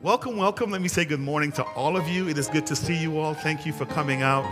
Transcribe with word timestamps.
Welcome, 0.00 0.36
welcome. 0.36 0.70
Let 0.70 0.80
me 0.80 0.86
say 0.86 1.04
good 1.04 1.18
morning 1.18 1.50
to 1.52 1.64
all 1.74 1.96
of 1.96 2.06
you. 2.06 2.28
It 2.28 2.38
is 2.38 2.46
good 2.46 2.64
to 2.68 2.76
see 2.76 2.96
you 2.96 3.18
all. 3.18 3.34
Thank 3.34 3.66
you 3.66 3.72
for 3.72 3.84
coming 3.84 4.22
out 4.22 4.44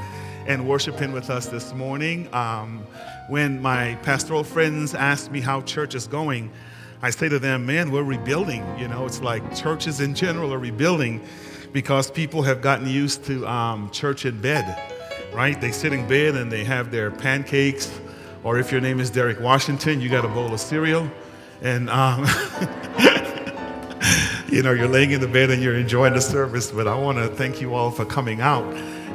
and 0.48 0.66
worshiping 0.66 1.12
with 1.12 1.30
us 1.30 1.46
this 1.46 1.72
morning. 1.72 2.28
Um, 2.34 2.84
when 3.28 3.62
my 3.62 3.94
pastoral 4.02 4.42
friends 4.42 4.92
ask 4.92 5.30
me 5.30 5.40
how 5.40 5.60
church 5.60 5.94
is 5.94 6.08
going, 6.08 6.50
I 7.00 7.10
say 7.10 7.28
to 7.28 7.38
them, 7.38 7.64
man, 7.64 7.92
we're 7.92 8.02
rebuilding. 8.02 8.64
You 8.76 8.88
know, 8.88 9.06
it's 9.06 9.20
like 9.20 9.54
churches 9.54 10.00
in 10.00 10.16
general 10.16 10.52
are 10.52 10.58
rebuilding 10.58 11.24
because 11.72 12.10
people 12.10 12.42
have 12.42 12.60
gotten 12.60 12.88
used 12.88 13.24
to 13.26 13.46
um, 13.46 13.88
church 13.92 14.24
in 14.24 14.40
bed, 14.40 14.76
right? 15.32 15.60
They 15.60 15.70
sit 15.70 15.92
in 15.92 16.08
bed 16.08 16.34
and 16.34 16.50
they 16.50 16.64
have 16.64 16.90
their 16.90 17.12
pancakes, 17.12 18.00
or 18.42 18.58
if 18.58 18.72
your 18.72 18.80
name 18.80 18.98
is 18.98 19.10
Derek 19.10 19.38
Washington, 19.38 20.00
you 20.00 20.08
got 20.08 20.24
a 20.24 20.28
bowl 20.28 20.52
of 20.52 20.58
cereal. 20.58 21.08
And, 21.62 21.88
um, 21.88 22.26
you 24.48 24.62
know, 24.62 24.72
you're 24.72 24.88
laying 24.88 25.10
in 25.10 25.20
the 25.20 25.28
bed 25.28 25.50
and 25.50 25.62
you're 25.62 25.76
enjoying 25.76 26.14
the 26.14 26.20
service. 26.20 26.70
But 26.70 26.86
I 26.86 26.94
want 26.94 27.18
to 27.18 27.28
thank 27.28 27.60
you 27.60 27.74
all 27.74 27.90
for 27.90 28.04
coming 28.04 28.40
out. 28.40 28.64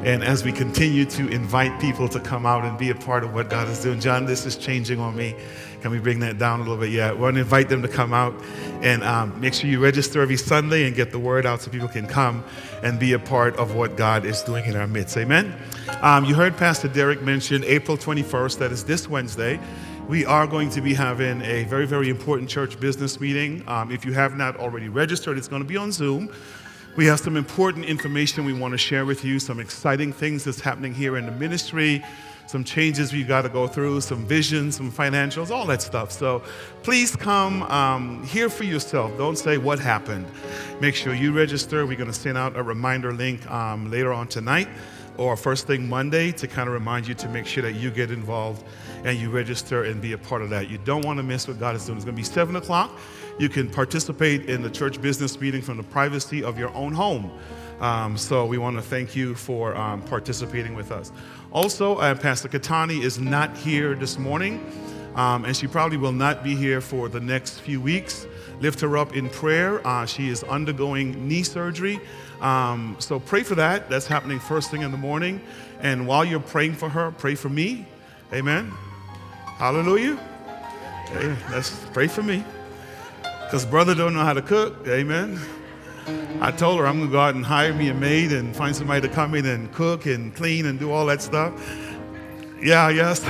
And 0.04 0.24
as 0.24 0.44
we 0.44 0.52
continue 0.52 1.06
to 1.06 1.28
invite 1.30 1.80
people 1.80 2.10
to 2.10 2.20
come 2.20 2.46
out 2.46 2.66
and 2.66 2.78
be 2.78 2.90
a 2.90 2.96
part 2.96 3.24
of 3.24 3.34
what 3.34 3.50
God 3.50 3.68
is 3.68 3.84
doing, 3.84 4.00
John, 4.00 4.26
this 4.26 4.48
is 4.48 4.58
changing 4.58 5.00
on 5.00 5.16
me. 5.16 5.36
Can 5.82 5.92
we 5.92 6.00
bring 6.00 6.20
that 6.20 6.38
down 6.38 6.60
a 6.60 6.64
little 6.64 6.78
bit? 6.78 6.90
Yeah, 6.90 7.14
we 7.14 7.20
want 7.20 7.36
to 7.36 7.42
invite 7.42 7.70
them 7.70 7.82
to 7.84 7.88
come 7.88 8.14
out 8.14 8.34
and 8.82 9.04
um, 9.04 9.40
make 9.40 9.54
sure 9.54 9.70
you 9.70 9.80
register 9.80 10.22
every 10.22 10.38
Sunday 10.38 10.86
and 10.88 10.96
get 10.96 11.12
the 11.12 11.20
word 11.20 11.46
out 11.46 11.62
so 11.62 11.70
people 11.70 11.88
can 11.88 12.08
come 12.08 12.44
and 12.84 13.00
be 13.00 13.14
a 13.14 13.20
part 13.20 13.56
of 13.58 13.76
what 13.76 13.96
God 13.96 14.26
is 14.26 14.42
doing 14.42 14.66
in 14.66 14.76
our 14.76 14.88
midst. 14.88 15.16
Amen. 15.18 15.56
Um, 16.02 16.26
you 16.26 16.36
heard 16.36 16.58
Pastor 16.58 16.88
Derek 16.88 17.22
mention 17.22 17.64
April 17.64 17.96
21st, 17.96 18.58
that 18.60 18.72
is 18.72 18.84
this 18.84 19.08
Wednesday. 19.08 19.60
We 20.08 20.26
are 20.26 20.46
going 20.46 20.70
to 20.72 20.82
be 20.82 20.94
having 20.94 21.42
a 21.42 21.64
very, 21.66 21.86
very 21.86 22.10
important 22.10 22.50
church 22.50 22.80
business 22.80 23.20
meeting. 23.22 23.64
Um, 23.68 23.92
if 23.92 24.04
you 24.04 24.12
have 24.14 24.36
not 24.36 24.58
already 24.58 24.90
registered, 24.90 25.38
it's 25.38 25.48
going 25.48 25.62
to 25.62 25.68
be 25.68 25.78
on 25.78 25.92
Zoom. 25.92 26.30
We 26.98 27.06
have 27.06 27.20
some 27.20 27.38
important 27.38 27.86
information 27.86 28.44
we 28.44 28.52
want 28.52 28.74
to 28.74 28.78
share 28.78 29.06
with 29.06 29.24
you, 29.24 29.40
some 29.40 29.60
exciting 29.60 30.12
things 30.12 30.44
that's 30.44 30.60
happening 30.60 30.94
here 30.94 31.16
in 31.16 31.26
the 31.26 31.32
ministry, 31.32 32.04
some 32.48 32.66
changes 32.66 33.14
we've 33.14 33.28
got 33.28 33.44
to 33.44 33.50
go 33.50 33.68
through, 33.68 34.02
some 34.02 34.26
visions, 34.26 34.76
some 34.76 34.92
financials, 34.92 35.50
all 35.50 35.66
that 35.68 35.82
stuff. 35.82 36.12
So 36.12 36.44
please 36.84 37.16
come 37.16 37.64
um, 37.64 38.26
hear 38.26 38.50
for 38.50 38.66
yourself. 38.66 39.18
Don't 39.18 39.38
say 39.38 39.58
what 39.58 39.80
happened. 39.80 40.28
Make 40.82 40.96
sure 40.96 41.14
you 41.14 41.32
register. 41.32 41.86
We're 41.86 41.96
going 41.96 42.12
to 42.12 42.14
send 42.14 42.38
out 42.38 42.58
a 42.58 42.64
reminder 42.64 43.14
link 43.14 43.50
um, 43.50 43.90
later 43.90 44.12
on 44.12 44.28
tonight 44.28 44.68
or 45.18 45.38
first 45.38 45.68
thing 45.68 45.88
Monday 45.88 46.32
to 46.32 46.48
kind 46.48 46.68
of 46.68 46.74
remind 46.74 47.08
you 47.08 47.14
to 47.14 47.30
make 47.30 47.46
sure 47.46 47.64
that 47.64 47.74
you 47.74 47.92
get 47.92 48.12
involved 48.12 48.64
and 49.04 49.18
you 49.18 49.30
register 49.30 49.84
and 49.84 50.02
be 50.02 50.14
a 50.14 50.18
part 50.18 50.42
of 50.42 50.50
that. 50.52 50.70
You 50.70 50.78
don't 50.80 51.06
want 51.06 51.18
to 51.18 51.24
miss 51.24 51.48
what 51.48 51.60
God 51.60 51.76
is 51.76 51.86
doing. 51.86 51.98
It's 51.98 52.06
going 52.06 52.16
to 52.16 52.20
be 52.20 52.26
7 52.26 52.56
o'clock. 52.56 52.92
You 53.40 53.50
can 53.50 53.70
participate 53.70 54.50
in 54.50 54.62
the 54.62 54.70
church 54.70 55.02
business 55.02 55.40
meeting 55.40 55.62
from 55.62 55.78
the 55.78 55.84
privacy 55.84 56.44
of 56.44 56.60
your 56.60 56.74
own 56.76 56.94
home. 56.94 57.32
Um, 57.80 58.16
so 58.16 58.46
we 58.46 58.60
want 58.60 58.76
to 58.76 58.82
thank 58.82 59.16
you 59.16 59.34
for 59.34 59.76
um, 59.76 60.04
participating 60.04 60.76
with 60.76 60.92
us. 60.92 61.12
Also, 61.52 61.98
uh, 61.98 62.14
Pastor 62.14 62.48
Katani 62.48 63.02
is 63.02 63.20
not 63.20 63.58
here 63.58 63.96
this 63.96 64.20
morning, 64.20 64.64
um, 65.16 65.46
and 65.46 65.58
she 65.58 65.66
probably 65.66 65.98
will 65.98 66.12
not 66.12 66.44
be 66.44 66.56
here 66.56 66.80
for 66.80 67.10
the 67.10 67.20
next 67.20 67.60
few 67.60 67.82
weeks. 67.82 68.28
Lift 68.60 68.80
her 68.82 68.98
up 68.98 69.16
in 69.16 69.30
prayer. 69.30 69.86
Uh, 69.86 70.06
she 70.06 70.30
is 70.30 70.44
undergoing 70.44 71.28
knee 71.28 71.42
surgery. 71.42 72.00
Um, 72.40 72.96
so 73.00 73.20
pray 73.20 73.42
for 73.42 73.56
that. 73.56 73.90
That's 73.90 74.06
happening 74.06 74.40
first 74.40 74.70
thing 74.70 74.84
in 74.84 74.92
the 74.92 74.98
morning. 74.98 75.42
And 75.80 76.08
while 76.08 76.24
you're 76.24 76.40
praying 76.40 76.74
for 76.74 76.90
her, 76.90 77.12
pray 77.12 77.34
for 77.34 77.50
me. 77.50 77.88
Amen. 78.32 78.72
Hallelujah. 79.62 80.18
Okay, 81.12 81.36
let's 81.52 81.70
pray 81.94 82.08
for 82.08 82.24
me. 82.24 82.44
Because 83.22 83.64
brother 83.64 83.94
don't 83.94 84.16
know 84.16 84.24
how 84.24 84.34
to 84.34 84.42
cook. 84.42 84.88
Amen. 84.88 85.40
I 86.40 86.50
told 86.50 86.80
her 86.80 86.88
I'm 86.88 87.00
to 87.02 87.08
go 87.08 87.20
out 87.20 87.36
and 87.36 87.46
hire 87.46 87.72
me 87.72 87.90
a 87.90 87.94
maid 87.94 88.32
and 88.32 88.56
find 88.56 88.76
somebody 88.76 89.08
to 89.08 89.14
come 89.14 89.36
in 89.36 89.46
and 89.46 89.72
cook 89.72 90.08
and 90.08 90.34
clean 90.34 90.66
and 90.66 90.80
do 90.80 90.92
all 90.92 91.06
that 91.06 91.22
stuff. 91.22 91.54
Yeah, 92.60 92.90
yes. 92.90 93.22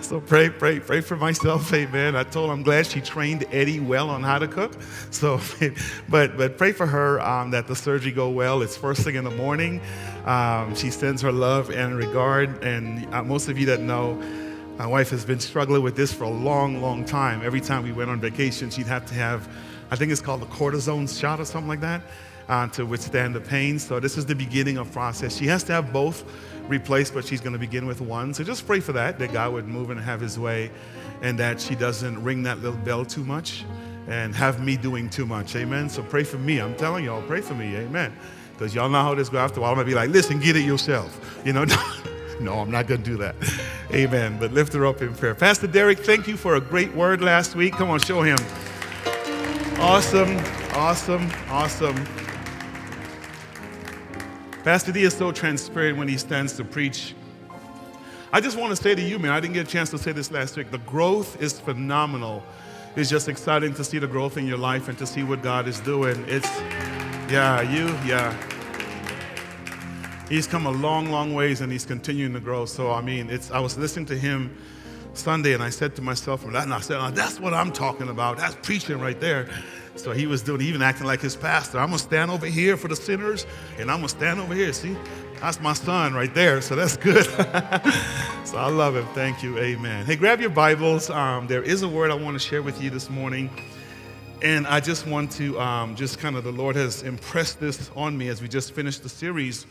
so 0.00 0.18
pray, 0.18 0.48
pray, 0.48 0.80
pray 0.80 1.02
for 1.02 1.16
myself, 1.16 1.74
amen. 1.74 2.16
I 2.16 2.22
told 2.24 2.48
her 2.48 2.54
I'm 2.54 2.62
glad 2.62 2.86
she 2.86 3.02
trained 3.02 3.44
Eddie 3.52 3.80
well 3.80 4.08
on 4.08 4.22
how 4.22 4.38
to 4.38 4.48
cook. 4.48 4.72
So, 5.10 5.38
but 6.08 6.38
but 6.38 6.56
pray 6.56 6.72
for 6.72 6.86
her 6.86 7.20
um, 7.20 7.50
that 7.50 7.66
the 7.66 7.76
surgery 7.76 8.12
go 8.12 8.30
well. 8.30 8.62
It's 8.62 8.78
first 8.78 9.02
thing 9.02 9.16
in 9.16 9.24
the 9.24 9.30
morning. 9.30 9.82
Um, 10.24 10.74
she 10.74 10.90
sends 10.90 11.20
her 11.20 11.32
love 11.32 11.70
and 11.70 11.98
regard, 11.98 12.64
and 12.64 13.06
uh, 13.14 13.22
most 13.22 13.50
of 13.50 13.58
you 13.58 13.66
that 13.66 13.80
know, 13.80 14.22
my 14.78 14.86
wife 14.86 15.10
has 15.10 15.24
been 15.24 15.40
struggling 15.40 15.82
with 15.82 15.96
this 15.96 16.12
for 16.12 16.24
a 16.24 16.30
long, 16.30 16.82
long 16.82 17.04
time. 17.04 17.42
Every 17.42 17.62
time 17.62 17.82
we 17.82 17.92
went 17.92 18.10
on 18.10 18.20
vacation, 18.20 18.68
she'd 18.68 18.86
have 18.86 19.06
to 19.06 19.14
have, 19.14 19.48
I 19.90 19.96
think 19.96 20.12
it's 20.12 20.20
called 20.20 20.42
a 20.42 20.46
cortisone 20.46 21.08
shot 21.08 21.40
or 21.40 21.46
something 21.46 21.68
like 21.68 21.80
that, 21.80 22.02
uh, 22.48 22.68
to 22.68 22.84
withstand 22.84 23.34
the 23.34 23.40
pain. 23.40 23.78
So 23.78 24.00
this 24.00 24.18
is 24.18 24.26
the 24.26 24.34
beginning 24.34 24.76
of 24.76 24.92
process. 24.92 25.36
She 25.36 25.46
has 25.46 25.64
to 25.64 25.72
have 25.72 25.94
both 25.94 26.24
replaced, 26.68 27.14
but 27.14 27.24
she's 27.24 27.40
going 27.40 27.54
to 27.54 27.58
begin 27.58 27.86
with 27.86 28.02
one. 28.02 28.34
So 28.34 28.44
just 28.44 28.66
pray 28.66 28.80
for 28.80 28.92
that, 28.92 29.18
that 29.18 29.32
God 29.32 29.54
would 29.54 29.66
move 29.66 29.88
and 29.88 29.98
have 29.98 30.20
His 30.20 30.38
way, 30.38 30.70
and 31.22 31.38
that 31.38 31.58
she 31.58 31.74
doesn't 31.74 32.22
ring 32.22 32.42
that 32.42 32.58
little 32.58 32.78
bell 32.80 33.06
too 33.06 33.24
much 33.24 33.64
and 34.08 34.34
have 34.34 34.62
me 34.62 34.76
doing 34.76 35.08
too 35.08 35.24
much. 35.24 35.56
Amen. 35.56 35.88
So 35.88 36.02
pray 36.02 36.22
for 36.22 36.38
me. 36.38 36.60
I'm 36.60 36.76
telling 36.76 37.04
y'all, 37.04 37.22
pray 37.22 37.40
for 37.40 37.54
me. 37.54 37.76
Amen. 37.76 38.14
Because 38.52 38.74
y'all 38.74 38.88
know 38.88 39.02
how 39.02 39.14
this 39.14 39.30
goes 39.30 39.38
after 39.38 39.60
a 39.60 39.62
while. 39.62 39.70
I'm 39.70 39.76
going 39.76 39.86
to 39.86 39.90
be 39.90 39.94
like, 39.94 40.10
listen, 40.10 40.38
get 40.38 40.54
it 40.54 40.64
yourself. 40.64 41.40
You 41.44 41.52
know, 41.52 41.64
no, 42.40 42.54
I'm 42.54 42.70
not 42.70 42.86
going 42.86 43.02
to 43.02 43.10
do 43.10 43.16
that. 43.18 43.34
Amen. 43.92 44.38
But 44.38 44.52
lift 44.52 44.72
her 44.74 44.86
up 44.86 45.02
in 45.02 45.14
prayer. 45.14 45.34
Pastor 45.34 45.66
Derek, 45.66 46.00
thank 46.00 46.26
you 46.26 46.36
for 46.36 46.56
a 46.56 46.60
great 46.60 46.94
word 46.94 47.20
last 47.20 47.54
week. 47.54 47.74
Come 47.74 47.90
on, 47.90 48.00
show 48.00 48.22
him. 48.22 48.38
Awesome, 49.78 50.36
awesome, 50.74 51.30
awesome. 51.48 51.96
Pastor 54.64 54.90
D 54.90 55.02
is 55.02 55.14
so 55.14 55.30
transparent 55.30 55.96
when 55.96 56.08
he 56.08 56.16
stands 56.16 56.54
to 56.54 56.64
preach. 56.64 57.14
I 58.32 58.40
just 58.40 58.58
want 58.58 58.76
to 58.76 58.82
say 58.82 58.94
to 58.94 59.00
you, 59.00 59.18
man, 59.18 59.30
I 59.30 59.40
didn't 59.40 59.54
get 59.54 59.68
a 59.68 59.70
chance 59.70 59.90
to 59.90 59.98
say 59.98 60.12
this 60.12 60.30
last 60.30 60.56
week. 60.56 60.70
The 60.70 60.78
growth 60.78 61.40
is 61.40 61.60
phenomenal. 61.60 62.42
It's 62.96 63.08
just 63.08 63.28
exciting 63.28 63.74
to 63.74 63.84
see 63.84 63.98
the 63.98 64.06
growth 64.06 64.36
in 64.36 64.46
your 64.46 64.58
life 64.58 64.88
and 64.88 64.98
to 64.98 65.06
see 65.06 65.22
what 65.22 65.42
God 65.42 65.68
is 65.68 65.78
doing. 65.80 66.24
It's, 66.26 66.48
yeah, 67.30 67.60
you, 67.60 67.86
yeah. 68.08 68.36
He's 70.28 70.48
come 70.48 70.66
a 70.66 70.72
long, 70.72 71.10
long 71.10 71.34
ways 71.34 71.60
and 71.60 71.70
he's 71.70 71.86
continuing 71.86 72.32
to 72.32 72.40
grow. 72.40 72.66
So, 72.66 72.90
I 72.90 73.00
mean, 73.00 73.30
it's, 73.30 73.50
I 73.52 73.60
was 73.60 73.78
listening 73.78 74.06
to 74.06 74.18
him 74.18 74.56
Sunday 75.14 75.54
and 75.54 75.62
I 75.62 75.70
said 75.70 75.94
to 75.96 76.02
myself, 76.02 76.44
and 76.44 76.56
I 76.56 76.80
said, 76.80 76.98
oh, 77.00 77.10
that's 77.10 77.38
what 77.38 77.54
I'm 77.54 77.72
talking 77.72 78.08
about. 78.08 78.38
That's 78.38 78.56
preaching 78.62 78.98
right 78.98 79.18
there. 79.20 79.48
So 79.94 80.10
he 80.12 80.26
was 80.26 80.42
doing, 80.42 80.60
even 80.62 80.82
acting 80.82 81.06
like 81.06 81.20
his 81.20 81.36
pastor. 81.36 81.78
I'm 81.78 81.88
going 81.88 81.98
to 81.98 82.04
stand 82.04 82.30
over 82.30 82.46
here 82.46 82.76
for 82.76 82.88
the 82.88 82.96
sinners, 82.96 83.46
and 83.78 83.90
I'm 83.90 83.98
going 83.98 84.08
to 84.08 84.16
stand 84.16 84.40
over 84.40 84.52
here. 84.52 84.72
See, 84.72 84.96
that's 85.40 85.60
my 85.60 85.72
son 85.72 86.12
right 86.12 86.34
there. 86.34 86.60
So 86.60 86.74
that's 86.74 86.96
good. 86.96 87.24
so 88.44 88.58
I 88.58 88.68
love 88.68 88.96
him. 88.96 89.06
Thank 89.14 89.42
you. 89.42 89.56
Amen. 89.58 90.04
Hey, 90.04 90.16
grab 90.16 90.40
your 90.40 90.50
Bibles. 90.50 91.08
Um, 91.08 91.46
there 91.46 91.62
is 91.62 91.82
a 91.82 91.88
word 91.88 92.10
I 92.10 92.14
want 92.14 92.34
to 92.34 92.40
share 92.40 92.62
with 92.62 92.82
you 92.82 92.90
this 92.90 93.08
morning. 93.08 93.48
And 94.42 94.66
I 94.66 94.80
just 94.80 95.06
want 95.06 95.32
to, 95.32 95.58
um, 95.58 95.96
just 95.96 96.18
kind 96.18 96.36
of, 96.36 96.44
the 96.44 96.52
Lord 96.52 96.76
has 96.76 97.02
impressed 97.02 97.58
this 97.58 97.90
on 97.96 98.18
me 98.18 98.28
as 98.28 98.42
we 98.42 98.48
just 98.48 98.72
finished 98.72 99.02
the 99.02 99.08
series 99.08 99.66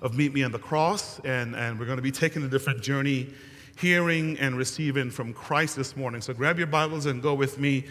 of 0.00 0.16
Meet 0.16 0.32
Me 0.32 0.42
on 0.42 0.52
the 0.52 0.58
Cross. 0.58 1.20
And, 1.20 1.54
and 1.54 1.78
we're 1.78 1.86
going 1.86 1.96
to 1.96 2.02
be 2.02 2.12
taking 2.12 2.42
a 2.42 2.48
different 2.48 2.82
journey, 2.82 3.28
hearing 3.76 4.38
and 4.38 4.56
receiving 4.56 5.10
from 5.10 5.32
Christ 5.32 5.76
this 5.76 5.96
morning. 5.96 6.20
So 6.20 6.32
grab 6.32 6.58
your 6.58 6.66
Bibles 6.66 7.06
and 7.06 7.22
go 7.22 7.34
with 7.34 7.58
me 7.58 7.86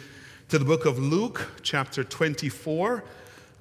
to 0.49 0.57
the 0.57 0.65
book 0.65 0.85
of 0.85 0.97
Luke, 0.97 1.49
chapter 1.61 2.03
24. 2.03 3.03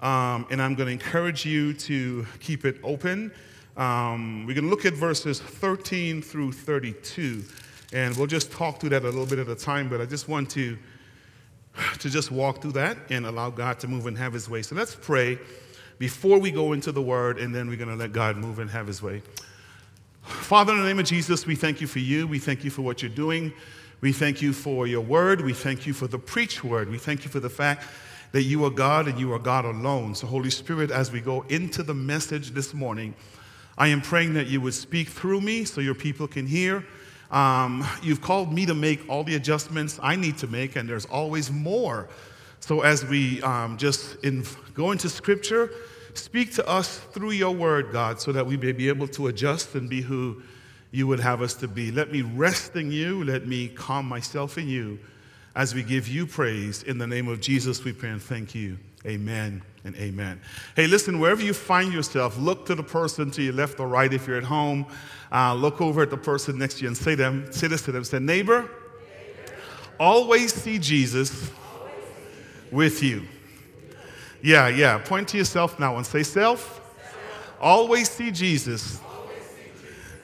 Um, 0.01 0.47
and 0.51 0.61
I'm 0.63 0.75
going 0.75 0.87
to 0.87 0.93
encourage 0.93 1.45
you 1.45 1.73
to 1.75 2.27
keep 2.41 2.65
it 2.65 2.77
open. 2.83 3.33
Um, 3.77 4.47
we're 4.47 4.55
going 4.55 4.65
to 4.65 4.71
look 4.71 4.85
at 4.85 4.95
verses 4.95 5.41
13 5.41 6.23
through 6.23 6.53
32. 6.53 7.45
And 7.93 8.17
we'll 8.17 8.27
just 8.27 8.53
talk 8.53 8.81
through 8.81 8.91
that 8.91 9.03
a 9.03 9.07
little 9.07 9.27
bit 9.27 9.39
at 9.39 9.49
a 9.49 9.55
time, 9.55 9.89
but 9.89 10.01
I 10.01 10.07
just 10.07 10.29
want 10.29 10.51
to, 10.51 10.77
to 11.99 12.11
just 12.11 12.31
walk 12.31 12.63
through 12.63 12.73
that 12.73 12.97
and 13.11 13.27
allow 13.27 13.51
God 13.51 13.81
to 13.81 13.89
move 13.89 14.07
and 14.07 14.17
have 14.19 14.33
his 14.33 14.49
way. 14.49 14.63
So 14.63 14.75
let's 14.75 14.95
pray 14.95 15.39
before 15.99 16.39
we 16.39 16.51
go 16.51 16.73
into 16.73 16.93
the 16.93 17.03
word, 17.03 17.39
and 17.39 17.55
then 17.55 17.69
we're 17.69 17.77
going 17.77 17.91
to 17.91 17.97
let 17.97 18.13
God 18.13 18.37
move 18.37 18.59
and 18.59 18.71
have 18.71 18.87
his 18.87 19.03
way. 19.03 19.23
Father, 20.23 20.73
in 20.73 20.81
the 20.81 20.87
name 20.87 20.99
of 20.99 21.07
Jesus, 21.07 21.47
we 21.47 21.55
thank 21.55 21.81
you 21.81 21.87
for 21.87 22.01
you. 22.01 22.27
We 22.27 22.39
thank 22.39 22.65
you 22.65 22.71
for 22.71 22.83
what 22.83 23.03
you're 23.03 23.11
doing. 23.11 23.53
We 24.01 24.13
thank 24.13 24.43
you 24.43 24.53
for 24.53 24.87
your 24.87 25.01
word. 25.01 25.41
We 25.41 25.53
thank 25.53 25.87
you 25.87 25.93
for 25.93 26.07
the 26.07 26.19
preach 26.19 26.63
word. 26.63 26.91
We 26.91 26.99
thank 26.99 27.25
you 27.25 27.31
for 27.31 27.41
the 27.41 27.49
fact 27.49 27.85
that 28.33 28.43
you 28.43 28.65
are 28.65 28.71
God 28.71 29.09
and 29.09 29.19
you 29.19 29.33
are 29.33 29.39
God 29.39 29.65
alone. 29.65 30.15
So, 30.15 30.27
Holy 30.27 30.51
Spirit, 30.51 30.91
as 30.91 31.11
we 31.11 31.21
go 31.21 31.43
into 31.49 31.83
the 31.83 31.95
message 31.95 32.51
this 32.51 32.75
morning, 32.75 33.15
I 33.79 33.89
am 33.89 34.03
praying 34.03 34.35
that 34.35 34.49
you 34.49 34.61
would 34.61 34.75
speak 34.75 35.09
through 35.09 35.41
me 35.41 35.65
so 35.65 35.81
your 35.81 35.95
people 35.95 36.27
can 36.27 36.47
hear. 36.47 36.85
Um, 37.31 37.85
you've 38.03 38.21
called 38.21 38.53
me 38.53 38.67
to 38.67 38.75
make 38.75 39.09
all 39.09 39.25
the 39.25 39.37
adjustments 39.37 39.99
I 40.03 40.17
need 40.17 40.39
to 40.39 40.47
make, 40.47 40.77
and 40.77 40.89
there's 40.89 41.07
always 41.07 41.51
more. 41.51 42.09
So, 42.61 42.81
as 42.81 43.05
we 43.05 43.43
um, 43.43 43.77
just 43.77 44.25
in, 44.25 44.45
go 44.75 44.91
into 44.91 45.09
scripture, 45.09 45.71
speak 46.15 46.53
to 46.55 46.69
us 46.69 46.99
through 46.99 47.33
your 47.33 47.55
word, 47.55 47.93
God, 47.93 48.21
so 48.21 48.33
that 48.33 48.47
we 48.47 48.57
may 48.57 48.73
be 48.73 48.89
able 48.89 49.09
to 49.09 49.29
adjust 49.29 49.75
and 49.75 49.89
be 49.89 50.01
who 50.01 50.43
you 50.91 51.07
would 51.07 51.21
have 51.21 51.43
us 51.43 51.55
to 51.55 51.69
be. 51.69 51.91
Let 51.91 52.11
me 52.11 52.23
rest 52.23 52.77
in 52.77 52.91
you. 52.91 53.23
Let 53.25 53.47
me 53.47 53.69
calm 53.69 54.07
myself 54.07 54.59
in 54.59 54.69
you 54.69 54.99
as 55.55 55.75
we 55.75 55.83
give 55.83 56.09
you 56.09 56.27
praise. 56.27 56.83
In 56.83 56.99
the 56.99 57.07
name 57.07 57.29
of 57.29 57.41
Jesus, 57.41 57.85
we 57.85 57.93
pray 57.93 58.11
and 58.11 58.23
thank 58.23 58.55
you. 58.55 58.79
Amen 59.07 59.63
and 59.85 59.95
amen. 59.97 60.41
Hey, 60.75 60.87
listen, 60.87 61.21
wherever 61.21 61.43
you 61.43 61.55
find 61.55 61.93
yourself, 61.93 62.37
look 62.39 62.67
to 62.67 62.75
the 62.75 62.83
person 62.83 63.31
to 63.33 63.43
your 63.43 63.53
left 63.53 63.79
or 63.79 63.87
right 63.87 64.13
if 64.13 64.27
you're 64.27 64.37
at 64.37 64.45
home. 64.45 64.87
Uh, 65.31 65.55
look 65.55 65.81
over 65.81 66.03
at 66.03 66.11
the 66.11 66.17
person 66.17 66.59
next 66.59 66.75
to 66.75 66.83
you 66.83 66.89
and 66.89 66.97
say, 66.97 67.15
them, 67.15 67.51
say 67.53 67.69
this 67.69 67.83
to 67.83 67.93
them. 67.93 68.05
Say, 68.05 68.19
neighbor, 68.19 68.63
neighbor. 68.63 68.71
always 70.01 70.53
see 70.53 70.79
Jesus 70.79 71.51
with 72.71 73.03
you. 73.03 73.23
Yeah, 74.43 74.69
yeah. 74.69 74.99
Point 74.99 75.29
to 75.29 75.39
yourself 75.39 75.79
now 75.79 75.97
and 75.97 76.07
say, 76.07 76.23
self, 76.23 76.81
always 77.61 78.09
see 78.09 78.31
Jesus 78.31 79.01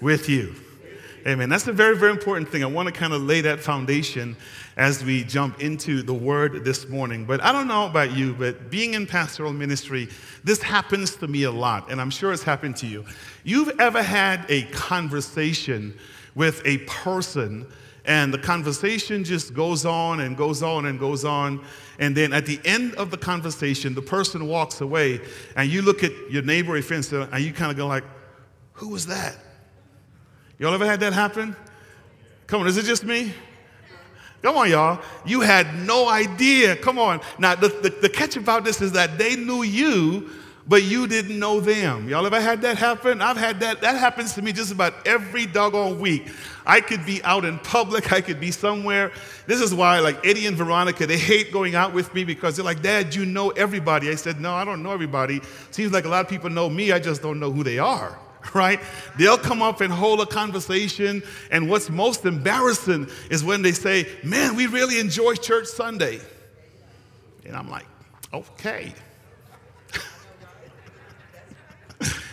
with 0.00 0.28
you. 0.28 0.54
Amen. 1.26 1.48
That's 1.48 1.68
a 1.68 1.72
very, 1.72 1.96
very 1.96 2.10
important 2.10 2.48
thing. 2.48 2.64
I 2.64 2.66
want 2.66 2.88
to 2.88 2.92
kind 2.92 3.12
of 3.12 3.22
lay 3.22 3.42
that 3.42 3.60
foundation 3.60 4.36
as 4.76 5.04
we 5.04 5.22
jump 5.22 5.60
into 5.60 6.02
the 6.02 6.14
word 6.14 6.64
this 6.64 6.88
morning. 6.88 7.24
But 7.24 7.40
I 7.42 7.52
don't 7.52 7.68
know 7.68 7.86
about 7.86 8.16
you, 8.16 8.34
but 8.34 8.70
being 8.70 8.94
in 8.94 9.06
pastoral 9.06 9.52
ministry, 9.52 10.08
this 10.42 10.60
happens 10.60 11.14
to 11.16 11.28
me 11.28 11.44
a 11.44 11.50
lot, 11.50 11.90
and 11.92 12.00
I'm 12.00 12.10
sure 12.10 12.32
it's 12.32 12.42
happened 12.42 12.76
to 12.78 12.86
you. 12.88 13.04
You've 13.44 13.78
ever 13.78 14.02
had 14.02 14.44
a 14.48 14.62
conversation 14.72 15.96
with 16.34 16.60
a 16.64 16.78
person, 16.78 17.66
and 18.04 18.34
the 18.34 18.38
conversation 18.38 19.24
just 19.24 19.54
goes 19.54 19.84
on 19.84 20.20
and 20.20 20.36
goes 20.36 20.62
on 20.62 20.86
and 20.86 20.98
goes 20.98 21.24
on. 21.24 21.64
And 21.98 22.16
then 22.16 22.32
at 22.32 22.46
the 22.46 22.60
end 22.64 22.94
of 22.96 23.10
the 23.10 23.16
conversation, 23.16 23.94
the 23.94 24.02
person 24.02 24.48
walks 24.48 24.80
away, 24.80 25.20
and 25.56 25.70
you 25.70 25.82
look 25.82 26.02
at 26.02 26.12
your 26.30 26.42
neighbor 26.42 26.76
or 26.76 26.82
friend, 26.82 27.06
and 27.12 27.44
you 27.44 27.52
kind 27.52 27.70
of 27.70 27.76
go 27.76 27.86
like, 27.86 28.04
"Who 28.74 28.88
was 28.88 29.06
that?" 29.06 29.36
Y'all 30.58 30.74
ever 30.74 30.86
had 30.86 31.00
that 31.00 31.12
happen? 31.12 31.56
Come 32.46 32.60
on, 32.60 32.66
is 32.66 32.76
it 32.76 32.84
just 32.84 33.04
me? 33.04 33.32
Come 34.42 34.56
on, 34.56 34.70
y'all. 34.70 35.00
You 35.24 35.40
had 35.40 35.86
no 35.86 36.08
idea. 36.08 36.74
Come 36.74 36.98
on. 36.98 37.20
Now, 37.38 37.54
the, 37.54 37.68
the, 37.68 37.90
the, 37.90 38.08
catch 38.08 38.36
about 38.36 38.64
this 38.64 38.80
is 38.80 38.92
that 38.92 39.16
they 39.16 39.36
knew 39.36 39.62
you, 39.62 40.30
but 40.66 40.82
you 40.84 41.06
didn't 41.06 41.38
know 41.38 41.60
them. 41.60 42.08
Y'all 42.08 42.24
ever 42.24 42.40
had 42.40 42.62
that 42.62 42.78
happen? 42.78 43.20
I've 43.20 43.36
had 43.36 43.60
that. 43.60 43.80
That 43.80 43.96
happens 43.96 44.34
to 44.34 44.42
me 44.42 44.52
just 44.52 44.72
about 44.72 44.94
every 45.06 45.46
doggone 45.46 45.98
week. 45.98 46.28
I 46.64 46.80
could 46.80 47.04
be 47.04 47.22
out 47.24 47.44
in 47.44 47.58
public, 47.58 48.12
I 48.12 48.20
could 48.20 48.38
be 48.38 48.52
somewhere. 48.52 49.10
This 49.46 49.60
is 49.60 49.74
why, 49.74 49.98
like 49.98 50.24
Eddie 50.24 50.46
and 50.46 50.56
Veronica, 50.56 51.06
they 51.06 51.18
hate 51.18 51.52
going 51.52 51.74
out 51.74 51.92
with 51.92 52.14
me 52.14 52.24
because 52.24 52.56
they're 52.56 52.64
like, 52.64 52.82
Dad, 52.82 53.14
you 53.14 53.26
know 53.26 53.50
everybody. 53.50 54.10
I 54.10 54.14
said, 54.14 54.40
No, 54.40 54.54
I 54.54 54.64
don't 54.64 54.82
know 54.82 54.92
everybody. 54.92 55.40
Seems 55.70 55.92
like 55.92 56.04
a 56.04 56.08
lot 56.08 56.24
of 56.24 56.30
people 56.30 56.50
know 56.50 56.68
me, 56.68 56.92
I 56.92 56.98
just 56.98 57.22
don't 57.22 57.40
know 57.40 57.50
who 57.50 57.64
they 57.64 57.78
are. 57.78 58.18
right? 58.54 58.80
They'll 59.18 59.38
come 59.38 59.62
up 59.62 59.80
and 59.80 59.92
hold 59.92 60.20
a 60.20 60.26
conversation. 60.26 61.22
And 61.50 61.68
what's 61.68 61.90
most 61.90 62.24
embarrassing 62.24 63.08
is 63.30 63.44
when 63.44 63.62
they 63.62 63.72
say, 63.72 64.08
Man, 64.22 64.56
we 64.56 64.66
really 64.66 65.00
enjoy 65.00 65.34
church 65.34 65.66
Sunday. 65.66 66.20
And 67.44 67.56
I'm 67.56 67.68
like, 67.68 67.86
Okay. 68.32 68.94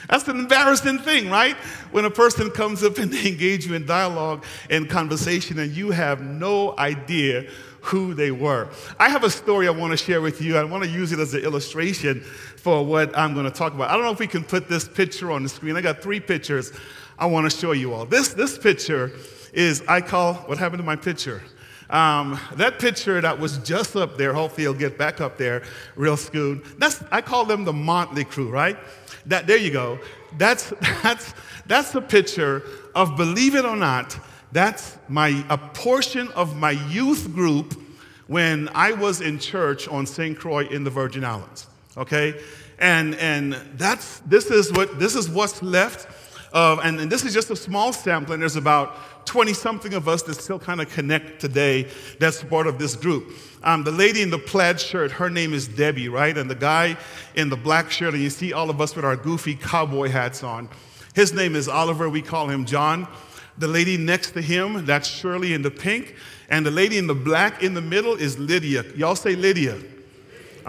That's 0.10 0.28
an 0.28 0.40
embarrassing 0.40 1.00
thing, 1.00 1.30
right? 1.30 1.56
When 1.92 2.04
a 2.04 2.10
person 2.10 2.50
comes 2.50 2.84
up 2.84 2.98
and 2.98 3.12
they 3.12 3.28
engage 3.32 3.68
you 3.68 3.76
in 3.76 3.86
dialogue 3.86 4.44
and 4.70 4.90
conversation 4.90 5.60
and 5.60 5.72
you 5.72 5.92
have 5.92 6.22
no 6.22 6.76
idea 6.78 7.50
who 7.82 8.14
they 8.14 8.32
were. 8.32 8.70
I 9.00 9.10
have 9.10 9.24
a 9.24 9.30
story 9.30 9.68
I 9.68 9.72
want 9.72 9.92
to 9.92 9.98
share 9.98 10.20
with 10.20 10.42
you. 10.42 10.58
I 10.58 10.64
want 10.64 10.84
to 10.84 10.90
use 10.90 11.12
it 11.12 11.20
as 11.20 11.34
an 11.34 11.44
illustration 11.44 12.22
for 12.22 12.86
what 12.86 13.18
I'm 13.18 13.34
going 13.34 13.46
to 13.46 13.52
talk 13.52 13.74
about. 13.74 13.90
I 13.90 13.94
don't 13.94 14.04
know 14.04 14.12
if 14.12 14.20
we 14.20 14.28
can 14.28 14.44
put 14.44 14.68
this 14.68 14.88
picture 14.88 15.32
on 15.32 15.44
the 15.44 15.50
screen. 15.50 15.78
I 15.78 15.82
got 15.82 16.02
three 16.02 16.20
pictures 16.20 16.74
I 17.18 17.28
want 17.28 17.50
to 17.50 17.56
show 17.56 17.72
you 17.72 17.94
all. 17.94 18.06
This, 18.06 18.30
this 18.30 18.58
picture 18.58 19.12
is, 19.54 19.84
I 19.88 20.02
call, 20.02 20.34
what 20.34 20.58
happened 20.58 20.80
to 20.80 20.86
my 20.86 20.96
picture? 20.96 21.42
Um, 21.90 22.40
that 22.56 22.80
picture 22.80 23.20
that 23.22 23.40
was 23.40 23.58
just 23.60 23.96
up 23.96 24.18
there, 24.18 24.34
hopefully 24.34 24.66
it'll 24.66 24.78
get 24.78 24.98
back 24.98 25.22
up 25.22 25.38
there 25.38 25.64
real 25.96 26.18
soon. 26.18 26.62
That's, 26.78 27.04
I 27.12 27.22
call 27.22 27.46
them 27.46 27.64
the 27.64 27.74
Motley 27.74 28.26
crew, 28.26 28.50
right? 28.50 28.78
That, 29.26 29.48
there 29.48 29.58
you 29.58 29.72
go. 29.72 30.00
That's, 30.38 30.70
that's, 31.04 31.34
that's 31.66 31.92
the 31.92 32.02
picture 32.02 32.64
of, 32.96 33.16
believe 33.18 33.56
it 33.56 33.66
or 33.66 33.76
not, 33.76 34.18
that's 34.52 34.98
my, 35.08 35.44
a 35.50 35.58
portion 35.58 36.28
of 36.30 36.56
my 36.56 36.72
youth 36.72 37.34
group 37.34 37.80
when 38.28 38.70
I 38.74 38.94
was 38.94 39.22
in 39.22 39.40
church 39.40 39.88
on 39.88 40.06
St. 40.06 40.38
Croix 40.38 40.68
in 40.68 40.84
the 40.84 40.90
Virgin 40.90 41.24
Islands. 41.24 41.68
Okay? 41.98 42.40
And, 42.80 43.16
and 43.16 43.54
that's, 43.76 44.20
this, 44.20 44.50
is 44.50 44.72
what, 44.72 45.00
this 45.00 45.16
is 45.16 45.30
what's 45.30 45.62
left 45.62 46.08
of, 46.52 46.80
and, 46.84 47.00
and 47.00 47.12
this 47.12 47.24
is 47.24 47.34
just 47.34 47.50
a 47.52 47.56
small 47.56 47.94
sample, 47.94 48.34
and 48.34 48.42
there's 48.42 48.56
about 48.56 49.26
20 49.26 49.54
something 49.54 49.94
of 49.94 50.08
us 50.08 50.24
that 50.24 50.36
still 50.36 50.58
kind 50.58 50.82
of 50.82 50.90
connect 50.90 51.40
today 51.40 51.88
that's 52.20 52.44
part 52.44 52.66
of 52.66 52.80
this 52.80 52.96
group. 52.96 53.32
Um, 53.64 53.84
the 53.84 53.92
lady 53.92 54.22
in 54.22 54.32
the 54.32 54.40
plaid 54.40 54.80
shirt, 54.80 55.12
her 55.12 55.30
name 55.30 55.54
is 55.54 55.68
Debbie, 55.68 56.10
right? 56.10 56.36
And 56.36 56.50
the 56.50 56.56
guy 56.56 56.98
in 57.36 57.50
the 57.50 57.58
black 57.58 57.92
shirt, 57.92 58.14
and 58.14 58.24
you 58.24 58.30
see 58.30 58.54
all 58.54 58.70
of 58.70 58.82
us 58.82 58.96
with 58.96 59.06
our 59.06 59.16
goofy 59.16 59.56
cowboy 59.56 60.10
hats 60.10 60.44
on, 60.44 60.70
his 61.14 61.34
name 61.34 61.56
is 61.56 61.68
Oliver. 61.68 62.10
We 62.10 62.22
call 62.22 62.48
him 62.48 62.66
John. 62.66 63.08
The 63.58 63.68
lady 63.68 63.98
next 63.98 64.32
to 64.32 64.42
him, 64.42 64.86
that's 64.86 65.08
Shirley 65.08 65.54
in 65.54 65.62
the 65.62 65.72
pink. 65.72 66.16
And 66.50 66.66
the 66.66 66.72
lady 66.72 66.98
in 66.98 67.08
the 67.08 67.16
black 67.16 67.62
in 67.62 67.74
the 67.74 67.82
middle 67.82 68.16
is 68.16 68.40
Lydia. 68.40 68.86
Y'all 68.96 69.16
say 69.16 69.36
Lydia. 69.36 69.78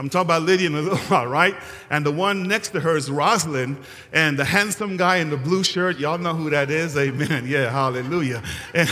I'm 0.00 0.08
talking 0.08 0.29
about 0.29 0.44
Lydia 0.44 0.69
in 0.69 0.75
a 0.75 0.81
little 0.81 0.97
while, 0.97 1.26
right? 1.26 1.55
And 1.91 2.06
the 2.06 2.11
one 2.11 2.49
next 2.49 2.70
to 2.70 2.81
her 2.81 2.97
is 2.97 3.11
Rosalind, 3.11 3.76
and 4.14 4.38
the 4.38 4.47
handsome 4.47 4.97
guy 4.97 5.17
in 5.17 5.29
the 5.29 5.37
blue 5.37 5.62
shirt, 5.62 5.99
y'all 5.99 6.17
know 6.17 6.32
who 6.32 6.49
that 6.49 6.70
is, 6.70 6.97
amen. 6.97 7.47
Yeah, 7.50 7.69
hallelujah. 7.70 8.43
And, 8.75 8.88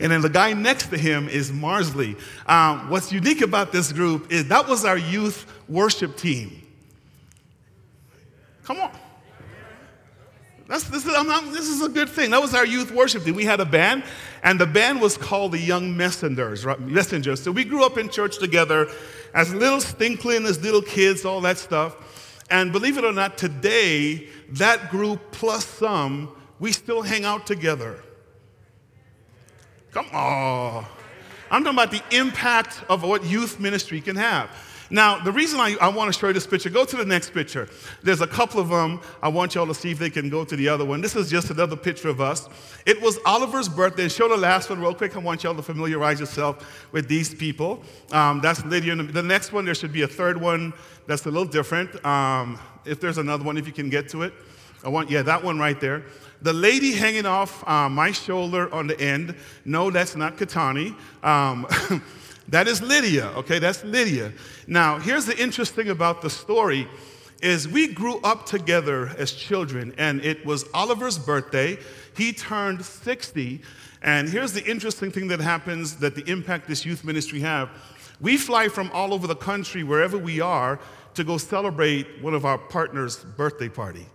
and 0.00 0.12
then 0.12 0.22
the 0.22 0.30
guy 0.30 0.54
next 0.54 0.86
to 0.86 0.96
him 0.96 1.28
is 1.28 1.52
Marsley. 1.52 2.16
Um, 2.46 2.88
what's 2.88 3.12
unique 3.12 3.42
about 3.42 3.70
this 3.70 3.92
group 3.92 4.32
is 4.32 4.48
that 4.48 4.66
was 4.66 4.86
our 4.86 4.96
youth 4.96 5.44
worship 5.68 6.16
team. 6.16 6.62
Come 8.64 8.80
on. 8.80 8.92
That's, 10.66 10.84
this, 10.84 11.04
is, 11.04 11.12
not, 11.12 11.52
this 11.52 11.68
is 11.68 11.82
a 11.82 11.88
good 11.90 12.08
thing. 12.08 12.30
That 12.30 12.40
was 12.40 12.54
our 12.54 12.64
youth 12.64 12.90
worship 12.90 13.24
team. 13.24 13.34
We 13.34 13.44
had 13.44 13.60
a 13.60 13.66
band, 13.66 14.04
and 14.42 14.58
the 14.58 14.66
band 14.66 15.02
was 15.02 15.18
called 15.18 15.52
the 15.52 15.58
Young 15.58 15.94
Messengers. 15.94 16.64
Right? 16.64 16.80
Messengers. 16.80 17.42
So 17.42 17.52
we 17.52 17.64
grew 17.64 17.84
up 17.84 17.98
in 17.98 18.08
church 18.08 18.38
together 18.38 18.88
as 19.34 19.52
little 19.52 19.80
stinkling, 19.80 20.46
as 20.46 20.62
little 20.62 20.82
kids, 20.82 21.24
all 21.24 21.40
that 21.42 21.58
stuff. 21.58 21.96
And 22.50 22.72
believe 22.72 22.96
it 22.96 23.04
or 23.04 23.12
not, 23.12 23.36
today, 23.36 24.28
that 24.50 24.90
group 24.90 25.32
plus 25.32 25.64
some, 25.66 26.34
we 26.60 26.72
still 26.72 27.02
hang 27.02 27.24
out 27.24 27.46
together. 27.46 28.02
Come 29.90 30.06
on. 30.12 30.86
I'm 31.50 31.62
talking 31.64 31.78
about 31.78 31.90
the 31.90 32.02
impact 32.16 32.82
of 32.88 33.02
what 33.02 33.24
youth 33.24 33.60
ministry 33.60 34.00
can 34.00 34.16
have. 34.16 34.50
Now, 34.94 35.18
the 35.18 35.32
reason 35.32 35.58
I, 35.58 35.74
I 35.80 35.88
want 35.88 36.14
to 36.14 36.16
show 36.16 36.28
you 36.28 36.34
this 36.34 36.46
picture, 36.46 36.70
go 36.70 36.84
to 36.84 36.96
the 36.96 37.04
next 37.04 37.30
picture. 37.30 37.68
There's 38.04 38.20
a 38.20 38.28
couple 38.28 38.60
of 38.60 38.68
them. 38.68 39.00
I 39.20 39.26
want 39.26 39.56
y'all 39.56 39.66
to 39.66 39.74
see 39.74 39.90
if 39.90 39.98
they 39.98 40.08
can 40.08 40.28
go 40.30 40.44
to 40.44 40.54
the 40.54 40.68
other 40.68 40.84
one. 40.84 41.00
This 41.00 41.16
is 41.16 41.28
just 41.28 41.50
another 41.50 41.74
picture 41.74 42.08
of 42.08 42.20
us. 42.20 42.48
It 42.86 43.02
was 43.02 43.18
Oliver's 43.26 43.68
birthday. 43.68 44.06
Show 44.06 44.28
the 44.28 44.36
last 44.36 44.70
one 44.70 44.80
real 44.80 44.94
quick. 44.94 45.16
I 45.16 45.18
want 45.18 45.42
y'all 45.42 45.56
to 45.56 45.62
familiarize 45.62 46.20
yourself 46.20 46.88
with 46.92 47.08
these 47.08 47.34
people. 47.34 47.82
Um, 48.12 48.40
that's 48.40 48.64
Lydia. 48.64 48.94
The 48.94 49.20
next 49.20 49.52
one, 49.52 49.64
there 49.64 49.74
should 49.74 49.92
be 49.92 50.02
a 50.02 50.06
third 50.06 50.40
one 50.40 50.72
that's 51.08 51.26
a 51.26 51.28
little 51.28 51.44
different. 51.44 51.92
Um, 52.06 52.56
if 52.84 53.00
there's 53.00 53.18
another 53.18 53.42
one, 53.42 53.58
if 53.58 53.66
you 53.66 53.72
can 53.72 53.90
get 53.90 54.08
to 54.10 54.22
it. 54.22 54.32
I 54.84 54.90
want, 54.90 55.10
yeah, 55.10 55.22
that 55.22 55.42
one 55.42 55.58
right 55.58 55.80
there. 55.80 56.04
The 56.42 56.52
lady 56.52 56.92
hanging 56.92 57.26
off 57.26 57.66
uh, 57.66 57.88
my 57.88 58.12
shoulder 58.12 58.72
on 58.72 58.86
the 58.86 59.00
end, 59.00 59.34
no, 59.64 59.90
that's 59.90 60.14
not 60.14 60.36
Katani. 60.36 60.94
Um, 61.24 61.66
That 62.48 62.68
is 62.68 62.82
Lydia, 62.82 63.28
okay? 63.36 63.58
That's 63.58 63.82
Lydia. 63.84 64.32
Now, 64.66 64.98
here's 64.98 65.26
the 65.26 65.36
interesting 65.40 65.88
about 65.88 66.22
the 66.22 66.30
story 66.30 66.88
is 67.42 67.68
we 67.68 67.88
grew 67.88 68.20
up 68.20 68.46
together 68.46 69.08
as 69.18 69.32
children 69.32 69.94
and 69.98 70.24
it 70.24 70.44
was 70.46 70.64
Oliver's 70.72 71.18
birthday. 71.18 71.78
He 72.16 72.32
turned 72.32 72.84
60 72.84 73.60
and 74.02 74.28
here's 74.28 74.52
the 74.52 74.64
interesting 74.64 75.10
thing 75.10 75.28
that 75.28 75.40
happens 75.40 75.96
that 75.96 76.14
the 76.14 76.30
impact 76.30 76.68
this 76.68 76.84
youth 76.84 77.04
ministry 77.04 77.40
have. 77.40 77.70
We 78.20 78.36
fly 78.36 78.68
from 78.68 78.90
all 78.92 79.12
over 79.12 79.26
the 79.26 79.36
country 79.36 79.82
wherever 79.82 80.18
we 80.18 80.40
are 80.40 80.78
to 81.14 81.24
go 81.24 81.38
celebrate 81.38 82.22
one 82.22 82.34
of 82.34 82.44
our 82.44 82.58
partners' 82.58 83.16
birthday 83.16 83.68
party. 83.68 84.06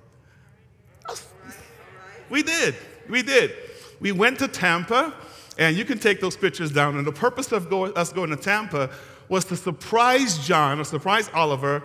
We 2.29 2.43
did. 2.43 2.75
We 3.09 3.24
did. 3.24 3.53
We 4.00 4.12
went 4.12 4.39
to 4.39 4.48
Tampa 4.48 5.13
and 5.60 5.75
you 5.75 5.84
can 5.84 6.00
take 6.00 6.22
those 6.22 6.38
pictures 6.38 6.72
down. 6.72 6.98
And 6.98 7.06
the 7.06 7.12
purpose 7.12 7.51
of 7.51 7.70
go, 7.70 7.84
us 7.84 8.13
going 8.13 8.30
to 8.30 8.38
Tampa 8.38 8.89
was 9.28 9.46
to 9.46 9.58
surprise 9.58 10.39
John 10.48 10.80
or 10.80 10.86
surprise 10.86 11.30
Oliver 11.34 11.84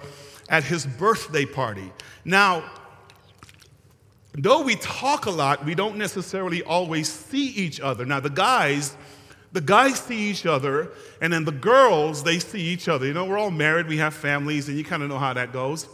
at 0.49 0.62
his 0.62 0.87
birthday 0.87 1.45
party. 1.45 1.93
Now, 2.25 2.71
though 4.33 4.62
we 4.62 4.76
talk 4.76 5.26
a 5.26 5.31
lot, 5.31 5.64
we 5.64 5.75
don't 5.75 5.97
necessarily 5.97 6.62
always 6.62 7.12
see 7.12 7.49
each 7.49 7.81
other. 7.81 8.07
Now, 8.07 8.21
the 8.21 8.31
guys, 8.31 8.97
the 9.52 9.61
guys 9.61 9.99
see 9.99 10.31
each 10.31 10.47
other, 10.47 10.93
and 11.21 11.33
then 11.33 11.45
the 11.45 11.52
girls, 11.52 12.23
they 12.23 12.38
see 12.38 12.62
each 12.62 12.88
other. 12.88 13.07
You 13.07 13.12
know, 13.12 13.25
we're 13.25 13.38
all 13.38 13.50
married, 13.50 13.88
we 13.88 13.97
have 13.97 14.14
families, 14.14 14.69
and 14.69 14.78
you 14.78 14.85
kind 14.85 15.02
of 15.02 15.09
know 15.09 15.19
how 15.19 15.35
that 15.35 15.52
goes. 15.52 15.88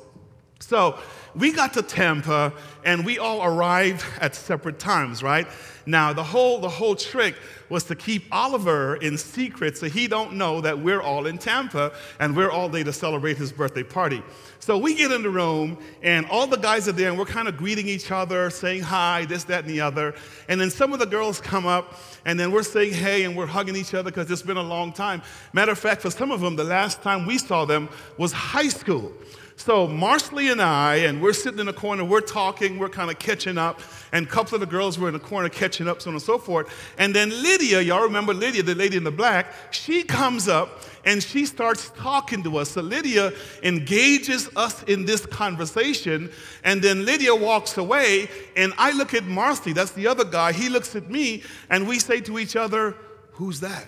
So 0.61 0.99
we 1.35 1.53
got 1.53 1.75
to 1.75 1.83
Tampa 1.83 2.53
and 2.85 3.05
we 3.05 3.19
all 3.19 3.45
arrived 3.45 4.05
at 4.21 4.35
separate 4.35 4.79
times, 4.79 5.23
right? 5.23 5.47
Now 5.87 6.13
the 6.13 6.25
whole 6.25 6.61
the 6.61 6.69
whole 6.69 6.95
trick 6.95 7.35
was 7.69 7.85
to 7.85 7.95
keep 7.95 8.25
Oliver 8.33 8.97
in 8.97 9.17
secret 9.17 9.79
so 9.79 9.89
he 9.89 10.09
don't 10.09 10.35
know 10.35 10.61
that 10.61 10.79
we're 10.79 11.01
all 11.01 11.27
in 11.27 11.39
Tampa 11.39 11.93
and 12.19 12.37
we're 12.37 12.51
all 12.51 12.69
there 12.69 12.85
to 12.85 12.93
celebrate 12.93 13.37
his 13.37 13.53
birthday 13.53 13.83
party. 13.83 14.23
So 14.59 14.77
we 14.77 14.95
get 14.95 15.11
in 15.13 15.23
the 15.23 15.31
room 15.31 15.79
and 16.03 16.27
all 16.27 16.47
the 16.47 16.59
guys 16.59 16.89
are 16.89 16.93
there 16.93 17.09
and 17.09 17.19
we're 17.19 17.25
kind 17.25 17.49
of 17.49 17.57
greeting 17.57 17.89
each 17.89 18.11
other, 18.11 18.51
saying 18.51 18.83
hi, 18.83 19.25
this, 19.25 19.45
that, 19.45 19.65
and 19.65 19.71
the 19.71 19.81
other. 19.81 20.15
And 20.49 20.61
then 20.61 20.71
some 20.71 20.93
of 20.93 20.99
the 20.99 21.07
girls 21.07 21.41
come 21.41 21.67
up 21.67 21.95
and 22.25 22.39
then 22.39 22.51
we're 22.51 22.63
saying 22.63 22.93
hey 22.93 23.25
and 23.25 23.37
we're 23.37 23.47
hugging 23.47 23.77
each 23.77 23.95
other 23.95 24.11
because 24.11 24.31
it's 24.31 24.43
been 24.43 24.57
a 24.57 24.63
long 24.63 24.93
time. 24.93 25.23
Matter 25.53 25.73
of 25.73 25.79
fact, 25.79 26.03
for 26.03 26.11
some 26.11 26.31
of 26.31 26.41
them, 26.41 26.57
the 26.57 26.65
last 26.65 27.03
time 27.03 27.25
we 27.25 27.39
saw 27.39 27.65
them 27.65 27.89
was 28.19 28.33
high 28.33 28.69
school. 28.69 29.13
So 29.61 29.87
Marsley 29.87 30.51
and 30.51 30.63
I, 30.63 30.97
and 30.97 31.21
we're 31.21 31.35
sitting 31.35 31.61
in 31.61 31.67
the 31.67 31.75
corner, 31.75 32.03
we're 32.03 32.23
talking, 32.23 32.79
we're 32.79 32.89
kind 32.89 33.11
of 33.11 33.19
catching 33.19 33.59
up, 33.59 33.83
and 34.11 34.27
a 34.27 34.29
couple 34.29 34.55
of 34.55 34.61
the 34.61 34.67
girls 34.67 34.99
were 34.99 35.07
in 35.09 35.13
the 35.13 35.21
corner 35.21 35.51
catching 35.51 35.87
up, 35.87 36.01
so 36.01 36.09
on 36.09 36.15
and 36.15 36.23
so 36.23 36.39
forth. 36.39 36.73
And 36.97 37.15
then 37.15 37.29
Lydia, 37.29 37.83
y'all 37.83 38.03
remember 38.03 38.33
Lydia, 38.33 38.63
the 38.63 38.75
lady 38.75 38.97
in 38.97 39.05
the 39.05 39.11
black, 39.11 39.53
she 39.71 40.03
comes 40.03 40.49
up 40.49 40.81
and 41.05 41.23
she 41.23 41.45
starts 41.45 41.91
talking 41.91 42.43
to 42.45 42.57
us. 42.57 42.71
So 42.71 42.81
Lydia 42.81 43.35
engages 43.63 44.49
us 44.57 44.83
in 44.85 45.05
this 45.05 45.27
conversation, 45.27 46.31
and 46.65 46.81
then 46.81 47.05
Lydia 47.05 47.35
walks 47.35 47.77
away, 47.77 48.31
and 48.57 48.73
I 48.79 48.93
look 48.93 49.13
at 49.13 49.25
Marsley, 49.25 49.75
that's 49.75 49.93
the 49.93 50.07
other 50.07 50.25
guy, 50.25 50.53
he 50.53 50.71
looks 50.71 50.97
at 50.97 51.11
me, 51.11 51.43
and 51.69 51.87
we 51.87 51.99
say 51.99 52.23
to 52.23 52.39
each 52.39 52.57
other, 52.57 52.97
Who's 53.33 53.61
that? 53.61 53.85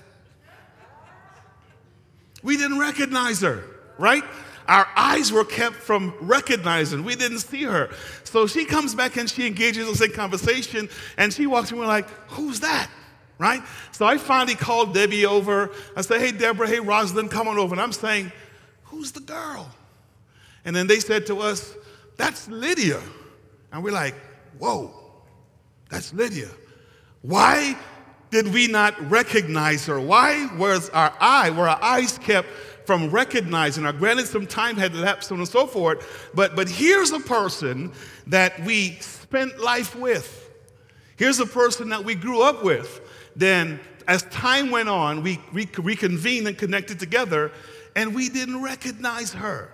We 2.43 2.59
didn't 2.59 2.79
recognize 2.79 3.41
her, 3.41 3.65
right? 3.97 4.25
Our 4.69 4.87
eyes 4.97 5.33
were 5.33 5.45
kept 5.45 5.77
from 5.77 6.15
recognizing. 6.21 7.05
We 7.05 7.17
didn't 7.17 7.41
see 7.41 7.65
her. 7.65 7.91
So 8.25 8.47
she 8.47 8.65
comes 8.65 8.95
back 8.95 9.17
and 9.17 9.29
she 9.29 9.47
engages 9.47 9.89
us 9.89 10.01
in 10.01 10.13
conversation 10.13 10.89
and 11.17 11.33
she 11.33 11.47
walks 11.47 11.73
in. 11.73 11.79
We're 11.79 11.87
like, 11.87 12.09
who's 12.31 12.61
that? 12.61 12.89
Right? 13.39 13.63
So 13.91 14.07
I 14.07 14.19
finally 14.19 14.55
called 14.55 14.95
Debbie 14.95 15.27
over. 15.27 15.71
I 15.97 16.03
said, 16.03 16.21
hey, 16.21 16.33
Deborah, 16.33 16.69
hey, 16.69 16.81
Rosalind, 16.81 17.31
come 17.31 17.49
on 17.49 17.59
over. 17.59 17.75
And 17.75 17.81
I'm 17.81 17.93
saying, 17.93 18.31
who's 18.85 19.13
the 19.13 19.21
girl? 19.21 19.69
And 20.65 20.77
then 20.77 20.87
they 20.87 21.01
said 21.01 21.27
to 21.27 21.41
us, 21.41 21.75
that's 22.17 22.49
Lydia. 22.49 23.01
And 23.73 23.83
we're 23.83 23.93
like, 23.93 24.15
whoa, 24.59 24.95
that's 25.89 26.13
Lydia. 26.13 26.49
Why 27.23 27.77
did 28.31 28.53
we 28.53 28.67
not 28.67 29.11
recognize 29.11 29.87
her? 29.87 30.01
Why 30.01 30.49
was 30.57 30.89
our 30.91 31.13
eye, 31.21 31.51
were 31.51 31.69
our 31.69 31.83
eyes 31.83 32.19
kept 32.19 32.49
from 32.85 33.11
recognizing 33.11 33.85
her. 33.85 33.93
Granted, 33.93 34.27
some 34.27 34.47
time 34.47 34.77
had 34.77 34.95
elapsed, 34.95 35.31
and 35.31 35.47
so 35.47 35.67
forth, 35.67 36.31
but, 36.35 36.57
but 36.57 36.69
here's 36.69 37.11
a 37.11 37.21
person 37.21 37.93
that 38.27 38.63
we 38.65 38.97
spent 39.01 39.61
life 39.61 39.95
with. 39.97 40.51
Here's 41.17 41.41
a 41.41 41.47
person 41.47 41.91
that 41.91 42.05
we 42.05 42.15
grew 42.15 42.43
up 42.43 42.65
with. 42.65 43.01
Then, 43.37 43.81
as 44.09 44.23
time 44.25 44.71
went 44.71 44.89
on, 44.89 45.23
we 45.23 45.41
reconvened 45.53 46.49
and 46.49 46.59
connected 46.59 46.99
together, 46.99 47.53
and 47.95 48.15
we 48.15 48.29
didn't 48.29 48.63
recognize 48.63 49.33
her 49.33 49.73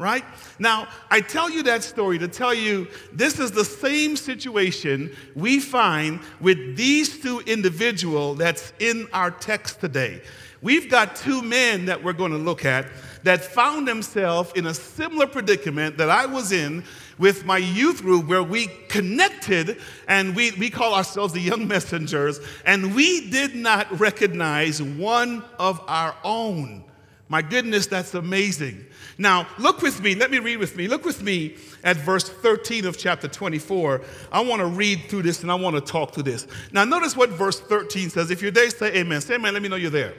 right? 0.00 0.24
Now, 0.58 0.88
I 1.10 1.20
tell 1.20 1.50
you 1.50 1.62
that 1.64 1.82
story 1.82 2.18
to 2.18 2.26
tell 2.26 2.54
you 2.54 2.88
this 3.12 3.38
is 3.38 3.50
the 3.50 3.66
same 3.66 4.16
situation 4.16 5.14
we 5.36 5.60
find 5.60 6.20
with 6.40 6.74
these 6.74 7.20
two 7.20 7.40
individuals 7.40 8.38
that's 8.38 8.72
in 8.78 9.08
our 9.12 9.30
text 9.30 9.78
today. 9.78 10.22
We've 10.62 10.90
got 10.90 11.16
two 11.16 11.40
men 11.42 11.86
that 11.86 12.04
we're 12.04 12.12
going 12.12 12.32
to 12.32 12.38
look 12.38 12.64
at 12.64 12.86
that 13.22 13.44
found 13.44 13.88
themselves 13.88 14.52
in 14.54 14.66
a 14.66 14.74
similar 14.74 15.26
predicament 15.26 15.96
that 15.98 16.10
I 16.10 16.26
was 16.26 16.52
in 16.52 16.84
with 17.18 17.44
my 17.44 17.58
youth 17.58 18.02
group 18.02 18.26
where 18.26 18.42
we 18.42 18.66
connected 18.88 19.78
and 20.08 20.34
we, 20.34 20.52
we 20.52 20.70
call 20.70 20.94
ourselves 20.94 21.32
the 21.32 21.40
young 21.40 21.68
messengers 21.68 22.40
and 22.64 22.94
we 22.94 23.30
did 23.30 23.54
not 23.54 24.00
recognize 24.00 24.82
one 24.82 25.42
of 25.58 25.80
our 25.86 26.14
own. 26.24 26.84
My 27.30 27.42
goodness, 27.42 27.86
that's 27.86 28.12
amazing. 28.14 28.84
Now, 29.16 29.46
look 29.56 29.82
with 29.82 30.02
me. 30.02 30.16
Let 30.16 30.32
me 30.32 30.40
read 30.40 30.56
with 30.56 30.74
me. 30.74 30.88
Look 30.88 31.04
with 31.04 31.22
me 31.22 31.54
at 31.84 31.96
verse 31.96 32.28
13 32.28 32.86
of 32.86 32.98
chapter 32.98 33.28
24. 33.28 34.02
I 34.32 34.40
want 34.40 34.58
to 34.58 34.66
read 34.66 35.02
through 35.08 35.22
this 35.22 35.42
and 35.42 35.52
I 35.52 35.54
want 35.54 35.76
to 35.76 35.80
talk 35.80 36.10
to 36.14 36.24
this. 36.24 36.48
Now, 36.72 36.84
notice 36.84 37.16
what 37.16 37.30
verse 37.30 37.60
13 37.60 38.10
says. 38.10 38.32
If 38.32 38.42
you're 38.42 38.50
there, 38.50 38.68
say 38.68 38.96
amen. 38.96 39.20
Say 39.20 39.36
amen. 39.36 39.52
Let 39.52 39.62
me 39.62 39.68
know 39.68 39.76
you're 39.76 39.90
there. 39.90 40.14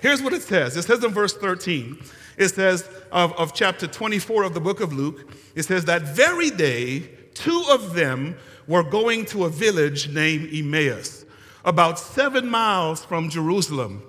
Here's 0.00 0.22
what 0.22 0.32
it 0.32 0.42
says 0.42 0.76
it 0.76 0.82
says 0.82 1.02
in 1.02 1.10
verse 1.10 1.34
13, 1.34 1.98
it 2.36 2.50
says 2.50 2.88
of, 3.10 3.32
of 3.32 3.52
chapter 3.52 3.88
24 3.88 4.44
of 4.44 4.54
the 4.54 4.60
book 4.60 4.80
of 4.80 4.92
Luke, 4.92 5.28
it 5.56 5.64
says 5.64 5.86
that 5.86 6.02
very 6.02 6.50
day, 6.50 7.00
two 7.34 7.64
of 7.68 7.94
them 7.94 8.36
were 8.68 8.84
going 8.84 9.24
to 9.26 9.44
a 9.44 9.48
village 9.48 10.08
named 10.08 10.54
Emmaus, 10.54 11.24
about 11.64 11.98
seven 11.98 12.48
miles 12.48 13.04
from 13.04 13.28
Jerusalem. 13.28 14.04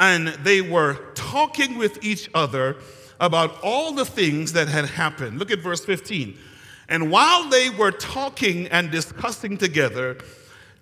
And 0.00 0.28
they 0.28 0.62
were 0.62 0.94
talking 1.14 1.78
with 1.78 2.02
each 2.02 2.28
other 2.34 2.76
about 3.20 3.62
all 3.62 3.92
the 3.92 4.06
things 4.06 4.54
that 4.54 4.66
had 4.66 4.86
happened. 4.86 5.38
Look 5.38 5.50
at 5.50 5.60
verse 5.60 5.84
15. 5.84 6.36
And 6.88 7.10
while 7.10 7.48
they 7.48 7.70
were 7.70 7.92
talking 7.92 8.66
and 8.68 8.90
discussing 8.90 9.58
together, 9.58 10.18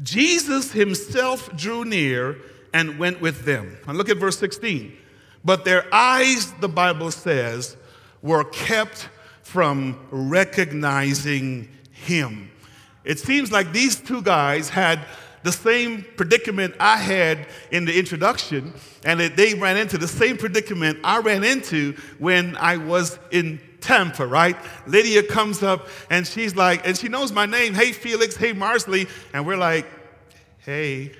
Jesus 0.03 0.73
himself 0.73 1.55
drew 1.57 1.85
near 1.85 2.39
and 2.73 2.99
went 2.99 3.21
with 3.21 3.45
them. 3.45 3.77
And 3.87 3.99
look 3.99 4.09
at 4.09 4.19
verse 4.19 4.39
16. 4.39 4.97
But 5.45 5.65
their 5.65 5.93
eyes, 5.93 6.53
the 6.61 6.69
Bible 6.69 7.11
says, 7.11 7.77
were 8.23 8.45
kept 8.45 9.09
from 9.43 9.99
recognizing 10.11 11.69
him. 11.91 12.51
It 13.05 13.19
seems 13.19 13.51
like 13.51 13.73
these 13.73 13.97
two 13.97 14.23
guys 14.23 14.69
had 14.69 15.01
the 15.43 15.53
same 15.53 16.05
predicament 16.17 16.75
I 16.81 16.97
had 16.97 17.47
in 17.71 17.85
the 17.85 17.99
introduction, 17.99 18.73
and 19.05 19.21
that 19.21 19.37
they 19.37 19.55
ran 19.55 19.77
into 19.77 19.99
the 19.99 20.09
same 20.09 20.37
predicament 20.37 20.99
I 21.05 21.19
ran 21.19 21.45
into 21.45 21.95
when 22.19 22.57
I 22.57 22.77
was 22.77 23.19
in 23.31 23.61
Tampa, 23.81 24.27
right? 24.27 24.57
Lydia 24.87 25.23
comes 25.23 25.63
up 25.63 25.89
and 26.11 26.27
she's 26.27 26.57
like, 26.57 26.87
and 26.87 26.97
she 26.97 27.09
knows 27.09 27.33
my 27.33 27.47
name. 27.47 27.75
Hey, 27.75 27.93
Felix. 27.93 28.37
Hey, 28.37 28.53
Marsley. 28.53 29.09
And 29.33 29.47
we're 29.47 29.57
like, 29.57 29.87
hey. 30.59 31.13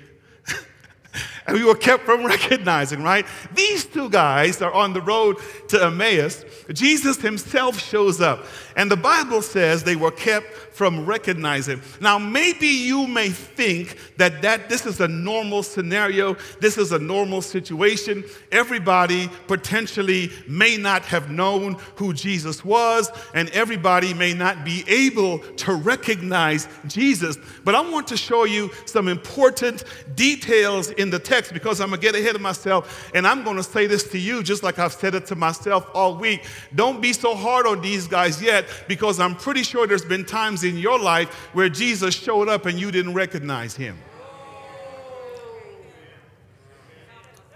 and 1.53 1.57
we 1.57 1.65
were 1.65 1.75
kept 1.75 2.05
from 2.05 2.25
recognizing, 2.25 3.01
right? 3.01 3.25
These 3.53 3.85
two 3.85 4.09
guys 4.09 4.61
are 4.61 4.73
on 4.73 4.93
the 4.93 5.01
road 5.01 5.37
to 5.69 5.83
Emmaus. 5.83 6.45
Jesus 6.71 7.17
himself 7.17 7.79
shows 7.79 8.21
up, 8.21 8.45
and 8.75 8.89
the 8.89 8.97
Bible 8.97 9.41
says 9.41 9.83
they 9.83 9.95
were 9.95 10.11
kept 10.11 10.53
from 10.79 11.05
recognizing. 11.05 11.81
Now, 11.99 12.17
maybe 12.17 12.67
you 12.67 13.05
may 13.05 13.29
think 13.29 13.97
that, 14.15 14.41
that 14.43 14.69
this 14.69 14.85
is 14.85 15.01
a 15.01 15.09
normal 15.09 15.61
scenario, 15.61 16.37
this 16.61 16.77
is 16.77 16.93
a 16.93 16.99
normal 16.99 17.41
situation. 17.41 18.23
Everybody 18.51 19.29
potentially 19.47 20.31
may 20.47 20.77
not 20.77 21.03
have 21.03 21.29
known 21.29 21.75
who 21.95 22.13
Jesus 22.13 22.63
was, 22.63 23.11
and 23.33 23.49
everybody 23.49 24.13
may 24.13 24.33
not 24.33 24.63
be 24.63 24.85
able 24.87 25.39
to 25.39 25.73
recognize 25.73 26.69
Jesus. 26.87 27.37
But 27.65 27.75
I 27.75 27.81
want 27.81 28.07
to 28.07 28.17
show 28.17 28.45
you 28.45 28.71
some 28.85 29.09
important 29.09 29.83
details 30.15 30.91
in 30.91 31.09
the 31.09 31.19
text 31.19 31.38
because 31.47 31.79
I'm 31.79 31.89
going 31.89 32.01
to 32.01 32.05
get 32.05 32.15
ahead 32.15 32.35
of 32.35 32.41
myself, 32.41 33.09
and 33.13 33.25
I'm 33.25 33.43
going 33.43 33.57
to 33.57 33.63
say 33.63 33.87
this 33.87 34.03
to 34.11 34.19
you 34.19 34.43
just 34.43 34.63
like 34.63 34.79
I've 34.79 34.93
said 34.93 35.15
it 35.15 35.25
to 35.27 35.35
myself 35.35 35.89
all 35.93 36.15
week. 36.15 36.45
Don't 36.75 37.01
be 37.01 37.13
so 37.13 37.35
hard 37.35 37.65
on 37.65 37.81
these 37.81 38.07
guys 38.07 38.41
yet 38.41 38.65
because 38.87 39.19
I'm 39.19 39.35
pretty 39.35 39.63
sure 39.63 39.87
there's 39.87 40.05
been 40.05 40.25
times 40.25 40.63
in 40.63 40.77
your 40.77 40.99
life 40.99 41.33
where 41.53 41.69
Jesus 41.69 42.13
showed 42.13 42.49
up 42.49 42.65
and 42.65 42.79
you 42.79 42.91
didn't 42.91 43.13
recognize 43.13 43.75
him. 43.75 43.97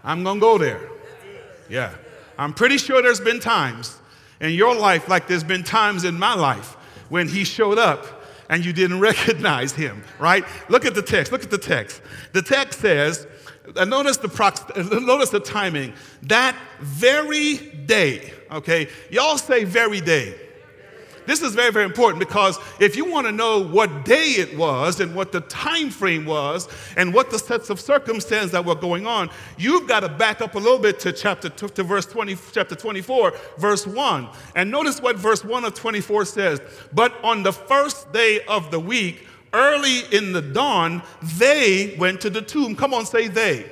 I'm 0.03 0.23
going 0.23 0.37
to 0.37 0.41
go 0.41 0.57
there. 0.57 0.89
Yeah. 1.69 1.93
I'm 2.37 2.53
pretty 2.53 2.77
sure 2.77 3.01
there's 3.01 3.19
been 3.19 3.39
times 3.39 3.99
in 4.41 4.51
your 4.51 4.75
life, 4.75 5.07
like 5.07 5.27
there's 5.27 5.43
been 5.43 5.63
times 5.63 6.03
in 6.03 6.17
my 6.17 6.33
life, 6.33 6.73
when 7.09 7.27
he 7.27 7.43
showed 7.43 7.77
up 7.77 8.23
and 8.49 8.65
you 8.65 8.73
didn't 8.73 8.99
recognize 9.11 9.71
him, 9.71 10.03
right? 10.19 10.43
Look 10.69 10.85
at 10.85 10.95
the 10.95 11.01
text. 11.01 11.31
Look 11.31 11.43
at 11.43 11.51
the 11.51 11.57
text. 11.57 12.01
The 12.33 12.41
text 12.41 12.79
says, 12.79 13.27
uh, 13.75 13.85
notice 13.85 14.17
the, 14.17 14.27
prox- 14.27 14.63
notice 14.75 15.29
the 15.29 15.39
timing. 15.39 15.93
That 16.23 16.55
very 16.79 17.57
day, 17.57 18.33
okay? 18.51 18.89
Y'all 19.09 19.37
say 19.37 19.63
very 19.63 20.01
day. 20.01 20.35
This 21.25 21.41
is 21.41 21.55
very, 21.55 21.71
very 21.71 21.85
important 21.85 22.19
because 22.19 22.59
if 22.79 22.95
you 22.95 23.05
want 23.05 23.27
to 23.27 23.31
know 23.31 23.65
what 23.65 24.03
day 24.03 24.33
it 24.37 24.57
was 24.57 24.99
and 24.99 25.15
what 25.15 25.31
the 25.31 25.41
time 25.41 25.89
frame 25.89 26.25
was 26.25 26.67
and 26.97 27.13
what 27.13 27.31
the 27.31 27.39
sets 27.39 27.69
of 27.69 27.79
circumstances 27.79 28.51
that 28.51 28.65
were 28.65 28.75
going 28.75 29.07
on, 29.07 29.29
you've 29.57 29.87
got 29.87 30.01
to 30.01 30.09
back 30.09 30.41
up 30.41 30.55
a 30.55 30.59
little 30.59 30.79
bit 30.79 30.99
to 31.01 31.13
chapter 31.13 31.49
to 31.49 31.83
verse 31.83 32.05
20, 32.05 32.37
chapter 32.51 32.75
24, 32.75 33.33
verse 33.57 33.87
1. 33.87 34.27
And 34.55 34.69
notice 34.69 35.01
what 35.01 35.15
verse 35.15 35.43
1 35.43 35.63
of 35.63 35.73
24 35.73 36.25
says. 36.25 36.61
But 36.91 37.13
on 37.23 37.43
the 37.43 37.53
first 37.53 38.11
day 38.11 38.41
of 38.47 38.71
the 38.71 38.79
week, 38.79 39.25
early 39.53 40.01
in 40.11 40.33
the 40.33 40.41
dawn, 40.41 41.01
they 41.21 41.95
went 41.97 42.21
to 42.21 42.29
the 42.29 42.41
tomb. 42.41 42.75
Come 42.75 42.93
on, 42.93 43.05
say 43.05 43.27
they. 43.27 43.71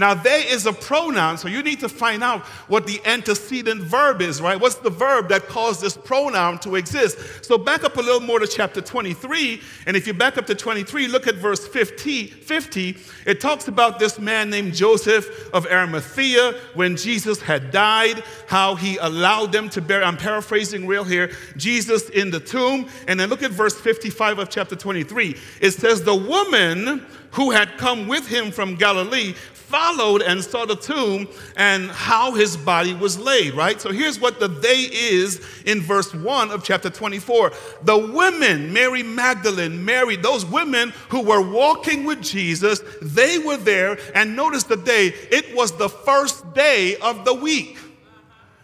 Now, 0.00 0.14
they 0.14 0.48
is 0.48 0.64
a 0.64 0.72
pronoun, 0.72 1.36
so 1.36 1.46
you 1.46 1.62
need 1.62 1.80
to 1.80 1.88
find 1.90 2.24
out 2.24 2.40
what 2.68 2.86
the 2.86 3.02
antecedent 3.04 3.82
verb 3.82 4.22
is, 4.22 4.40
right? 4.40 4.58
What's 4.58 4.76
the 4.76 4.88
verb 4.88 5.28
that 5.28 5.46
caused 5.46 5.82
this 5.82 5.94
pronoun 5.94 6.58
to 6.60 6.76
exist? 6.76 7.44
So 7.44 7.58
back 7.58 7.84
up 7.84 7.98
a 7.98 8.00
little 8.00 8.22
more 8.22 8.38
to 8.38 8.46
chapter 8.46 8.80
23, 8.80 9.60
and 9.84 9.98
if 9.98 10.06
you 10.06 10.14
back 10.14 10.38
up 10.38 10.46
to 10.46 10.54
23, 10.54 11.06
look 11.06 11.26
at 11.26 11.34
verse 11.34 11.68
50. 11.68 12.28
50 12.28 12.96
it 13.26 13.42
talks 13.42 13.68
about 13.68 13.98
this 13.98 14.18
man 14.18 14.48
named 14.48 14.72
Joseph 14.72 15.52
of 15.52 15.66
Arimathea 15.66 16.54
when 16.72 16.96
Jesus 16.96 17.42
had 17.42 17.70
died, 17.70 18.24
how 18.46 18.76
he 18.76 18.96
allowed 18.96 19.52
them 19.52 19.68
to 19.68 19.82
bury, 19.82 20.02
I'm 20.02 20.16
paraphrasing 20.16 20.86
real 20.86 21.04
here, 21.04 21.30
Jesus 21.58 22.08
in 22.08 22.30
the 22.30 22.40
tomb. 22.40 22.88
And 23.06 23.20
then 23.20 23.28
look 23.28 23.42
at 23.42 23.50
verse 23.50 23.78
55 23.78 24.38
of 24.38 24.48
chapter 24.48 24.76
23. 24.76 25.36
It 25.60 25.72
says, 25.72 26.02
The 26.02 26.14
woman 26.14 27.04
who 27.32 27.50
had 27.50 27.76
come 27.78 28.08
with 28.08 28.26
him 28.26 28.50
from 28.50 28.74
Galilee 28.74 29.34
followed 29.70 30.20
and 30.22 30.42
saw 30.42 30.66
the 30.66 30.74
tomb 30.74 31.28
and 31.56 31.90
how 31.90 32.32
his 32.32 32.56
body 32.56 32.92
was 32.92 33.18
laid, 33.18 33.54
right? 33.54 33.80
So 33.80 33.92
here's 33.92 34.20
what 34.20 34.40
the 34.40 34.48
they 34.48 34.80
is 34.80 35.40
in 35.64 35.80
verse 35.80 36.12
1 36.12 36.50
of 36.50 36.64
chapter 36.64 36.90
24. 36.90 37.52
The 37.84 37.96
women, 37.96 38.72
Mary 38.72 39.02
Magdalene, 39.02 39.84
Mary, 39.84 40.16
those 40.16 40.44
women 40.44 40.92
who 41.08 41.22
were 41.22 41.40
walking 41.40 42.04
with 42.04 42.20
Jesus, 42.20 42.82
they 43.00 43.38
were 43.38 43.56
there. 43.56 43.98
And 44.14 44.34
notice 44.34 44.64
the 44.64 44.76
day, 44.76 45.14
it 45.30 45.54
was 45.54 45.72
the 45.72 45.88
first 45.88 46.52
day 46.52 46.96
of 46.96 47.24
the 47.24 47.34
week. 47.34 47.78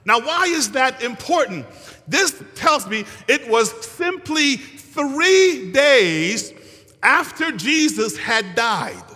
Now, 0.05 0.21
why 0.21 0.47
is 0.47 0.73
that 0.73 1.03
important? 1.03 1.67
This 2.09 2.43
tells 2.55 2.87
me 2.89 3.05
it 3.29 3.49
was 3.49 3.71
simply 3.85 4.57
three 4.57 5.73
days 5.73 6.53
after 7.03 7.53
Jesus 7.53 8.17
had 8.17 8.55
died. 8.55 9.16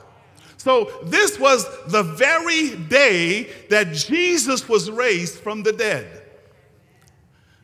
So, 0.61 0.93
this 1.05 1.41
was 1.41 1.65
the 1.87 2.03
very 2.03 2.77
day 2.77 3.45
that 3.71 3.95
Jesus 3.95 4.69
was 4.69 4.91
raised 4.91 5.39
from 5.39 5.63
the 5.63 5.73
dead. 5.73 6.07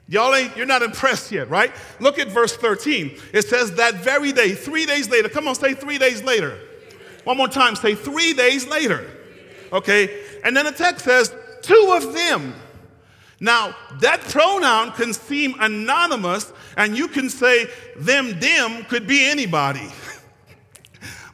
Y'all 0.08 0.34
ain't, 0.34 0.56
you're 0.56 0.64
not 0.64 0.80
impressed 0.80 1.30
yet, 1.30 1.50
right? 1.50 1.70
Look 2.00 2.18
at 2.18 2.28
verse 2.28 2.56
13. 2.56 3.18
It 3.34 3.42
says 3.42 3.72
that 3.72 3.96
very 3.96 4.32
day, 4.32 4.54
three 4.54 4.86
days 4.86 5.10
later. 5.10 5.28
Come 5.28 5.46
on, 5.46 5.54
say 5.54 5.74
three 5.74 5.98
days 5.98 6.22
later. 6.22 6.58
One 7.24 7.36
more 7.36 7.48
time, 7.48 7.76
say 7.76 7.94
three 7.94 8.32
days 8.32 8.66
later. 8.66 9.10
Okay? 9.74 10.22
And 10.42 10.56
then 10.56 10.64
the 10.64 10.72
text 10.72 11.04
says, 11.04 11.34
two 11.60 11.92
of 11.94 12.14
them. 12.14 12.54
Now, 13.40 13.76
that 14.00 14.22
pronoun 14.22 14.92
can 14.92 15.12
seem 15.12 15.54
anonymous, 15.60 16.50
and 16.78 16.96
you 16.96 17.08
can 17.08 17.28
say 17.28 17.68
them, 17.98 18.40
them 18.40 18.84
could 18.84 19.06
be 19.06 19.28
anybody. 19.28 19.86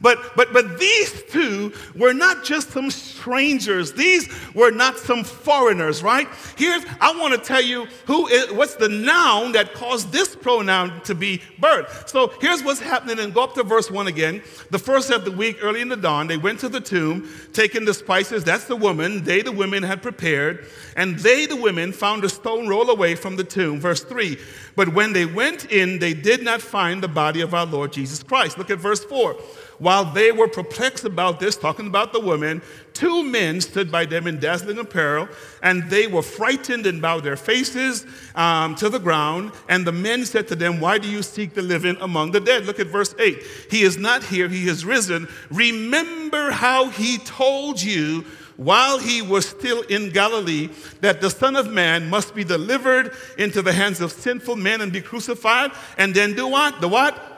But, 0.03 0.35
but, 0.35 0.51
but 0.51 0.77
these 0.77 1.23
two 1.29 1.71
were 1.95 2.13
not 2.13 2.43
just 2.43 2.71
some 2.71 2.91
strangers. 2.91 3.93
These 3.93 4.27
were 4.53 4.69
not 4.69 4.97
some 4.97 5.23
foreigners, 5.23 6.03
right? 6.03 6.27
Here's, 6.57 6.83
I 6.99 7.17
want 7.17 7.33
to 7.33 7.39
tell 7.39 7.61
you 7.61 7.87
who 8.05 8.27
is, 8.27 8.51
what's 8.51 8.75
the 8.75 8.89
noun 8.89 9.53
that 9.53 9.73
caused 9.73 10.11
this 10.11 10.35
pronoun 10.35 11.01
to 11.05 11.15
be 11.15 11.41
birth. 11.57 12.09
So 12.09 12.33
here's 12.41 12.61
what's 12.61 12.81
happening, 12.81 13.17
and 13.19 13.33
go 13.33 13.43
up 13.43 13.53
to 13.53 13.63
verse 13.63 13.89
1 13.89 14.07
again. 14.07 14.43
The 14.71 14.77
first 14.77 15.09
of 15.09 15.23
the 15.23 15.31
week, 15.31 15.59
early 15.61 15.79
in 15.79 15.87
the 15.87 15.95
dawn, 15.95 16.27
they 16.27 16.35
went 16.35 16.59
to 16.59 16.69
the 16.69 16.81
tomb, 16.81 17.29
taking 17.53 17.85
the 17.85 17.93
spices, 17.93 18.43
that's 18.43 18.65
the 18.65 18.75
woman, 18.75 19.23
they, 19.23 19.41
the 19.41 19.53
women, 19.53 19.83
had 19.83 20.01
prepared, 20.01 20.67
and 20.97 21.17
they, 21.19 21.45
the 21.45 21.55
women, 21.55 21.93
found 21.93 22.25
a 22.25 22.29
stone 22.29 22.67
roll 22.67 22.89
away 22.89 23.15
from 23.15 23.37
the 23.37 23.43
tomb. 23.45 23.79
Verse 23.79 24.03
3 24.03 24.37
But 24.75 24.89
when 24.89 25.13
they 25.13 25.25
went 25.25 25.71
in, 25.71 25.99
they 25.99 26.13
did 26.13 26.43
not 26.43 26.61
find 26.61 27.01
the 27.01 27.07
body 27.07 27.39
of 27.39 27.53
our 27.53 27.65
Lord 27.65 27.93
Jesus 27.93 28.21
Christ. 28.21 28.57
Look 28.57 28.69
at 28.69 28.79
verse 28.79 29.05
4. 29.05 29.37
While 29.79 30.05
they 30.05 30.31
were 30.31 30.47
perplexed 30.47 31.05
about 31.05 31.39
this, 31.39 31.55
talking 31.55 31.87
about 31.87 32.13
the 32.13 32.19
woman, 32.19 32.61
two 32.93 33.23
men 33.23 33.59
stood 33.61 33.91
by 33.91 34.05
them 34.05 34.27
in 34.27 34.39
dazzling 34.39 34.77
apparel, 34.77 35.27
and 35.61 35.89
they 35.89 36.07
were 36.07 36.21
frightened 36.21 36.85
and 36.85 37.01
bowed 37.01 37.23
their 37.23 37.35
faces 37.35 38.05
um, 38.35 38.75
to 38.75 38.89
the 38.89 38.99
ground. 38.99 39.51
And 39.67 39.85
the 39.85 39.91
men 39.91 40.25
said 40.25 40.47
to 40.49 40.55
them, 40.55 40.79
Why 40.79 40.97
do 40.97 41.09
you 41.09 41.23
seek 41.23 41.53
the 41.53 41.61
living 41.61 41.97
among 42.01 42.31
the 42.31 42.39
dead? 42.39 42.65
Look 42.65 42.79
at 42.79 42.87
verse 42.87 43.15
8. 43.17 43.41
He 43.69 43.81
is 43.83 43.97
not 43.97 44.23
here, 44.23 44.47
he 44.47 44.67
is 44.67 44.85
risen. 44.85 45.27
Remember 45.49 46.51
how 46.51 46.89
he 46.89 47.17
told 47.19 47.81
you 47.81 48.25
while 48.55 48.99
he 48.99 49.21
was 49.21 49.47
still 49.47 49.81
in 49.83 50.11
Galilee 50.11 50.69
that 51.01 51.21
the 51.21 51.29
Son 51.29 51.55
of 51.55 51.71
Man 51.71 52.09
must 52.09 52.35
be 52.35 52.43
delivered 52.43 53.13
into 53.37 53.61
the 53.61 53.73
hands 53.73 53.99
of 54.01 54.11
sinful 54.11 54.55
men 54.55 54.81
and 54.81 54.91
be 54.91 55.01
crucified, 55.01 55.71
and 55.97 56.13
then 56.13 56.35
do 56.35 56.47
what? 56.47 56.79
The 56.79 56.87
what? 56.87 57.31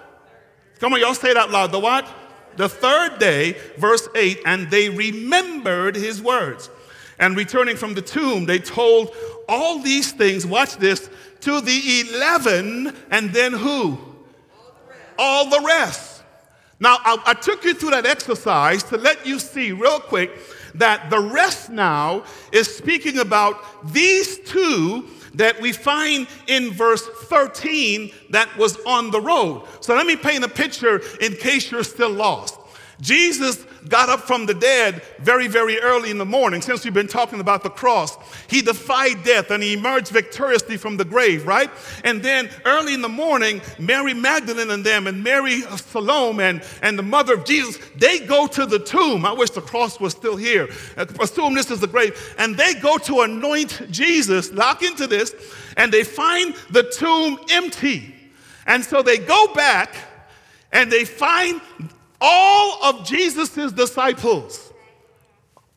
Come 0.79 0.93
on, 0.93 0.99
y'all 0.99 1.13
say 1.13 1.31
it 1.31 1.37
out 1.37 1.51
loud. 1.51 1.71
The 1.71 1.79
what? 1.79 2.05
The 2.57 2.69
third 2.69 3.19
day, 3.19 3.57
verse 3.77 4.07
8, 4.15 4.41
and 4.45 4.69
they 4.69 4.89
remembered 4.89 5.95
his 5.95 6.21
words. 6.21 6.69
And 7.19 7.37
returning 7.37 7.77
from 7.77 7.93
the 7.93 8.01
tomb, 8.01 8.45
they 8.45 8.59
told 8.59 9.15
all 9.47 9.79
these 9.79 10.11
things, 10.11 10.45
watch 10.45 10.77
this, 10.77 11.09
to 11.41 11.61
the 11.61 12.05
11, 12.09 12.95
and 13.11 13.31
then 13.31 13.53
who? 13.53 13.97
All 15.17 15.49
the 15.49 15.61
rest. 15.65 16.23
Now, 16.79 16.97
I, 16.99 17.17
I 17.27 17.33
took 17.33 17.63
you 17.63 17.73
through 17.73 17.91
that 17.91 18.05
exercise 18.05 18.83
to 18.83 18.97
let 18.97 19.25
you 19.25 19.39
see 19.39 19.71
real 19.71 19.99
quick 19.99 20.31
that 20.75 21.09
the 21.09 21.19
rest 21.19 21.69
now 21.69 22.25
is 22.51 22.75
speaking 22.75 23.19
about 23.19 23.93
these 23.93 24.39
two 24.39 25.07
that 25.37 25.59
we 25.61 25.71
find 25.71 26.27
in 26.47 26.71
verse 26.71 27.05
13 27.23 28.11
that 28.31 28.55
was 28.57 28.77
on 28.85 29.11
the 29.11 29.21
road. 29.21 29.63
So 29.81 29.95
let 29.95 30.05
me 30.05 30.15
paint 30.15 30.43
a 30.43 30.49
picture 30.49 31.01
in 31.21 31.33
case 31.33 31.71
you're 31.71 31.83
still 31.83 32.11
lost. 32.11 32.59
Jesus 33.01 33.65
got 33.89 34.09
up 34.09 34.21
from 34.21 34.45
the 34.45 34.53
dead 34.53 35.01
very, 35.19 35.47
very 35.47 35.79
early 35.79 36.09
in 36.09 36.17
the 36.17 36.25
morning. 36.25 36.61
Since 36.61 36.83
we've 36.83 36.93
been 36.93 37.07
talking 37.07 37.39
about 37.39 37.61
the 37.61 37.69
cross, 37.69 38.17
he 38.47 38.61
defied 38.61 39.23
death 39.23 39.51
and 39.51 39.61
he 39.61 39.73
emerged 39.73 40.09
victoriously 40.09 40.77
from 40.77 40.97
the 40.97 41.05
grave, 41.05 41.45
right? 41.45 41.69
And 42.03 42.23
then 42.23 42.49
early 42.65 42.93
in 42.93 43.01
the 43.01 43.09
morning, 43.09 43.61
Mary 43.77 44.13
Magdalene 44.13 44.71
and 44.71 44.83
them, 44.83 45.07
and 45.07 45.23
Mary 45.23 45.61
Salome 45.61 46.43
and, 46.43 46.63
and 46.81 46.97
the 46.97 47.03
mother 47.03 47.35
of 47.35 47.45
Jesus, 47.45 47.79
they 47.97 48.19
go 48.19 48.47
to 48.47 48.65
the 48.65 48.79
tomb. 48.79 49.25
I 49.25 49.33
wish 49.33 49.51
the 49.51 49.61
cross 49.61 49.99
was 49.99 50.13
still 50.13 50.35
here. 50.37 50.69
Assume 50.97 51.53
this 51.53 51.71
is 51.71 51.79
the 51.79 51.87
grave. 51.87 52.35
And 52.37 52.55
they 52.55 52.73
go 52.75 52.97
to 52.99 53.21
anoint 53.21 53.91
Jesus, 53.91 54.51
lock 54.51 54.81
into 54.83 55.05
this, 55.05 55.35
and 55.77 55.91
they 55.91 56.03
find 56.03 56.55
the 56.71 56.83
tomb 56.83 57.39
empty. 57.51 58.15
And 58.65 58.83
so 58.83 59.01
they 59.01 59.17
go 59.17 59.53
back 59.53 59.95
and 60.71 60.91
they 60.91 61.05
find 61.05 61.61
all 62.27 62.83
of 62.85 63.05
Jesus' 63.05 63.71
disciples, 63.71 64.73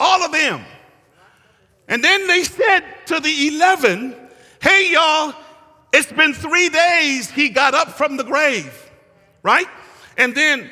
all 0.00 0.24
of 0.24 0.32
them. 0.32 0.64
And 1.88 2.02
then 2.02 2.26
they 2.26 2.42
said 2.42 2.80
to 3.06 3.20
the 3.20 3.48
11, 3.48 4.16
Hey, 4.62 4.92
y'all, 4.92 5.34
it's 5.92 6.10
been 6.10 6.32
three 6.32 6.70
days 6.70 7.30
he 7.30 7.50
got 7.50 7.74
up 7.74 7.90
from 7.90 8.16
the 8.16 8.24
grave, 8.24 8.90
right? 9.42 9.66
And 10.16 10.34
then 10.34 10.70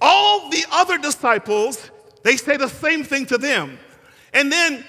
all 0.00 0.48
the 0.48 0.64
other 0.72 0.96
disciples, 0.96 1.90
they 2.22 2.38
say 2.38 2.56
the 2.56 2.68
same 2.68 3.04
thing 3.04 3.26
to 3.26 3.36
them. 3.36 3.78
And 4.32 4.50
then 4.50 4.82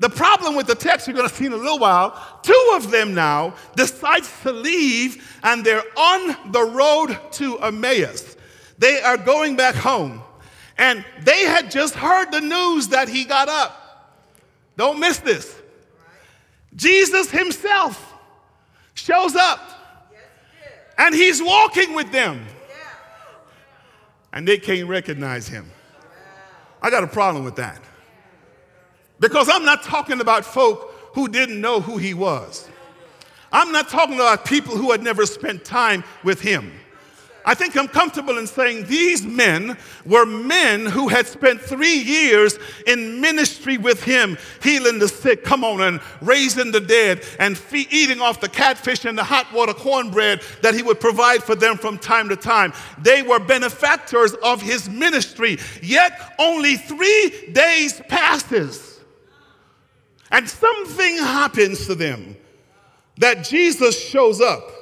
the 0.00 0.10
problem 0.10 0.56
with 0.56 0.66
the 0.66 0.74
text 0.74 1.06
you're 1.06 1.16
going 1.16 1.28
to 1.28 1.34
see 1.34 1.46
in 1.46 1.52
a 1.52 1.56
little 1.56 1.78
while, 1.78 2.40
two 2.42 2.72
of 2.74 2.90
them 2.90 3.14
now 3.14 3.54
decides 3.76 4.28
to 4.42 4.50
leave 4.50 5.38
and 5.44 5.64
they're 5.64 5.84
on 5.96 6.52
the 6.52 6.64
road 6.64 7.16
to 7.32 7.58
Emmaus. 7.60 8.36
They 8.78 9.02
are 9.02 9.16
going 9.16 9.56
back 9.56 9.74
home. 9.74 10.22
And 10.76 11.04
they 11.22 11.44
had 11.44 11.70
just 11.70 11.94
heard 11.94 12.30
the 12.30 12.40
news 12.40 12.88
that 12.88 13.08
he 13.08 13.24
got 13.24 13.48
up. 13.48 14.14
Don't 14.76 15.00
miss 15.00 15.18
this. 15.18 15.54
Jesus 16.76 17.30
himself 17.30 18.14
shows 18.94 19.34
up. 19.34 19.60
And 20.96 21.14
he's 21.14 21.42
walking 21.42 21.94
with 21.94 22.12
them. 22.12 22.44
And 24.32 24.46
they 24.46 24.58
can't 24.58 24.88
recognize 24.88 25.48
him. 25.48 25.70
I 26.80 26.90
got 26.90 27.02
a 27.02 27.08
problem 27.08 27.44
with 27.44 27.56
that. 27.56 27.80
Because 29.18 29.48
I'm 29.52 29.64
not 29.64 29.82
talking 29.82 30.20
about 30.20 30.44
folk 30.44 30.94
who 31.14 31.28
didn't 31.28 31.60
know 31.60 31.80
who 31.80 31.96
he 31.96 32.14
was. 32.14 32.68
I'm 33.50 33.72
not 33.72 33.88
talking 33.88 34.14
about 34.14 34.44
people 34.44 34.76
who 34.76 34.92
had 34.92 35.02
never 35.02 35.26
spent 35.26 35.64
time 35.64 36.04
with 36.22 36.40
him. 36.40 36.72
I 37.48 37.54
think 37.54 37.78
I'm 37.78 37.88
comfortable 37.88 38.36
in 38.36 38.46
saying 38.46 38.84
these 38.84 39.24
men 39.24 39.78
were 40.04 40.26
men 40.26 40.84
who 40.84 41.08
had 41.08 41.26
spent 41.26 41.62
three 41.62 41.96
years 41.96 42.58
in 42.86 43.22
ministry 43.22 43.78
with 43.78 44.02
him, 44.02 44.36
healing 44.62 44.98
the 44.98 45.08
sick, 45.08 45.44
come 45.44 45.64
on, 45.64 45.80
and 45.80 45.98
raising 46.20 46.72
the 46.72 46.80
dead, 46.80 47.24
and 47.38 47.56
fe- 47.56 47.88
eating 47.90 48.20
off 48.20 48.42
the 48.42 48.50
catfish 48.50 49.06
and 49.06 49.16
the 49.16 49.24
hot 49.24 49.50
water 49.50 49.72
cornbread 49.72 50.42
that 50.60 50.74
he 50.74 50.82
would 50.82 51.00
provide 51.00 51.42
for 51.42 51.54
them 51.54 51.78
from 51.78 51.96
time 51.96 52.28
to 52.28 52.36
time. 52.36 52.74
They 52.98 53.22
were 53.22 53.38
benefactors 53.38 54.34
of 54.42 54.60
his 54.60 54.90
ministry, 54.90 55.56
yet 55.82 56.34
only 56.38 56.76
three 56.76 57.48
days 57.52 57.98
passes. 58.08 59.00
And 60.30 60.46
something 60.46 61.16
happens 61.16 61.86
to 61.86 61.94
them 61.94 62.36
that 63.16 63.42
Jesus 63.42 63.98
shows 63.98 64.42
up. 64.42 64.74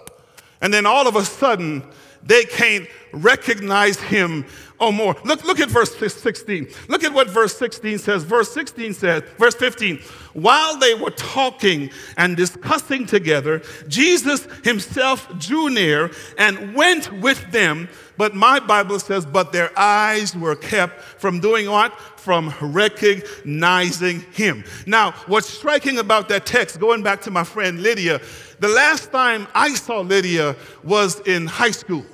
And 0.61 0.74
then 0.74 0.85
all 0.85 1.07
of 1.07 1.14
a 1.14 1.24
sudden, 1.24 1.85
they 2.26 2.44
can't 2.44 2.86
recognize 3.12 4.00
him 4.00 4.44
or 4.78 4.92
more. 4.92 5.16
Look, 5.24 5.44
look 5.44 5.60
at 5.60 5.70
verse 5.70 5.94
16. 5.94 6.68
Look 6.88 7.02
at 7.02 7.12
what 7.12 7.30
verse 7.30 7.56
16 7.56 7.98
says. 7.98 8.24
Verse 8.24 8.52
16 8.52 8.94
says, 8.94 9.22
verse 9.38 9.54
15, 9.54 10.00
while 10.34 10.78
they 10.78 10.94
were 10.94 11.10
talking 11.10 11.90
and 12.16 12.36
discussing 12.36 13.06
together, 13.06 13.62
Jesus 13.88 14.46
himself 14.64 15.28
drew 15.38 15.70
near 15.70 16.10
and 16.36 16.74
went 16.74 17.10
with 17.20 17.50
them. 17.52 17.88
But 18.18 18.34
my 18.34 18.60
Bible 18.60 18.98
says, 18.98 19.26
but 19.26 19.52
their 19.52 19.70
eyes 19.78 20.36
were 20.36 20.56
kept 20.56 21.00
from 21.00 21.40
doing 21.40 21.70
what? 21.70 21.98
From 22.18 22.52
recognizing 22.60 24.20
him. 24.32 24.64
Now, 24.86 25.12
what's 25.26 25.48
striking 25.48 25.98
about 25.98 26.28
that 26.30 26.44
text, 26.44 26.80
going 26.80 27.02
back 27.02 27.22
to 27.22 27.30
my 27.30 27.44
friend 27.44 27.82
Lydia, 27.82 28.20
the 28.58 28.68
last 28.68 29.12
time 29.12 29.46
I 29.54 29.74
saw 29.74 30.00
Lydia 30.00 30.56
was 30.82 31.20
in 31.20 31.46
high 31.46 31.70
school. 31.70 32.04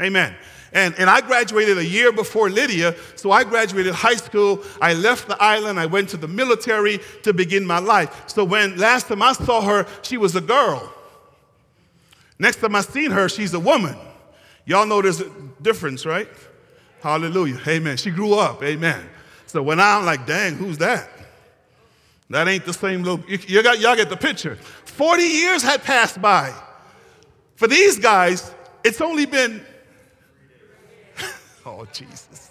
Amen. 0.00 0.34
And, 0.72 0.94
and 0.98 1.10
I 1.10 1.20
graduated 1.20 1.78
a 1.78 1.84
year 1.84 2.12
before 2.12 2.48
Lydia, 2.48 2.94
so 3.16 3.32
I 3.32 3.42
graduated 3.42 3.92
high 3.92 4.14
school. 4.14 4.62
I 4.80 4.94
left 4.94 5.26
the 5.26 5.40
island. 5.42 5.80
I 5.80 5.86
went 5.86 6.10
to 6.10 6.16
the 6.16 6.28
military 6.28 7.00
to 7.24 7.32
begin 7.32 7.66
my 7.66 7.80
life. 7.80 8.28
So 8.28 8.44
when 8.44 8.76
last 8.76 9.08
time 9.08 9.22
I 9.22 9.32
saw 9.32 9.62
her, 9.62 9.86
she 10.02 10.16
was 10.16 10.36
a 10.36 10.40
girl. 10.40 10.92
Next 12.38 12.60
time 12.60 12.76
I 12.76 12.82
seen 12.82 13.10
her, 13.10 13.28
she's 13.28 13.52
a 13.52 13.60
woman. 13.60 13.96
Y'all 14.64 14.86
know 14.86 15.02
there's 15.02 15.20
a 15.20 15.30
difference, 15.60 16.06
right? 16.06 16.28
Hallelujah. 17.02 17.60
Amen. 17.66 17.96
She 17.96 18.10
grew 18.10 18.34
up. 18.34 18.62
Amen. 18.62 19.08
So 19.46 19.62
when 19.62 19.80
I'm 19.80 20.04
like, 20.04 20.26
dang, 20.26 20.54
who's 20.54 20.78
that? 20.78 21.08
That 22.28 22.46
ain't 22.46 22.64
the 22.64 22.72
same 22.72 23.02
little, 23.02 23.24
you, 23.28 23.38
you 23.48 23.62
got, 23.62 23.80
y'all 23.80 23.96
get 23.96 24.08
the 24.08 24.16
picture. 24.16 24.54
40 24.54 25.22
years 25.22 25.62
had 25.62 25.82
passed 25.82 26.22
by. 26.22 26.54
For 27.56 27.66
these 27.66 27.98
guys, 27.98 28.54
it's 28.84 29.00
only 29.00 29.26
been 29.26 29.64
Oh, 31.66 31.86
Jesus. 31.92 32.50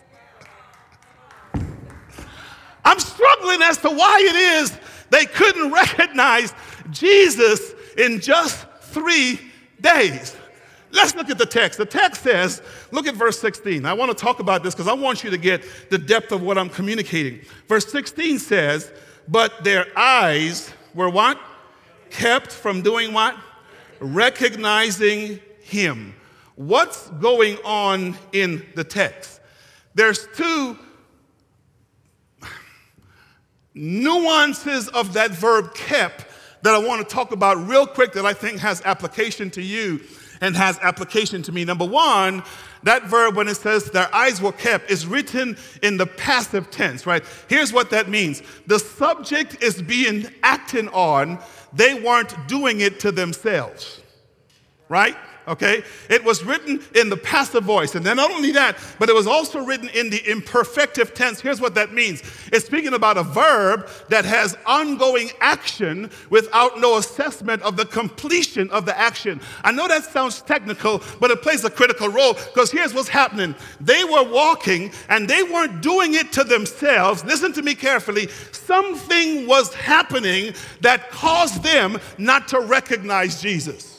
I'm 2.85 2.99
struggling 2.99 3.61
as 3.63 3.77
to 3.77 3.89
why 3.89 4.19
it 4.21 4.35
is 4.35 4.77
they 5.09 5.25
couldn't 5.25 5.71
recognize 5.71 6.53
Jesus 6.91 7.73
in 7.97 8.19
just 8.19 8.67
three 8.81 9.39
days. 9.81 10.35
Let's 10.91 11.15
look 11.15 11.29
at 11.29 11.37
the 11.37 11.45
text. 11.45 11.77
The 11.77 11.85
text 11.85 12.23
says, 12.23 12.61
look 12.91 13.05
at 13.05 13.15
verse 13.15 13.39
16. 13.39 13.85
I 13.85 13.93
want 13.93 14.15
to 14.15 14.17
talk 14.17 14.39
about 14.39 14.63
this 14.63 14.73
because 14.73 14.87
I 14.87 14.93
want 14.93 15.23
you 15.23 15.29
to 15.29 15.37
get 15.37 15.63
the 15.89 15.97
depth 15.97 16.31
of 16.31 16.41
what 16.41 16.57
I'm 16.57 16.69
communicating. 16.69 17.41
Verse 17.67 17.91
16 17.91 18.39
says, 18.39 18.91
But 19.27 19.63
their 19.63 19.85
eyes 19.97 20.71
were 20.95 21.09
what? 21.09 21.39
Kept 22.09 22.51
from 22.51 22.81
doing 22.81 23.13
what? 23.13 23.35
Recognizing 23.99 25.39
him. 25.61 26.15
What's 26.59 27.07
going 27.21 27.55
on 27.63 28.17
in 28.33 28.65
the 28.75 28.83
text? 28.83 29.39
There's 29.95 30.27
two 30.35 30.77
nuances 33.73 34.89
of 34.89 35.13
that 35.13 35.31
verb 35.31 35.73
kept 35.73 36.25
that 36.63 36.75
I 36.75 36.79
want 36.79 37.07
to 37.07 37.15
talk 37.15 37.31
about 37.31 37.65
real 37.65 37.87
quick 37.87 38.11
that 38.11 38.25
I 38.25 38.33
think 38.33 38.59
has 38.59 38.81
application 38.83 39.49
to 39.51 39.61
you 39.61 40.01
and 40.41 40.53
has 40.57 40.77
application 40.79 41.41
to 41.43 41.53
me. 41.53 41.63
Number 41.63 41.85
one, 41.85 42.43
that 42.83 43.05
verb, 43.05 43.37
when 43.37 43.47
it 43.47 43.55
says 43.55 43.85
their 43.91 44.13
eyes 44.13 44.41
were 44.41 44.51
kept, 44.51 44.91
is 44.91 45.07
written 45.07 45.55
in 45.81 45.95
the 45.95 46.07
passive 46.07 46.69
tense, 46.69 47.05
right? 47.05 47.23
Here's 47.47 47.71
what 47.71 47.89
that 47.91 48.09
means 48.09 48.43
the 48.67 48.79
subject 48.79 49.63
is 49.63 49.81
being 49.81 50.27
acted 50.43 50.89
on, 50.89 51.39
they 51.71 51.93
weren't 51.93 52.49
doing 52.49 52.81
it 52.81 52.99
to 52.99 53.13
themselves, 53.13 54.01
right? 54.89 55.15
Okay? 55.47 55.83
It 56.09 56.23
was 56.23 56.43
written 56.43 56.81
in 56.95 57.09
the 57.09 57.17
passive 57.17 57.63
voice. 57.63 57.95
And 57.95 58.05
then 58.05 58.17
not 58.17 58.31
only 58.31 58.51
that, 58.51 58.77
but 58.99 59.09
it 59.09 59.15
was 59.15 59.27
also 59.27 59.63
written 59.63 59.89
in 59.89 60.09
the 60.09 60.19
imperfective 60.29 61.13
tense. 61.13 61.41
Here's 61.41 61.61
what 61.61 61.75
that 61.75 61.93
means 61.93 62.21
it's 62.51 62.65
speaking 62.65 62.93
about 62.93 63.17
a 63.17 63.23
verb 63.23 63.89
that 64.09 64.25
has 64.25 64.57
ongoing 64.65 65.29
action 65.41 66.09
without 66.29 66.79
no 66.79 66.97
assessment 66.97 67.61
of 67.63 67.77
the 67.77 67.85
completion 67.85 68.69
of 68.71 68.85
the 68.85 68.97
action. 68.97 69.41
I 69.63 69.71
know 69.71 69.87
that 69.87 70.03
sounds 70.05 70.41
technical, 70.41 71.01
but 71.19 71.31
it 71.31 71.41
plays 71.41 71.63
a 71.65 71.69
critical 71.69 72.09
role 72.09 72.33
because 72.33 72.71
here's 72.71 72.93
what's 72.93 73.09
happening 73.09 73.55
they 73.79 74.03
were 74.03 74.23
walking 74.23 74.91
and 75.09 75.27
they 75.27 75.43
weren't 75.43 75.81
doing 75.81 76.15
it 76.15 76.31
to 76.33 76.43
themselves. 76.43 77.23
Listen 77.25 77.53
to 77.53 77.61
me 77.61 77.75
carefully. 77.75 78.27
Something 78.51 79.47
was 79.47 79.73
happening 79.73 80.53
that 80.81 81.09
caused 81.09 81.63
them 81.63 81.97
not 82.17 82.47
to 82.49 82.59
recognize 82.59 83.41
Jesus. 83.41 83.98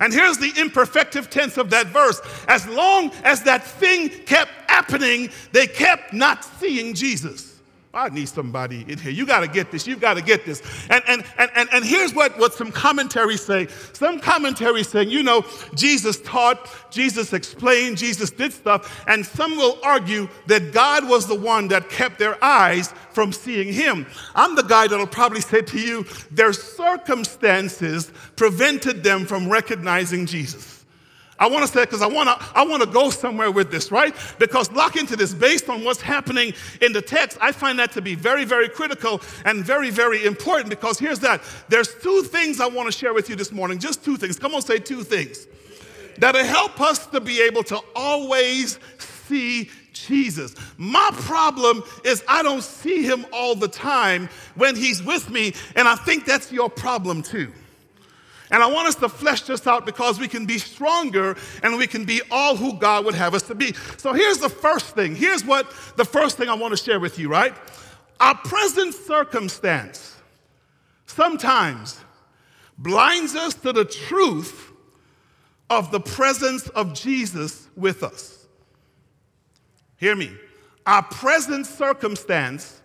And 0.00 0.12
here's 0.12 0.38
the 0.38 0.50
imperfective 0.50 1.30
tense 1.30 1.56
of 1.56 1.70
that 1.70 1.86
verse. 1.88 2.20
As 2.48 2.66
long 2.66 3.12
as 3.22 3.42
that 3.42 3.64
thing 3.64 4.08
kept 4.08 4.50
happening, 4.68 5.30
they 5.52 5.66
kept 5.66 6.12
not 6.12 6.44
seeing 6.44 6.94
Jesus. 6.94 7.53
I 7.94 8.08
need 8.08 8.28
somebody 8.28 8.84
in 8.88 8.98
here. 8.98 9.12
You 9.12 9.24
got 9.24 9.40
to 9.40 9.48
get 9.48 9.70
this. 9.70 9.86
You've 9.86 10.00
got 10.00 10.14
to 10.14 10.22
get 10.22 10.44
this. 10.44 10.62
And, 10.90 11.02
and, 11.06 11.24
and, 11.38 11.50
and, 11.54 11.68
and 11.72 11.84
here's 11.84 12.12
what, 12.12 12.36
what 12.38 12.52
some 12.52 12.72
commentaries 12.72 13.42
say. 13.42 13.68
Some 13.92 14.18
commentaries 14.18 14.88
saying, 14.88 15.10
you 15.10 15.22
know, 15.22 15.44
Jesus 15.74 16.20
taught, 16.22 16.68
Jesus 16.90 17.32
explained, 17.32 17.96
Jesus 17.96 18.30
did 18.30 18.52
stuff. 18.52 19.04
And 19.06 19.24
some 19.24 19.56
will 19.56 19.78
argue 19.84 20.28
that 20.46 20.72
God 20.72 21.08
was 21.08 21.28
the 21.28 21.36
one 21.36 21.68
that 21.68 21.88
kept 21.88 22.18
their 22.18 22.42
eyes 22.42 22.92
from 23.12 23.32
seeing 23.32 23.72
him. 23.72 24.06
I'm 24.34 24.56
the 24.56 24.62
guy 24.62 24.88
that'll 24.88 25.06
probably 25.06 25.40
say 25.40 25.62
to 25.62 25.78
you, 25.78 26.04
their 26.32 26.52
circumstances 26.52 28.10
prevented 28.34 29.04
them 29.04 29.24
from 29.24 29.48
recognizing 29.48 30.26
Jesus. 30.26 30.73
I 31.44 31.46
want 31.46 31.66
to 31.66 31.70
say 31.70 31.84
because 31.84 32.00
I 32.00 32.06
want 32.06 32.30
to 32.30 32.46
I 32.54 32.64
want 32.64 32.82
to 32.82 32.88
go 32.88 33.10
somewhere 33.10 33.50
with 33.50 33.70
this, 33.70 33.92
right? 33.92 34.16
Because 34.38 34.72
lock 34.72 34.96
into 34.96 35.14
this 35.14 35.34
based 35.34 35.68
on 35.68 35.84
what's 35.84 36.00
happening 36.00 36.54
in 36.80 36.94
the 36.94 37.02
text. 37.02 37.36
I 37.38 37.52
find 37.52 37.78
that 37.80 37.92
to 37.92 38.00
be 38.00 38.14
very 38.14 38.46
very 38.46 38.66
critical 38.66 39.20
and 39.44 39.62
very 39.62 39.90
very 39.90 40.24
important 40.24 40.70
because 40.70 40.98
here's 40.98 41.18
that. 41.18 41.42
There's 41.68 41.94
two 41.96 42.22
things 42.22 42.62
I 42.62 42.66
want 42.66 42.90
to 42.90 42.98
share 42.98 43.12
with 43.12 43.28
you 43.28 43.36
this 43.36 43.52
morning. 43.52 43.78
Just 43.78 44.02
two 44.02 44.16
things. 44.16 44.38
Come 44.38 44.54
on, 44.54 44.62
say 44.62 44.78
two 44.78 45.02
things. 45.02 45.46
That'll 46.16 46.44
help 46.44 46.80
us 46.80 47.06
to 47.08 47.20
be 47.20 47.42
able 47.42 47.62
to 47.64 47.78
always 47.94 48.78
see 49.28 49.68
Jesus. 49.92 50.54
My 50.78 51.10
problem 51.12 51.82
is 52.06 52.24
I 52.26 52.42
don't 52.42 52.64
see 52.64 53.02
him 53.02 53.26
all 53.34 53.54
the 53.54 53.68
time 53.68 54.30
when 54.54 54.76
he's 54.76 55.02
with 55.02 55.28
me, 55.28 55.52
and 55.76 55.86
I 55.86 55.94
think 55.94 56.24
that's 56.24 56.50
your 56.50 56.70
problem 56.70 57.22
too. 57.22 57.52
And 58.54 58.62
I 58.62 58.68
want 58.68 58.86
us 58.86 58.94
to 58.96 59.08
flesh 59.08 59.42
this 59.42 59.66
out 59.66 59.84
because 59.84 60.20
we 60.20 60.28
can 60.28 60.46
be 60.46 60.58
stronger 60.58 61.36
and 61.64 61.76
we 61.76 61.88
can 61.88 62.04
be 62.04 62.22
all 62.30 62.54
who 62.54 62.78
God 62.78 63.04
would 63.04 63.16
have 63.16 63.34
us 63.34 63.42
to 63.48 63.54
be. 63.56 63.74
So 63.96 64.12
here's 64.12 64.38
the 64.38 64.48
first 64.48 64.94
thing. 64.94 65.16
Here's 65.16 65.44
what 65.44 65.68
the 65.96 66.04
first 66.04 66.36
thing 66.36 66.48
I 66.48 66.54
want 66.54 66.70
to 66.70 66.76
share 66.76 67.00
with 67.00 67.18
you, 67.18 67.28
right? 67.28 67.52
Our 68.20 68.36
present 68.36 68.94
circumstance 68.94 70.14
sometimes 71.06 71.98
blinds 72.78 73.34
us 73.34 73.54
to 73.54 73.72
the 73.72 73.84
truth 73.84 74.70
of 75.68 75.90
the 75.90 75.98
presence 75.98 76.68
of 76.68 76.94
Jesus 76.94 77.68
with 77.74 78.04
us. 78.04 78.46
Hear 79.96 80.14
me. 80.14 80.30
Our 80.86 81.02
present 81.02 81.66
circumstance 81.66 82.80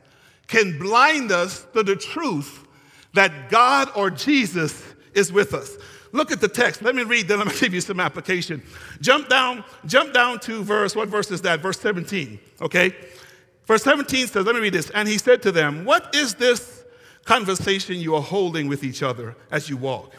can 0.48 0.80
blind 0.80 1.32
us 1.32 1.68
to 1.74 1.84
the 1.84 1.96
truth 1.96 2.66
that 3.14 3.52
God 3.52 3.92
or 3.96 4.10
Jesus 4.10 4.84
is 5.14 5.32
with 5.32 5.54
us. 5.54 5.78
Look 6.12 6.32
at 6.32 6.42
the 6.42 6.48
text. 6.48 6.82
Let 6.82 6.96
me 6.96 7.04
read, 7.04 7.28
then 7.28 7.40
I'm 7.40 7.50
to 7.50 7.60
give 7.60 7.74
you 7.74 7.82
some 7.82 8.00
application. 8.00 8.64
Jump 9.02 9.30
down, 9.30 9.64
jump 9.86 10.14
down 10.14 10.40
to 10.42 10.64
verse, 10.64 10.96
what 10.96 11.08
verse 11.08 11.32
is 11.32 11.42
that? 11.42 11.60
Verse 11.60 11.80
17, 11.80 12.40
okay? 12.62 12.96
Verse 13.66 13.84
17 13.84 14.28
says, 14.28 14.46
let 14.46 14.56
me 14.56 14.62
read 14.62 14.74
this. 14.74 14.90
And 14.90 15.08
he 15.08 15.18
said 15.18 15.44
to 15.44 15.52
them, 15.52 15.86
What 15.86 16.16
is 16.16 16.34
this 16.36 16.84
conversation 17.24 17.98
you 17.98 18.16
are 18.16 18.22
holding 18.22 18.68
with 18.68 18.84
each 18.84 19.04
other 19.04 19.36
as 19.52 19.70
you 19.70 19.78
walk? 19.78 20.14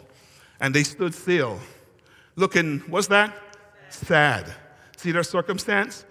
And 0.60 0.72
they 0.72 0.84
stood 0.84 1.14
still, 1.14 1.58
looking, 2.36 2.78
what's 2.86 3.08
that? 3.08 3.36
Sad. 3.88 4.52
See 4.96 5.10
their 5.10 5.24
circumstance? 5.24 6.04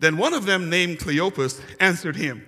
Then 0.00 0.16
one 0.16 0.34
of 0.34 0.46
them, 0.46 0.68
named 0.68 0.98
Cleopas, 0.98 1.60
answered 1.78 2.16
him, 2.16 2.44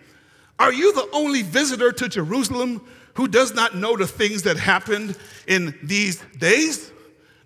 Are 0.58 0.72
you 0.72 0.92
the 0.92 1.08
only 1.12 1.42
visitor 1.42 1.92
to 1.92 2.08
Jerusalem 2.08 2.80
who 3.14 3.28
does 3.28 3.54
not 3.54 3.76
know 3.76 3.96
the 3.96 4.06
things 4.06 4.42
that 4.42 4.56
happened 4.56 5.16
in 5.46 5.78
these 5.82 6.22
days? 6.38 6.90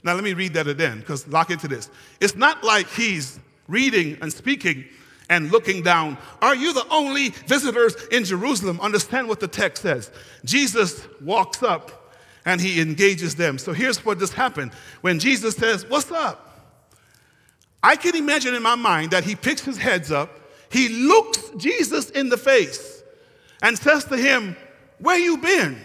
Now, 0.05 0.15
let 0.15 0.23
me 0.23 0.35
read 0.35 0.55
that 0.55 0.69
again, 0.69 1.01
because 1.01 1.27
lock 1.29 1.51
into 1.51 1.67
this. 1.67 1.91
It's 2.21 2.37
not 2.37 2.63
like 2.63 2.89
he's 2.89 3.41
reading 3.67 4.17
and 4.21 4.33
speaking 4.33 4.85
and 5.29 5.51
looking 5.51 5.83
down. 5.83 6.17
Are 6.41 6.55
you 6.55 6.73
the 6.73 6.87
only 6.91 7.31
visitors 7.31 7.97
in 8.13 8.25
Jerusalem? 8.25 8.81
Understand 8.81 9.29
what 9.29 9.41
the 9.41 9.49
text 9.49 9.83
says. 9.83 10.11
Jesus 10.45 11.07
walks 11.21 11.63
up 11.63 12.15
and 12.45 12.61
he 12.61 12.81
engages 12.81 13.35
them. 13.35 13.59
So 13.59 13.73
here's 13.73 14.05
what 14.05 14.21
just 14.21 14.35
happened. 14.35 14.73
When 15.01 15.19
Jesus 15.19 15.57
says, 15.57 15.85
What's 15.89 16.13
up? 16.13 16.43
I 17.83 17.97
can 17.97 18.17
imagine 18.17 18.55
in 18.55 18.63
my 18.63 18.75
mind 18.75 19.11
that 19.11 19.25
he 19.25 19.35
picks 19.35 19.63
his 19.63 19.77
heads 19.77 20.11
up, 20.11 20.41
he 20.71 20.89
looks 20.89 21.51
Jesus 21.57 22.11
in 22.11 22.29
the 22.29 22.37
face 22.37 23.03
and 23.63 23.79
says 23.79 24.05
to 24.07 24.17
him, 24.17 24.57
where 24.99 25.19
you 25.19 25.39
been? 25.39 25.81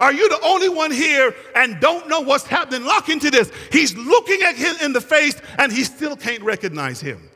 Are 0.00 0.12
you 0.12 0.28
the 0.28 0.40
only 0.44 0.68
one 0.68 0.90
here 0.90 1.32
and 1.54 1.80
don't 1.80 2.08
know 2.08 2.20
what's 2.20 2.44
happening? 2.44 2.84
Lock 2.84 3.08
into 3.08 3.30
this. 3.30 3.52
He's 3.70 3.96
looking 3.96 4.42
at 4.42 4.56
him 4.56 4.74
in 4.82 4.92
the 4.92 5.00
face 5.00 5.40
and 5.58 5.70
he 5.70 5.84
still 5.84 6.16
can't 6.16 6.42
recognize 6.42 7.00
him. 7.00 7.30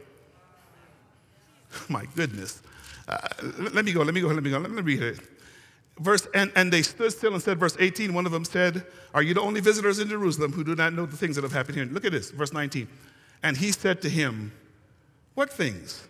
My 1.88 2.06
goodness. 2.16 2.60
Uh, 3.06 3.18
let 3.72 3.84
me 3.84 3.92
go, 3.92 4.02
let 4.02 4.14
me 4.14 4.20
go, 4.20 4.28
let 4.28 4.42
me 4.42 4.50
go. 4.50 4.58
Let 4.58 4.70
me 4.70 4.82
read 4.82 5.02
it. 5.02 5.20
Verse, 6.00 6.26
and, 6.34 6.52
and 6.56 6.72
they 6.72 6.82
stood 6.82 7.12
still 7.12 7.34
and 7.34 7.42
said, 7.42 7.58
verse 7.58 7.76
18, 7.78 8.12
one 8.12 8.26
of 8.26 8.32
them 8.32 8.44
said, 8.44 8.84
Are 9.14 9.22
you 9.22 9.32
the 9.32 9.40
only 9.40 9.60
visitors 9.60 9.98
in 9.98 10.08
Jerusalem 10.08 10.52
who 10.52 10.64
do 10.64 10.74
not 10.74 10.92
know 10.92 11.06
the 11.06 11.16
things 11.16 11.36
that 11.36 11.42
have 11.42 11.52
happened 11.52 11.76
here? 11.76 11.86
Look 11.86 12.04
at 12.04 12.12
this, 12.12 12.30
verse 12.30 12.52
19. 12.52 12.88
And 13.42 13.56
he 13.56 13.72
said 13.72 14.02
to 14.02 14.08
him, 14.08 14.52
What 15.34 15.50
things? 15.50 16.06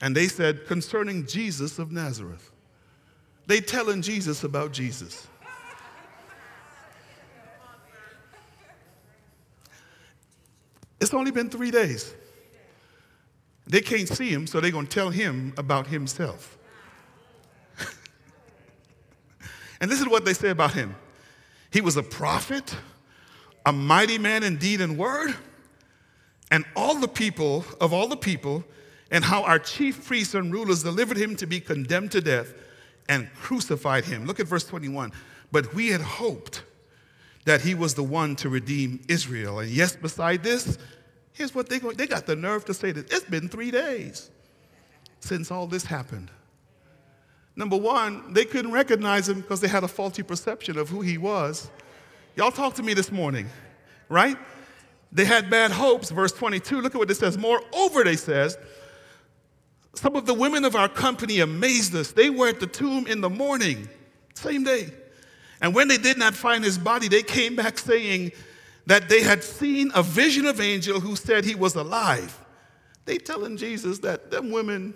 And 0.00 0.14
they 0.14 0.28
said, 0.28 0.66
Concerning 0.66 1.26
Jesus 1.26 1.78
of 1.78 1.90
Nazareth. 1.90 2.50
They 3.46 3.60
telling 3.60 4.02
Jesus 4.02 4.44
about 4.44 4.72
Jesus. 4.72 5.26
It's 11.00 11.14
only 11.14 11.30
been 11.30 11.48
three 11.50 11.70
days. 11.70 12.14
They 13.66 13.80
can't 13.80 14.08
see 14.08 14.28
him, 14.28 14.46
so 14.46 14.60
they're 14.60 14.70
going 14.70 14.86
to 14.86 14.94
tell 14.94 15.10
him 15.10 15.52
about 15.56 15.86
himself. 15.88 16.56
and 19.80 19.90
this 19.90 20.00
is 20.00 20.08
what 20.08 20.24
they 20.24 20.34
say 20.34 20.50
about 20.50 20.72
him 20.72 20.94
he 21.70 21.80
was 21.80 21.96
a 21.96 22.02
prophet, 22.02 22.74
a 23.66 23.72
mighty 23.72 24.18
man 24.18 24.42
in 24.42 24.56
deed 24.56 24.80
and 24.80 24.96
word, 24.96 25.34
and 26.50 26.64
all 26.74 26.94
the 26.94 27.08
people, 27.08 27.64
of 27.80 27.92
all 27.92 28.08
the 28.08 28.16
people, 28.16 28.64
and 29.10 29.24
how 29.24 29.42
our 29.42 29.58
chief 29.58 30.06
priests 30.06 30.34
and 30.34 30.52
rulers 30.52 30.82
delivered 30.82 31.16
him 31.18 31.36
to 31.36 31.46
be 31.46 31.60
condemned 31.60 32.12
to 32.12 32.20
death 32.20 32.54
and 33.08 33.32
crucified 33.34 34.04
him. 34.04 34.26
Look 34.26 34.40
at 34.40 34.46
verse 34.46 34.64
21. 34.64 35.12
But 35.52 35.74
we 35.74 35.88
had 35.88 36.00
hoped 36.00 36.62
that 37.44 37.60
he 37.60 37.74
was 37.74 37.94
the 37.94 38.02
one 38.02 38.36
to 38.36 38.48
redeem 38.48 39.00
Israel. 39.08 39.60
And 39.60 39.70
yes, 39.70 39.96
beside 39.96 40.42
this, 40.42 40.78
here's 41.32 41.54
what 41.54 41.68
they 41.68 41.78
they 41.78 42.06
got 42.06 42.26
the 42.26 42.36
nerve 42.36 42.64
to 42.66 42.74
say 42.74 42.92
this. 42.92 43.04
it's 43.10 43.28
been 43.30 43.48
three 43.48 43.70
days 43.70 44.30
since 45.20 45.50
all 45.50 45.66
this 45.66 45.84
happened. 45.84 46.30
Number 47.54 47.76
one, 47.76 48.34
they 48.34 48.44
couldn't 48.44 48.72
recognize 48.72 49.28
him 49.28 49.40
because 49.40 49.60
they 49.60 49.68
had 49.68 49.82
a 49.82 49.88
faulty 49.88 50.22
perception 50.22 50.76
of 50.76 50.90
who 50.90 51.00
he 51.00 51.16
was. 51.16 51.70
Y'all 52.36 52.50
talk 52.50 52.74
to 52.74 52.82
me 52.82 52.92
this 52.92 53.10
morning, 53.10 53.48
right? 54.10 54.36
They 55.10 55.24
had 55.24 55.48
bad 55.48 55.70
hopes. 55.70 56.10
Verse 56.10 56.32
22, 56.32 56.82
look 56.82 56.94
at 56.94 56.98
what 56.98 57.10
it 57.10 57.14
says. 57.14 57.38
Moreover, 57.38 58.04
they 58.04 58.16
says, 58.16 58.58
some 59.96 60.14
of 60.14 60.26
the 60.26 60.34
women 60.34 60.64
of 60.64 60.76
our 60.76 60.88
company 60.88 61.40
amazed 61.40 61.94
us. 61.94 62.12
They 62.12 62.30
were 62.30 62.48
at 62.48 62.60
the 62.60 62.66
tomb 62.66 63.06
in 63.06 63.20
the 63.20 63.30
morning, 63.30 63.88
same 64.34 64.62
day. 64.62 64.90
And 65.60 65.74
when 65.74 65.88
they 65.88 65.96
did 65.96 66.18
not 66.18 66.34
find 66.34 66.62
his 66.62 66.76
body, 66.76 67.08
they 67.08 67.22
came 67.22 67.56
back 67.56 67.78
saying 67.78 68.32
that 68.84 69.08
they 69.08 69.22
had 69.22 69.42
seen 69.42 69.90
a 69.94 70.02
vision 70.02 70.46
of 70.46 70.60
angel 70.60 71.00
who 71.00 71.16
said 71.16 71.44
he 71.44 71.54
was 71.54 71.74
alive. 71.74 72.38
They 73.06 73.18
telling 73.18 73.56
Jesus 73.56 73.98
that 74.00 74.30
them 74.30 74.50
women, 74.50 74.94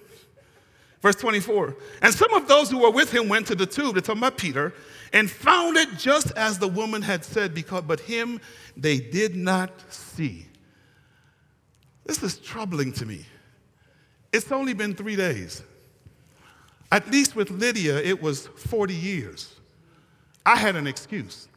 verse 1.00 1.16
24, 1.16 1.76
and 2.02 2.12
some 2.12 2.32
of 2.34 2.46
those 2.46 2.70
who 2.70 2.78
were 2.78 2.90
with 2.90 3.12
him 3.12 3.28
went 3.28 3.46
to 3.46 3.54
the 3.54 3.66
tomb, 3.66 3.94
to 3.94 4.00
talk 4.00 4.16
about 4.18 4.36
Peter, 4.36 4.74
and 5.12 5.30
found 5.30 5.76
it 5.76 5.88
just 5.96 6.30
as 6.32 6.58
the 6.58 6.68
woman 6.68 7.02
had 7.02 7.24
said, 7.24 7.54
because 7.54 7.84
but 7.86 8.00
him 8.00 8.40
they 8.76 8.98
did 8.98 9.34
not 9.34 9.70
see. 9.92 10.46
This 12.04 12.22
is 12.22 12.38
troubling 12.38 12.92
to 12.94 13.06
me. 13.06 13.24
It's 14.32 14.50
only 14.52 14.74
been 14.74 14.94
three 14.94 15.16
days. 15.16 15.62
At 16.92 17.10
least 17.10 17.36
with 17.36 17.50
Lydia, 17.50 17.98
it 17.98 18.20
was 18.20 18.46
40 18.46 18.94
years. 18.94 19.54
I 20.44 20.56
had 20.56 20.76
an 20.76 20.86
excuse. 20.86 21.48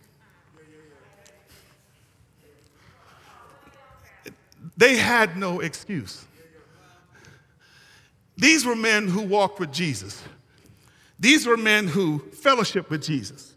They 4.77 4.95
had 4.97 5.37
no 5.37 5.59
excuse. 5.59 6.25
These 8.37 8.65
were 8.65 8.75
men 8.75 9.07
who 9.07 9.21
walked 9.21 9.59
with 9.59 9.71
Jesus. 9.71 10.21
These 11.19 11.45
were 11.45 11.57
men 11.57 11.87
who 11.87 12.19
fellowship 12.19 12.89
with 12.89 13.03
Jesus. 13.03 13.53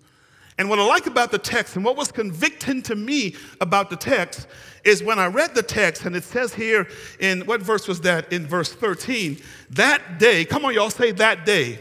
And 0.58 0.70
what 0.70 0.78
I 0.78 0.86
like 0.86 1.06
about 1.06 1.30
the 1.30 1.38
text 1.38 1.76
and 1.76 1.84
what 1.84 1.96
was 1.96 2.10
convicting 2.10 2.80
to 2.82 2.96
me 2.96 3.34
about 3.60 3.90
the 3.90 3.96
text 3.96 4.46
is 4.84 5.02
when 5.02 5.18
I 5.18 5.26
read 5.26 5.54
the 5.54 5.62
text, 5.62 6.04
and 6.04 6.16
it 6.16 6.24
says 6.24 6.54
here 6.54 6.88
in 7.20 7.42
what 7.42 7.60
verse 7.60 7.86
was 7.86 8.00
that? 8.02 8.32
In 8.32 8.46
verse 8.46 8.72
13, 8.72 9.38
that 9.70 10.18
day, 10.18 10.44
come 10.44 10.64
on, 10.64 10.72
y'all 10.72 10.90
say 10.90 11.12
that 11.12 11.44
day. 11.44 11.78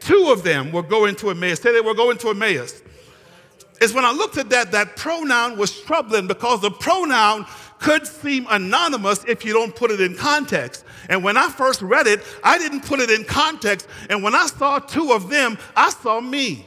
Two 0.00 0.30
of 0.30 0.42
them 0.42 0.72
were 0.72 0.82
going 0.82 1.14
to 1.16 1.30
Emmaus. 1.30 1.60
Say 1.60 1.72
they 1.72 1.80
were 1.80 1.94
going 1.94 2.16
to 2.18 2.30
Emmaus. 2.30 2.82
Is 3.80 3.92
when 3.92 4.04
I 4.04 4.12
looked 4.12 4.38
at 4.38 4.48
that, 4.50 4.72
that 4.72 4.96
pronoun 4.96 5.58
was 5.58 5.80
troubling 5.82 6.26
because 6.26 6.62
the 6.62 6.70
pronoun 6.70 7.44
could 7.78 8.06
seem 8.06 8.46
anonymous 8.48 9.22
if 9.24 9.44
you 9.44 9.52
don't 9.52 9.76
put 9.76 9.90
it 9.90 10.00
in 10.00 10.14
context. 10.16 10.84
And 11.10 11.22
when 11.22 11.36
I 11.36 11.48
first 11.50 11.82
read 11.82 12.06
it, 12.06 12.22
I 12.42 12.56
didn't 12.58 12.82
put 12.82 13.00
it 13.00 13.10
in 13.10 13.24
context. 13.24 13.86
And 14.08 14.22
when 14.22 14.34
I 14.34 14.46
saw 14.46 14.78
two 14.78 15.12
of 15.12 15.28
them, 15.28 15.58
I 15.76 15.90
saw 15.90 16.20
me. 16.20 16.64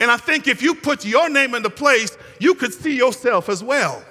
And 0.00 0.10
I 0.10 0.16
think 0.16 0.46
if 0.46 0.62
you 0.62 0.74
put 0.74 1.04
your 1.04 1.28
name 1.28 1.54
in 1.54 1.62
the 1.62 1.70
place, 1.70 2.16
you 2.38 2.54
could 2.54 2.72
see 2.72 2.96
yourself 2.96 3.48
as 3.48 3.64
well. 3.64 4.02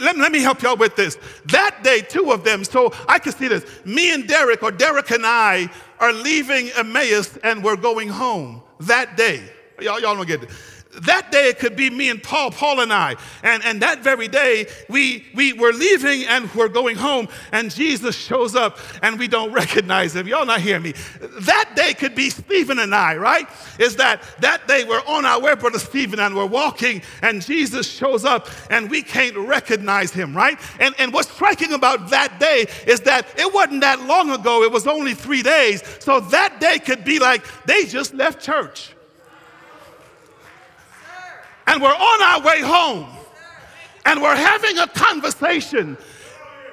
Let, 0.00 0.18
let, 0.18 0.30
me 0.30 0.40
help 0.40 0.62
y'all 0.62 0.76
with 0.76 0.94
this. 0.94 1.16
That 1.46 1.82
day, 1.82 2.00
two 2.00 2.32
of 2.32 2.44
them, 2.44 2.64
so 2.64 2.92
I 3.08 3.18
can 3.18 3.32
see 3.32 3.48
this. 3.48 3.64
Me 3.84 4.12
and 4.12 4.28
Derek, 4.28 4.62
or 4.62 4.70
Derek 4.70 5.10
and 5.10 5.24
I, 5.24 5.70
are 5.98 6.12
leaving 6.12 6.68
Emmaus 6.76 7.36
and 7.38 7.64
we're 7.64 7.76
going 7.76 8.08
home 8.08 8.62
that 8.80 9.16
day. 9.16 9.42
Y'all, 9.80 10.00
y'all 10.00 10.14
don't 10.14 10.26
get 10.26 10.42
it. 10.42 10.50
That 11.02 11.30
day 11.30 11.48
it 11.48 11.58
could 11.58 11.76
be 11.76 11.90
me 11.90 12.08
and 12.08 12.22
Paul, 12.22 12.50
Paul 12.50 12.80
and 12.80 12.92
I. 12.92 13.16
And, 13.42 13.64
and 13.64 13.82
that 13.82 14.00
very 14.00 14.28
day 14.28 14.66
we, 14.88 15.26
we 15.34 15.52
were 15.52 15.72
leaving 15.72 16.24
and 16.24 16.52
we're 16.54 16.68
going 16.68 16.96
home 16.96 17.28
and 17.52 17.70
Jesus 17.70 18.16
shows 18.16 18.56
up 18.56 18.78
and 19.02 19.18
we 19.18 19.28
don't 19.28 19.52
recognize 19.58 20.14
him. 20.14 20.26
Y'all 20.26 20.46
not 20.46 20.60
hear 20.60 20.80
me. 20.80 20.94
That 21.20 21.72
day 21.74 21.94
could 21.94 22.14
be 22.14 22.30
Stephen 22.30 22.78
and 22.78 22.94
I, 22.94 23.16
right? 23.16 23.48
Is 23.78 23.96
that 23.96 24.22
that 24.40 24.66
day 24.66 24.84
we're 24.84 25.02
on 25.06 25.24
our 25.24 25.40
way, 25.40 25.54
Brother 25.54 25.78
Stephen, 25.78 26.18
and 26.20 26.34
we're 26.34 26.46
walking 26.46 27.02
and 27.22 27.42
Jesus 27.42 27.90
shows 27.90 28.24
up 28.24 28.48
and 28.70 28.90
we 28.90 29.02
can't 29.02 29.36
recognize 29.36 30.12
him, 30.12 30.36
right? 30.36 30.58
And, 30.80 30.94
and 30.98 31.12
what's 31.12 31.30
striking 31.30 31.72
about 31.72 32.10
that 32.10 32.40
day 32.40 32.66
is 32.86 33.00
that 33.02 33.26
it 33.38 33.52
wasn't 33.52 33.82
that 33.82 34.02
long 34.02 34.30
ago. 34.30 34.62
It 34.62 34.72
was 34.72 34.86
only 34.86 35.14
three 35.14 35.42
days. 35.42 35.82
So 36.00 36.20
that 36.20 36.60
day 36.60 36.78
could 36.78 37.04
be 37.04 37.18
like 37.18 37.44
they 37.64 37.84
just 37.84 38.14
left 38.14 38.42
church 38.42 38.92
and 41.68 41.82
we're 41.82 41.90
on 41.90 42.22
our 42.22 42.40
way 42.40 42.62
home 42.62 43.06
and 44.06 44.22
we're 44.22 44.34
having 44.34 44.78
a 44.78 44.86
conversation. 44.88 45.98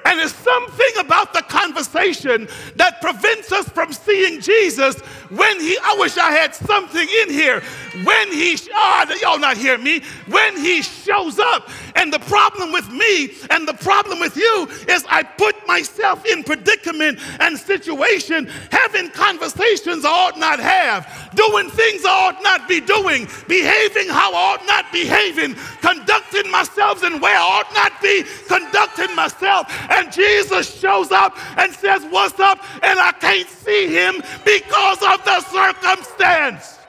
And 0.06 0.20
it's 0.20 0.36
something 0.36 0.98
about 1.00 1.34
the 1.34 1.42
conversation 1.42 2.48
that 2.76 3.02
prevents 3.02 3.52
us 3.52 3.68
from 3.70 3.92
seeing 3.92 4.40
Jesus 4.40 5.00
when 5.30 5.60
he, 5.60 5.78
I 5.84 5.98
wish 6.00 6.18
I 6.18 6.32
had 6.32 6.54
something 6.54 7.08
in 7.24 7.30
here. 7.30 7.62
When 8.04 8.32
he, 8.32 8.58
oh, 8.74 9.18
y'all 9.22 9.40
not 9.40 9.58
hear 9.58 9.78
me, 9.78 10.02
when 10.28 10.58
he 10.58 10.82
shows 10.82 11.40
up. 11.40 11.70
And 11.96 12.14
the 12.14 12.20
problem 12.20 12.72
with 12.72 12.92
me 12.92 13.32
and 13.50 13.68
the 13.68 13.74
problem 13.74 14.20
with 14.20 14.38
you 14.38 14.68
is 14.88 15.06
I 15.10 15.24
put 15.24 15.56
myself 15.68 16.26
in 16.26 16.44
predicament 16.44 17.20
and 17.40 17.58
situation, 17.58 18.48
having 18.72 19.10
conversations 19.10 20.06
I 20.06 20.10
ought 20.10 20.38
not 20.38 20.60
have, 20.60 21.32
doing 21.36 21.70
things 21.70 22.06
I 22.06 22.10
ought 22.10 22.44
not 22.44 22.68
be 22.68 22.80
doing, 22.80 23.28
behaving 23.48 24.10
how 24.10 24.34
I 24.34 24.54
ought 24.54 24.66
not 24.68 24.92
behaving, 24.92 25.56
conducting 25.82 26.52
myself 26.52 27.04
in 27.04 27.20
way 27.20 27.32
I 27.32 27.42
ought 27.42 27.74
not 27.74 28.02
be 28.02 28.24
conducting 28.48 29.16
myself. 29.16 29.68
And 29.96 30.12
Jesus 30.12 30.78
shows 30.78 31.12
up 31.12 31.38
and 31.58 31.74
says, 31.74 32.04
What's 32.10 32.40
up? 32.40 32.60
And 32.84 33.00
I 33.00 33.14
can't 33.14 33.48
see 33.48 33.88
him 33.88 34.22
because 34.44 35.02
of 35.02 35.24
the 35.24 35.40
circumstance. 35.42 36.80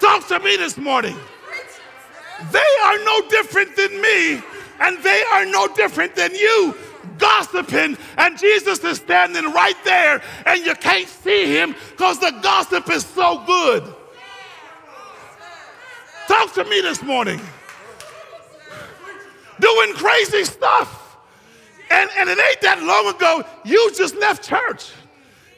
Talk 0.00 0.28
to 0.28 0.38
me 0.40 0.56
this 0.56 0.76
morning. 0.76 1.16
They 2.52 2.58
are 2.84 2.98
no 3.04 3.28
different 3.28 3.74
than 3.74 4.00
me, 4.00 4.40
and 4.80 5.02
they 5.02 5.22
are 5.32 5.46
no 5.46 5.66
different 5.74 6.14
than 6.14 6.34
you. 6.34 6.74
Gossiping, 7.16 7.96
and 8.16 8.38
Jesus 8.38 8.84
is 8.84 8.98
standing 8.98 9.52
right 9.52 9.74
there, 9.84 10.22
and 10.46 10.64
you 10.64 10.74
can't 10.74 11.08
see 11.08 11.46
him 11.46 11.74
because 11.90 12.20
the 12.20 12.30
gossip 12.42 12.88
is 12.90 13.04
so 13.04 13.42
good. 13.44 13.82
Talk 16.28 16.52
to 16.54 16.64
me 16.64 16.80
this 16.80 17.02
morning. 17.02 17.40
Doing 19.60 19.94
crazy 19.94 20.44
stuff. 20.44 21.16
And, 21.90 22.10
and 22.18 22.28
it 22.28 22.38
ain't 22.38 22.60
that 22.60 22.82
long 22.82 23.14
ago, 23.14 23.44
you 23.64 23.92
just 23.96 24.14
left 24.16 24.48
church. 24.48 24.90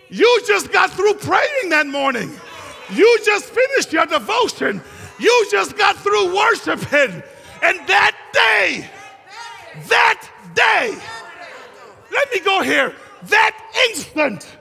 You 0.08 0.42
just 0.46 0.72
got 0.72 0.90
through 0.90 1.14
praying 1.14 1.70
that 1.70 1.86
morning. 1.86 2.30
You 2.92 3.20
just 3.24 3.46
finished 3.46 3.92
your 3.92 4.06
devotion. 4.06 4.80
You 5.18 5.46
just 5.50 5.76
got 5.76 5.96
through 5.96 6.34
worshiping. 6.34 7.22
And 7.62 7.78
that 7.88 8.16
day, 8.32 8.88
that 9.88 10.28
day, 10.54 10.96
let 12.12 12.30
me 12.32 12.40
go 12.40 12.62
here, 12.62 12.94
that 13.24 13.56
instant, 13.90 14.56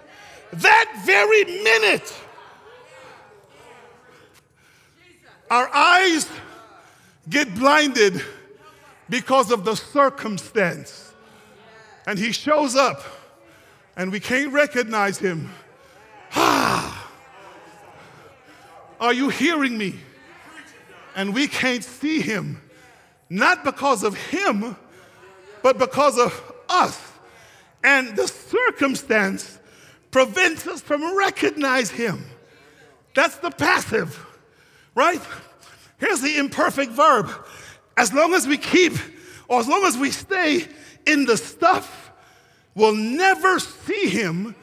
that 0.54 1.02
very 1.06 1.46
minute, 1.46 2.14
Our 5.50 5.68
eyes 5.74 6.30
get 7.28 7.56
blinded 7.56 8.24
because 9.10 9.52
of 9.52 9.66
the 9.66 9.76
circumstance. 9.76 11.14
And 12.06 12.18
he 12.18 12.32
shows 12.32 12.76
up 12.76 13.04
and 13.96 14.12
we 14.12 14.20
can't 14.20 14.54
recognize 14.54 15.18
him. 15.18 15.50
Ah! 16.34 17.12
Are 19.00 19.14
you 19.14 19.30
hearing 19.30 19.78
me? 19.78 19.96
And 21.16 21.34
we 21.34 21.48
can't 21.48 21.84
see 21.84 22.22
him, 22.22 22.62
not 23.30 23.64
because 23.64 24.04
of 24.04 24.16
him, 24.16 24.76
but 25.64 25.78
because 25.78 26.18
of 26.18 26.54
us. 26.70 27.00
And 27.84 28.16
the 28.16 28.28
circumstance 28.28 29.60
prevents 30.12 30.68
us 30.68 30.82
from 30.82 31.18
recognizing 31.18 31.98
him. 31.98 32.26
That's 33.16 33.38
the 33.38 33.52
passive, 33.52 34.26
right? 34.96 35.22
Here's 35.98 36.22
the 36.22 36.38
imperfect 36.38 36.92
verb. 36.92 37.30
As 38.00 38.14
long 38.14 38.34
as 38.34 38.48
we 38.48 38.58
keep, 38.58 38.94
or 39.50 39.60
as 39.60 39.68
long 39.68 39.84
as 39.84 39.98
we 39.98 40.10
stay 40.10 40.66
in 41.06 41.26
the 41.26 41.36
stuff, 41.36 42.14
we'll 42.74 42.96
never 42.96 43.60
see 43.60 44.08
him 44.08 44.56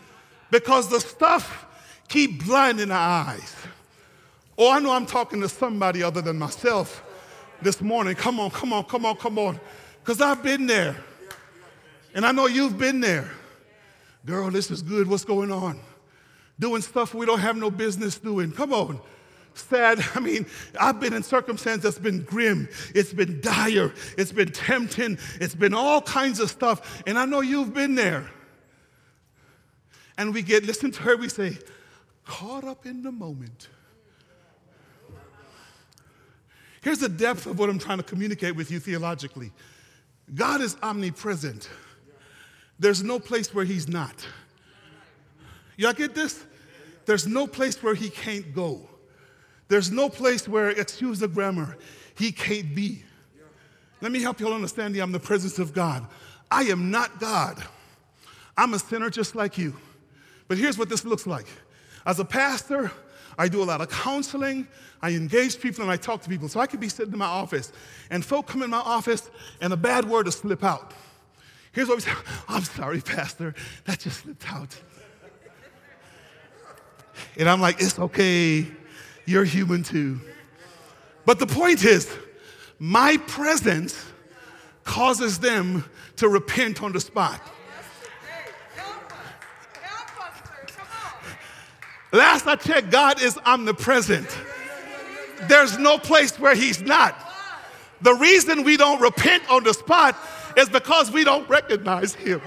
because 0.51 0.89
the 0.89 0.99
stuff 0.99 1.67
keep 2.09 2.47
blinding 2.47 2.91
our 2.91 3.27
eyes. 3.27 3.55
Oh, 4.57 4.73
I 4.73 4.79
know 4.79 4.91
I'm 4.91 5.05
talking 5.05 5.43
to 5.43 5.51
somebody 5.51 6.03
other 6.03 6.23
than 6.23 6.39
myself 6.39 7.05
this 7.61 7.83
morning. 7.83 8.15
Come 8.15 8.41
on, 8.41 8.51
come 8.53 8.73
on, 8.73 8.85
come 8.85 9.05
on, 9.05 9.17
come 9.17 9.39
on. 9.39 9.61
Because 10.03 10.23
I've 10.23 10.43
been 10.43 10.67
there. 10.67 10.97
And 12.15 12.25
I 12.25 12.33
know 12.33 12.47
you've 12.47 12.79
been 12.79 13.03
there. 13.03 13.31
Girl, 14.25 14.51
this 14.51 14.71
is 14.71 14.81
good. 14.81 15.07
What's 15.07 15.27
going 15.27 15.53
on? 15.53 15.79
Doing 16.59 16.81
stuff 16.81 17.13
we 17.13 17.27
don't 17.27 17.41
have 17.41 17.59
no 17.59 17.71
business 17.71 18.17
doing. 18.17 18.51
Come 18.51 18.73
on. 18.73 18.99
Sad. 19.59 20.05
I 20.15 20.21
mean, 20.21 20.47
I've 20.79 21.01
been 21.01 21.13
in 21.13 21.23
circumstances 21.23 21.83
that's 21.83 21.99
been 21.99 22.23
grim. 22.23 22.69
It's 22.95 23.13
been 23.13 23.41
dire. 23.41 23.93
It's 24.17 24.33
been 24.33 24.53
tempting. 24.53 25.19
It's 25.41 25.55
been 25.55 25.75
all 25.75 26.03
kinds 26.03 26.41
of 26.41 26.51
stuff. 26.51 27.03
And 27.07 27.19
I 27.19 27.25
know 27.25 27.41
you've 27.41 27.75
been 27.75 27.95
there. 27.95 28.31
And 30.19 30.33
we 30.33 30.43
get, 30.43 30.65
listen 30.65 30.91
to 30.93 31.03
her, 31.03 31.17
we 31.17 31.29
say, 31.29 31.59
caught 32.25 32.65
up 32.65 32.87
in 32.87 33.03
the 33.03 33.13
moment. 33.13 33.69
Here's 36.83 36.99
the 37.01 37.09
depth 37.09 37.47
of 37.47 37.59
what 37.59 37.69
I'm 37.69 37.79
trying 37.79 37.99
to 37.99 38.05
communicate 38.05 38.55
with 38.55 38.71
you 38.71 38.79
theologically 38.79 39.53
God 40.35 40.61
is 40.61 40.77
omnipresent, 40.83 41.69
there's 42.79 43.03
no 43.03 43.19
place 43.19 43.53
where 43.55 43.65
He's 43.65 43.89
not. 43.89 44.27
Y'all 45.77 45.93
get 45.93 46.15
this? 46.15 46.45
There's 47.05 47.27
no 47.27 47.47
place 47.47 47.83
where 47.83 47.95
He 47.95 48.09
can't 48.09 48.55
go. 48.55 48.89
There's 49.69 49.91
no 49.91 50.09
place 50.09 50.49
where, 50.49 50.71
excuse 50.71 51.19
the 51.19 51.29
grammar, 51.29 51.77
He 52.17 52.33
can't 52.33 52.75
be. 52.75 53.03
Let 54.01 54.13
me 54.13 54.21
help 54.21 54.41
you 54.41 54.47
all 54.47 54.53
understand 54.53 54.89
I'm 54.89 54.93
the 54.93 55.01
omnipresence 55.01 55.59
of 55.59 55.73
God. 55.73 56.07
I 56.51 56.65
am 56.65 56.91
not 56.91 57.19
God. 57.19 57.63
I'm 58.57 58.75
a 58.75 58.79
sinner 58.79 59.11
just 59.11 59.35
like 59.35 59.59
you. 59.59 59.75
But 60.49 60.59
here's 60.59 60.79
what 60.79 60.89
this 60.89 61.05
looks 61.05 61.27
like. 61.27 61.47
As 62.05 62.21
a 62.21 62.25
pastor, 62.25 62.93
I 63.39 63.49
do 63.49 63.63
a 63.63 63.65
lot 63.65 63.81
of 63.81 63.91
counseling. 63.91 64.69
I 65.03 65.11
engage 65.11 65.61
people 65.61 65.83
and 65.83 65.91
I 65.91 65.97
talk 65.97 66.23
to 66.23 66.29
people. 66.29 66.49
So 66.49 66.61
I 66.61 66.67
could 66.67 66.81
be 66.81 66.89
sitting 66.89 67.13
in 67.13 67.19
my 67.19 67.27
office 67.27 67.73
and 68.11 68.25
folk 68.25 68.47
come 68.47 68.63
in 68.63 68.71
my 68.71 68.79
office 68.79 69.31
and 69.61 69.73
a 69.73 69.77
bad 69.77 70.05
word 70.05 70.27
will 70.27 70.33
slip 70.33 70.63
out. 70.65 70.93
Here's 71.73 71.89
what 71.89 71.97
we 71.97 72.03
say 72.03 72.13
I'm 72.49 72.65
sorry, 72.65 73.01
Pastor. 73.01 73.55
That 73.85 74.01
just 74.01 74.21
slipped 74.21 74.51
out. 74.51 74.75
And 77.39 77.49
I'm 77.49 77.61
like, 77.61 77.81
it's 77.81 77.99
okay. 77.99 78.67
You're 79.27 79.45
human 79.45 79.83
too. 79.83 80.21
But 81.25 81.41
the 81.41 81.47
point 81.47 81.85
is, 81.85 82.11
my 82.79 83.17
presence 83.27 84.07
causes 84.85 85.41
them 85.41 85.85
to 86.17 86.29
repent 86.29 86.83
on 86.83 86.93
the 86.93 87.01
spot. 87.01 87.41
Last 92.13 92.47
I 92.47 92.57
checked, 92.57 92.91
God 92.91 93.21
is 93.21 93.37
omnipresent. 93.45 94.29
There's 95.49 95.77
no 95.77 95.99
place 95.99 96.39
where 96.39 96.55
He's 96.55 96.81
not. 96.81 97.21
The 98.01 98.15
reason 98.15 98.63
we 98.63 98.77
don't 98.77 99.01
repent 99.01 99.43
on 99.51 99.65
the 99.65 99.75
spot 99.75 100.17
is 100.57 100.69
because 100.69 101.11
we 101.11 101.25
don't 101.25 101.49
recognize 101.49 102.15
Him. 102.15 102.41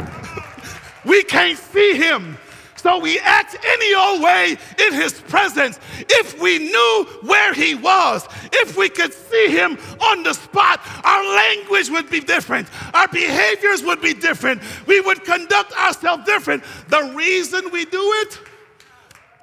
we 1.04 1.22
can't 1.24 1.58
see 1.58 1.96
Him. 1.96 2.38
So 2.80 2.98
we 2.98 3.18
act 3.18 3.56
any 3.62 3.94
old 3.94 4.22
way 4.22 4.56
in 4.78 4.94
his 4.94 5.20
presence. 5.20 5.78
If 5.98 6.40
we 6.40 6.58
knew 6.58 7.06
where 7.20 7.52
he 7.52 7.74
was, 7.74 8.26
if 8.54 8.74
we 8.74 8.88
could 8.88 9.12
see 9.12 9.48
him 9.48 9.76
on 10.00 10.22
the 10.22 10.32
spot, 10.32 10.80
our 11.04 11.22
language 11.36 11.90
would 11.90 12.08
be 12.08 12.20
different. 12.20 12.68
Our 12.94 13.06
behaviors 13.08 13.82
would 13.82 14.00
be 14.00 14.14
different. 14.14 14.62
We 14.86 15.02
would 15.02 15.24
conduct 15.24 15.78
ourselves 15.78 16.24
different. 16.24 16.64
The 16.88 17.12
reason 17.14 17.70
we 17.70 17.84
do 17.84 18.00
it, 18.22 18.40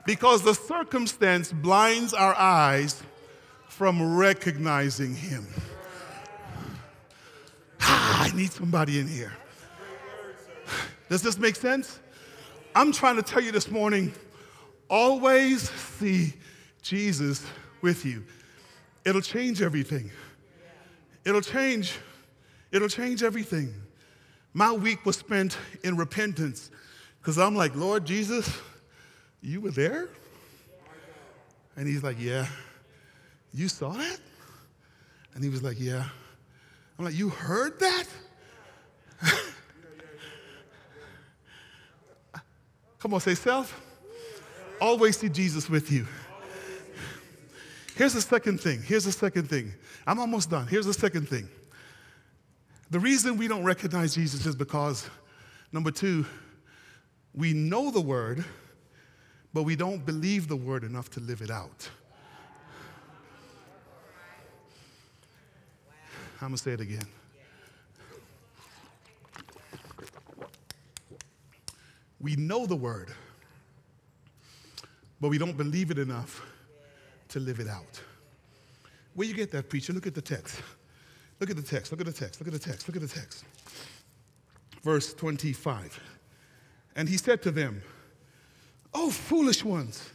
because 0.07 0.41
the 0.41 0.55
circumstance 0.55 1.51
blinds 1.51 2.15
our 2.15 2.33
eyes 2.33 3.03
from 3.69 4.17
recognizing 4.17 5.15
him. 5.15 5.45
Ah, 7.89 8.25
I 8.25 8.35
need 8.35 8.51
somebody 8.51 8.99
in 8.99 9.07
here. 9.07 9.31
Does 11.09 11.21
this 11.21 11.37
make 11.37 11.55
sense? 11.55 11.99
I'm 12.77 12.91
trying 12.91 13.15
to 13.15 13.23
tell 13.23 13.41
you 13.41 13.51
this 13.51 13.71
morning 13.71 14.13
always 14.87 15.67
see 15.71 16.35
Jesus 16.83 17.43
with 17.81 18.05
you. 18.05 18.23
It'll 19.03 19.19
change 19.19 19.63
everything. 19.63 20.11
It'll 21.25 21.41
change. 21.41 21.97
It'll 22.71 22.87
change 22.87 23.23
everything. 23.23 23.73
My 24.53 24.71
week 24.71 25.07
was 25.07 25.17
spent 25.17 25.57
in 25.83 25.97
repentance 25.97 26.69
because 27.19 27.39
I'm 27.39 27.55
like, 27.55 27.75
Lord 27.75 28.05
Jesus, 28.05 28.47
you 29.41 29.59
were 29.59 29.71
there? 29.71 30.09
And 31.77 31.87
he's 31.87 32.03
like, 32.03 32.17
Yeah. 32.19 32.45
You 33.55 33.69
saw 33.69 33.89
that? 33.89 34.19
And 35.33 35.43
he 35.43 35.49
was 35.49 35.63
like, 35.63 35.79
Yeah. 35.79 36.03
I'm 36.99 37.05
like, 37.05 37.15
You 37.15 37.29
heard 37.29 37.79
that? 37.79 38.05
Come 42.99 43.13
on, 43.13 43.19
say 43.19 43.35
self. 43.35 43.81
Always 44.81 45.17
see 45.17 45.29
Jesus 45.29 45.69
with 45.69 45.91
you. 45.91 46.05
Here's 47.95 48.13
the 48.13 48.21
second 48.21 48.61
thing. 48.61 48.81
Here's 48.83 49.05
the 49.05 49.11
second 49.11 49.49
thing. 49.49 49.73
I'm 50.05 50.19
almost 50.19 50.49
done. 50.49 50.67
Here's 50.67 50.85
the 50.85 50.93
second 50.93 51.27
thing. 51.27 51.49
The 52.91 52.99
reason 52.99 53.37
we 53.37 53.47
don't 53.47 53.63
recognize 53.63 54.15
Jesus 54.15 54.45
is 54.45 54.55
because, 54.55 55.09
number 55.71 55.91
two, 55.91 56.25
we 57.33 57.53
know 57.53 57.91
the 57.91 58.01
word, 58.01 58.45
but 59.53 59.63
we 59.63 59.75
don't 59.75 60.05
believe 60.05 60.47
the 60.47 60.55
word 60.55 60.83
enough 60.83 61.09
to 61.11 61.19
live 61.19 61.41
it 61.41 61.51
out. 61.51 61.89
I'm 66.39 66.49
going 66.49 66.57
to 66.57 66.63
say 66.63 66.71
it 66.71 66.81
again. 66.81 67.07
We 72.19 72.35
know 72.35 72.65
the 72.65 72.75
word, 72.75 73.11
but 75.21 75.29
we 75.29 75.37
don't 75.37 75.55
believe 75.55 75.91
it 75.91 75.99
enough 75.99 76.41
to 77.29 77.39
live 77.39 77.59
it 77.59 77.67
out. 77.67 78.01
Where 79.13 79.27
you 79.27 79.33
get 79.33 79.51
that, 79.51 79.69
preacher? 79.69 79.93
Look 79.93 80.07
at 80.07 80.15
the 80.15 80.21
text. 80.21 80.61
Look 81.39 81.49
at 81.49 81.55
the 81.55 81.61
text. 81.61 81.91
Look 81.91 82.01
at 82.01 82.07
the 82.07 82.13
text. 82.13 82.39
Look 82.39 82.47
at 82.47 82.53
the 82.53 82.59
text. 82.59 82.87
Look 82.87 82.95
at 82.95 83.01
the 83.01 83.07
text. 83.07 83.43
Verse 84.83 85.13
25. 85.13 85.99
And 86.95 87.07
he 87.07 87.17
said 87.17 87.41
to 87.43 87.51
them, 87.51 87.81
Oh, 88.93 89.09
foolish 89.11 89.63
ones, 89.63 90.09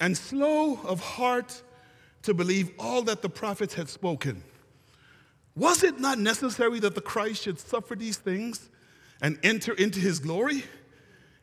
and 0.00 0.16
slow 0.16 0.80
of 0.84 1.00
heart 1.00 1.62
to 2.22 2.34
believe 2.34 2.72
all 2.78 3.02
that 3.02 3.22
the 3.22 3.28
prophets 3.28 3.74
had 3.74 3.88
spoken. 3.88 4.42
Was 5.54 5.84
it 5.84 6.00
not 6.00 6.18
necessary 6.18 6.80
that 6.80 6.94
the 6.94 7.00
Christ 7.00 7.42
should 7.42 7.60
suffer 7.60 7.94
these 7.94 8.16
things 8.16 8.68
and 9.22 9.38
enter 9.44 9.72
into 9.74 10.00
his 10.00 10.18
glory? 10.18 10.64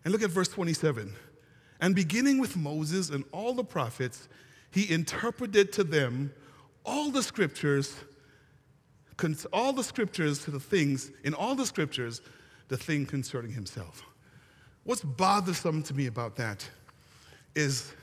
And 0.04 0.12
look 0.12 0.24
at 0.24 0.30
verse 0.30 0.48
27. 0.48 1.14
And 1.80 1.96
beginning 1.96 2.40
with 2.40 2.58
Moses 2.58 3.10
and 3.10 3.24
all 3.32 3.54
the 3.54 3.64
prophets, 3.64 4.28
he 4.72 4.92
interpreted 4.92 5.72
to 5.74 5.84
them 5.84 6.32
all 6.86 7.12
the 7.12 7.24
scriptures, 7.24 7.96
all 9.54 9.74
the 9.74 9.84
scriptures 9.84 10.44
to 10.46 10.52
the 10.52 10.60
things, 10.60 11.12
in 11.24 11.34
all 11.34 11.56
the 11.56 11.66
scriptures, 11.66 12.22
the 12.68 12.78
thing 12.78 13.06
concerning 13.06 13.52
himself. 13.52 14.04
What's 14.84 15.04
bothersome 15.04 15.84
to 15.84 15.94
me 15.94 16.08
about 16.08 16.36
that 16.38 16.68
is 17.56 17.94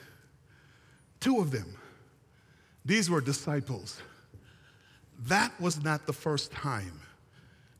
two 1.20 1.38
of 1.40 1.50
them, 1.50 1.76
these 2.84 3.10
were 3.10 3.20
disciples. 3.20 4.00
That 5.26 5.60
was 5.60 5.82
not 5.82 6.06
the 6.06 6.12
first 6.12 6.52
time 6.52 7.00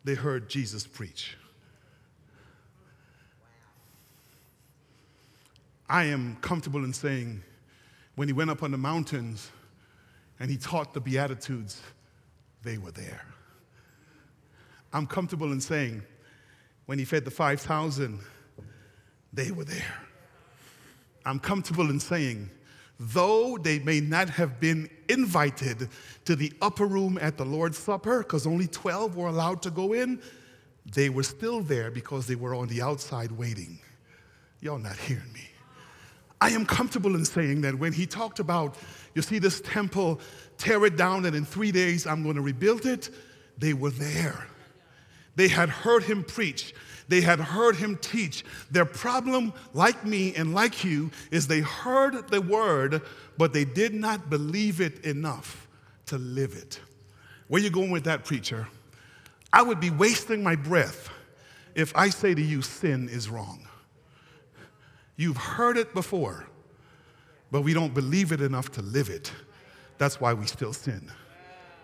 they 0.02 0.14
heard 0.14 0.50
Jesus 0.50 0.86
preach. 0.86 1.36
I 5.88 6.04
am 6.04 6.36
comfortable 6.40 6.84
in 6.84 6.92
saying 6.92 7.42
when 8.16 8.28
he 8.28 8.32
went 8.32 8.50
up 8.50 8.62
on 8.62 8.70
the 8.70 8.78
mountains 8.78 9.50
and 10.38 10.50
he 10.50 10.56
taught 10.56 10.92
the 10.92 11.00
Beatitudes, 11.00 11.80
they 12.62 12.78
were 12.78 12.90
there. 12.90 13.22
I'm 14.92 15.06
comfortable 15.06 15.52
in 15.52 15.60
saying, 15.60 16.02
when 16.86 16.98
he 16.98 17.04
fed 17.04 17.24
the 17.24 17.30
5,000, 17.30 18.20
they 19.32 19.50
were 19.50 19.64
there. 19.64 19.94
I'm 21.24 21.38
comfortable 21.38 21.90
in 21.90 22.00
saying, 22.00 22.50
though 22.98 23.58
they 23.58 23.78
may 23.78 24.00
not 24.00 24.30
have 24.30 24.58
been 24.58 24.88
invited 25.08 25.88
to 26.24 26.34
the 26.34 26.52
upper 26.62 26.86
room 26.86 27.18
at 27.20 27.36
the 27.36 27.44
Lord's 27.44 27.78
Supper, 27.78 28.18
because 28.18 28.46
only 28.46 28.66
12 28.66 29.16
were 29.16 29.28
allowed 29.28 29.62
to 29.62 29.70
go 29.70 29.92
in, 29.92 30.20
they 30.90 31.10
were 31.10 31.22
still 31.22 31.60
there 31.60 31.90
because 31.90 32.26
they 32.26 32.34
were 32.34 32.54
on 32.54 32.68
the 32.68 32.80
outside 32.80 33.30
waiting. 33.32 33.78
Y'all 34.60 34.78
not 34.78 34.96
hearing 34.96 35.32
me. 35.32 35.48
I 36.40 36.50
am 36.50 36.64
comfortable 36.64 37.14
in 37.14 37.24
saying 37.24 37.62
that 37.62 37.74
when 37.74 37.92
he 37.92 38.06
talked 38.06 38.38
about, 38.38 38.76
you 39.14 39.22
see, 39.22 39.38
this 39.38 39.60
temple, 39.60 40.20
tear 40.56 40.84
it 40.84 40.96
down, 40.96 41.24
and 41.24 41.34
in 41.34 41.44
three 41.44 41.72
days 41.72 42.06
I'm 42.06 42.22
going 42.22 42.36
to 42.36 42.42
rebuild 42.42 42.86
it, 42.86 43.10
they 43.58 43.74
were 43.74 43.90
there. 43.90 44.46
They 45.34 45.48
had 45.48 45.68
heard 45.68 46.04
him 46.04 46.24
preach. 46.24 46.74
They 47.08 47.20
had 47.20 47.40
heard 47.40 47.76
him 47.76 47.96
teach. 47.96 48.44
Their 48.70 48.84
problem, 48.84 49.52
like 49.72 50.04
me 50.04 50.34
and 50.34 50.54
like 50.54 50.84
you, 50.84 51.10
is 51.30 51.46
they 51.46 51.60
heard 51.60 52.28
the 52.28 52.40
word, 52.40 53.02
but 53.36 53.52
they 53.52 53.64
did 53.64 53.94
not 53.94 54.30
believe 54.30 54.80
it 54.80 55.04
enough 55.04 55.68
to 56.06 56.18
live 56.18 56.54
it. 56.54 56.80
Where 57.48 57.62
you 57.62 57.70
going 57.70 57.90
with 57.90 58.04
that, 58.04 58.24
preacher? 58.24 58.68
I 59.52 59.62
would 59.62 59.80
be 59.80 59.90
wasting 59.90 60.42
my 60.42 60.54
breath 60.54 61.08
if 61.74 61.96
I 61.96 62.10
say 62.10 62.34
to 62.34 62.42
you, 62.42 62.60
sin 62.60 63.08
is 63.08 63.28
wrong. 63.28 63.66
You've 65.18 65.36
heard 65.36 65.76
it 65.76 65.92
before, 65.92 66.46
but 67.50 67.62
we 67.62 67.74
don't 67.74 67.92
believe 67.92 68.30
it 68.30 68.40
enough 68.40 68.70
to 68.72 68.82
live 68.82 69.10
it. 69.10 69.32
That's 69.98 70.20
why 70.20 70.32
we 70.32 70.46
still 70.46 70.72
sin. 70.72 71.10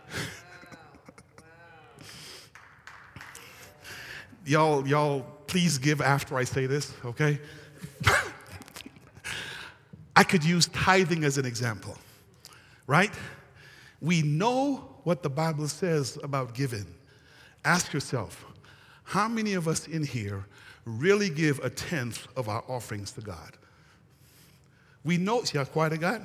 y'all, 4.46 4.86
y'all, 4.86 5.22
please 5.48 5.78
give 5.78 6.00
after 6.00 6.36
I 6.36 6.44
say 6.44 6.66
this, 6.66 6.94
okay? 7.04 7.40
I 10.14 10.22
could 10.22 10.44
use 10.44 10.68
tithing 10.68 11.24
as 11.24 11.36
an 11.36 11.44
example, 11.44 11.98
right? 12.86 13.10
We 14.00 14.22
know 14.22 14.76
what 15.02 15.24
the 15.24 15.30
Bible 15.30 15.66
says 15.66 16.16
about 16.22 16.54
giving. 16.54 16.86
Ask 17.64 17.92
yourself, 17.92 18.46
how 19.02 19.26
many 19.26 19.54
of 19.54 19.66
us 19.66 19.88
in 19.88 20.04
here 20.04 20.46
really 20.84 21.30
give 21.30 21.58
a 21.60 21.70
tenth 21.70 22.26
of 22.36 22.48
our 22.48 22.64
offerings 22.68 23.12
to 23.12 23.20
God? 23.20 23.56
We 25.04 25.18
know, 25.18 25.42
see 25.44 25.58
how 25.58 25.64
quiet 25.64 25.92
I 25.92 25.96
got? 25.96 26.22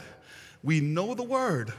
We 0.63 0.79
know 0.79 1.13
the 1.13 1.23
word, 1.23 1.73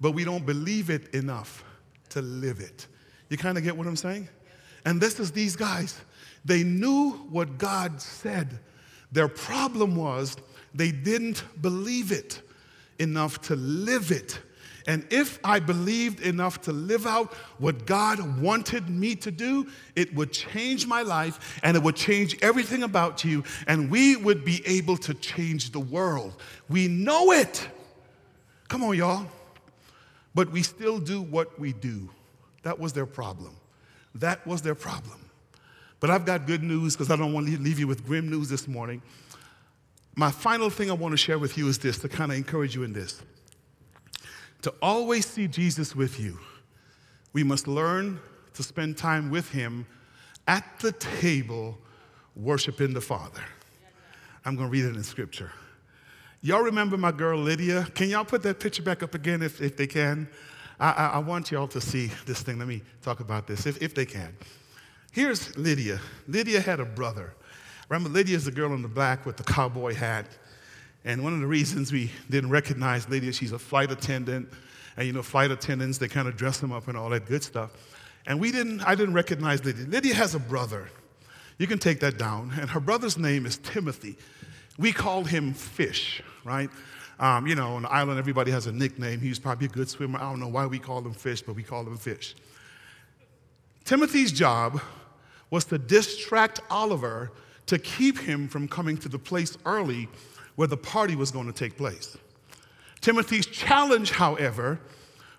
but 0.00 0.12
we 0.12 0.24
don't 0.24 0.44
believe 0.44 0.90
it 0.90 1.14
enough 1.14 1.64
to 2.10 2.22
live 2.22 2.60
it. 2.60 2.86
You 3.28 3.36
kind 3.36 3.58
of 3.58 3.64
get 3.64 3.76
what 3.76 3.86
I'm 3.86 3.96
saying? 3.96 4.28
And 4.84 5.00
this 5.00 5.18
is 5.18 5.32
these 5.32 5.56
guys. 5.56 6.00
They 6.44 6.62
knew 6.62 7.12
what 7.30 7.58
God 7.58 8.00
said. 8.00 8.58
Their 9.12 9.28
problem 9.28 9.96
was 9.96 10.36
they 10.74 10.92
didn't 10.92 11.44
believe 11.60 12.12
it 12.12 12.42
enough 12.98 13.40
to 13.42 13.56
live 13.56 14.10
it. 14.10 14.38
And 14.86 15.06
if 15.10 15.38
I 15.42 15.60
believed 15.60 16.20
enough 16.20 16.60
to 16.62 16.72
live 16.72 17.06
out 17.06 17.32
what 17.58 17.86
God 17.86 18.40
wanted 18.40 18.88
me 18.88 19.14
to 19.16 19.30
do, 19.30 19.66
it 19.96 20.14
would 20.14 20.30
change 20.32 20.86
my 20.86 21.02
life 21.02 21.58
and 21.62 21.76
it 21.76 21.82
would 21.82 21.96
change 21.96 22.36
everything 22.42 22.82
about 22.82 23.24
you, 23.24 23.44
and 23.66 23.90
we 23.90 24.16
would 24.16 24.44
be 24.44 24.62
able 24.66 24.96
to 24.98 25.14
change 25.14 25.70
the 25.70 25.80
world. 25.80 26.34
We 26.68 26.88
know 26.88 27.32
it. 27.32 27.66
Come 28.68 28.82
on, 28.82 28.96
y'all. 28.96 29.26
But 30.34 30.50
we 30.50 30.62
still 30.62 30.98
do 30.98 31.22
what 31.22 31.58
we 31.58 31.72
do. 31.72 32.10
That 32.62 32.78
was 32.78 32.92
their 32.92 33.06
problem. 33.06 33.56
That 34.16 34.46
was 34.46 34.62
their 34.62 34.74
problem. 34.74 35.20
But 36.00 36.10
I've 36.10 36.26
got 36.26 36.46
good 36.46 36.62
news 36.62 36.94
because 36.94 37.10
I 37.10 37.16
don't 37.16 37.32
want 37.32 37.46
to 37.46 37.58
leave 37.58 37.78
you 37.78 37.86
with 37.86 38.04
grim 38.04 38.28
news 38.28 38.48
this 38.48 38.68
morning. 38.68 39.00
My 40.16 40.30
final 40.30 40.70
thing 40.70 40.90
I 40.90 40.94
want 40.94 41.12
to 41.12 41.16
share 41.16 41.38
with 41.38 41.56
you 41.56 41.68
is 41.68 41.78
this 41.78 41.98
to 42.00 42.08
kind 42.08 42.30
of 42.30 42.36
encourage 42.36 42.74
you 42.74 42.82
in 42.82 42.92
this. 42.92 43.22
To 44.64 44.72
always 44.80 45.26
see 45.26 45.46
Jesus 45.46 45.94
with 45.94 46.18
you, 46.18 46.38
we 47.34 47.44
must 47.44 47.68
learn 47.68 48.18
to 48.54 48.62
spend 48.62 48.96
time 48.96 49.30
with 49.30 49.50
Him 49.50 49.84
at 50.48 50.64
the 50.80 50.92
table, 50.92 51.76
worshiping 52.34 52.94
the 52.94 53.00
Father. 53.02 53.42
I'm 54.42 54.56
going 54.56 54.68
to 54.68 54.72
read 54.72 54.86
it 54.86 54.96
in 54.96 55.02
Scripture. 55.02 55.52
Y'all 56.40 56.62
remember 56.62 56.96
my 56.96 57.12
girl 57.12 57.38
Lydia? 57.38 57.86
Can 57.94 58.08
y'all 58.08 58.24
put 58.24 58.42
that 58.44 58.58
picture 58.58 58.82
back 58.82 59.02
up 59.02 59.14
again 59.14 59.42
if, 59.42 59.60
if 59.60 59.76
they 59.76 59.86
can? 59.86 60.26
I, 60.80 60.92
I, 60.92 61.06
I 61.08 61.18
want 61.18 61.50
y'all 61.50 61.68
to 61.68 61.80
see 61.82 62.10
this 62.24 62.40
thing. 62.40 62.58
Let 62.58 62.66
me 62.66 62.80
talk 63.02 63.20
about 63.20 63.46
this, 63.46 63.66
if, 63.66 63.82
if 63.82 63.94
they 63.94 64.06
can. 64.06 64.34
Here's 65.12 65.54
Lydia. 65.58 66.00
Lydia 66.26 66.62
had 66.62 66.80
a 66.80 66.86
brother. 66.86 67.34
Remember, 67.90 68.08
Lydia 68.08 68.34
is 68.34 68.46
the 68.46 68.50
girl 68.50 68.72
in 68.72 68.80
the 68.80 68.88
black 68.88 69.26
with 69.26 69.36
the 69.36 69.44
cowboy 69.44 69.94
hat. 69.94 70.24
And 71.04 71.22
one 71.22 71.34
of 71.34 71.40
the 71.40 71.46
reasons 71.46 71.92
we 71.92 72.10
didn't 72.30 72.50
recognize 72.50 73.08
Lydia, 73.08 73.32
she's 73.32 73.52
a 73.52 73.58
flight 73.58 73.90
attendant. 73.90 74.48
And 74.96 75.06
you 75.06 75.12
know, 75.12 75.22
flight 75.22 75.50
attendants, 75.50 75.98
they 75.98 76.08
kind 76.08 76.28
of 76.28 76.36
dress 76.36 76.58
them 76.58 76.72
up 76.72 76.88
and 76.88 76.96
all 76.96 77.10
that 77.10 77.26
good 77.26 77.42
stuff. 77.42 77.70
And 78.26 78.40
we 78.40 78.50
didn't, 78.50 78.80
I 78.82 78.94
didn't 78.94 79.14
recognize 79.14 79.64
Lydia. 79.64 79.86
Lydia 79.86 80.14
has 80.14 80.34
a 80.34 80.38
brother. 80.38 80.88
You 81.58 81.66
can 81.66 81.78
take 81.78 82.00
that 82.00 82.18
down. 82.18 82.52
And 82.58 82.70
her 82.70 82.80
brother's 82.80 83.18
name 83.18 83.44
is 83.44 83.58
Timothy. 83.58 84.16
We 84.78 84.92
called 84.92 85.28
him 85.28 85.52
Fish, 85.52 86.22
right? 86.42 86.70
Um, 87.20 87.46
you 87.46 87.54
know, 87.54 87.74
on 87.74 87.82
the 87.82 87.92
island, 87.92 88.18
everybody 88.18 88.50
has 88.50 88.66
a 88.66 88.72
nickname. 88.72 89.20
He's 89.20 89.38
probably 89.38 89.66
a 89.66 89.70
good 89.70 89.88
swimmer. 89.88 90.18
I 90.18 90.22
don't 90.22 90.40
know 90.40 90.48
why 90.48 90.66
we 90.66 90.78
call 90.78 90.98
him 90.98 91.12
Fish, 91.12 91.42
but 91.42 91.54
we 91.54 91.62
call 91.62 91.82
him 91.82 91.96
Fish. 91.96 92.34
Timothy's 93.84 94.32
job 94.32 94.80
was 95.50 95.64
to 95.66 95.78
distract 95.78 96.60
Oliver 96.70 97.30
to 97.66 97.78
keep 97.78 98.18
him 98.18 98.48
from 98.48 98.66
coming 98.66 98.96
to 98.98 99.08
the 99.08 99.18
place 99.18 99.56
early 99.64 100.08
where 100.56 100.68
the 100.68 100.76
party 100.76 101.16
was 101.16 101.30
going 101.30 101.46
to 101.46 101.52
take 101.52 101.76
place. 101.76 102.16
Timothy's 103.00 103.46
challenge, 103.46 104.12
however, 104.12 104.80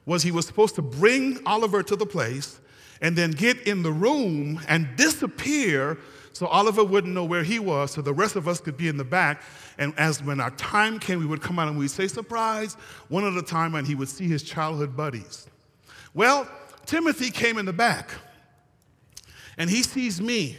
was 0.06 0.24
he 0.24 0.32
was 0.32 0.46
supposed 0.46 0.76
to 0.76 0.82
bring 0.82 1.40
Oliver 1.46 1.82
to 1.84 1.96
the 1.96 2.06
place 2.06 2.60
and 3.02 3.16
then 3.16 3.32
get 3.32 3.60
in 3.62 3.84
the 3.84 3.92
room 3.92 4.62
and 4.68 4.88
disappear 4.96 5.98
so 6.36 6.48
Oliver 6.48 6.84
wouldn't 6.84 7.14
know 7.14 7.24
where 7.24 7.44
he 7.44 7.60
was, 7.60 7.92
so 7.92 8.02
the 8.02 8.14
rest 8.14 8.36
of 8.36 8.46
us 8.46 8.60
could 8.60 8.76
be 8.76 8.90
in 8.90 8.98
the 8.98 9.06
back. 9.06 9.42
And 9.78 9.94
as 9.98 10.22
when 10.22 10.42
our 10.42 10.52
time 10.52 11.00
came, 11.00 11.20
we 11.20 11.26
would 11.26 11.42
come 11.42 11.58
out 11.58 11.70
and 11.70 11.80
we'd 11.80 11.92
say, 11.92 12.10
surprise, 12.10 12.74
one 13.08 13.24
at 13.24 13.34
a 13.38 13.42
time, 13.42 13.74
and 13.74 13.88
he 13.88 13.96
would 13.96 14.10
see 14.10 14.28
his 14.28 14.44
childhood 14.44 14.98
buddies. 14.98 15.48
Well, 16.14 16.46
Timothy 16.86 17.32
came 17.32 17.58
in 17.58 17.66
the 17.66 17.72
back, 17.72 18.12
and 19.58 19.70
he 19.70 19.82
sees 19.82 20.20
me. 20.20 20.58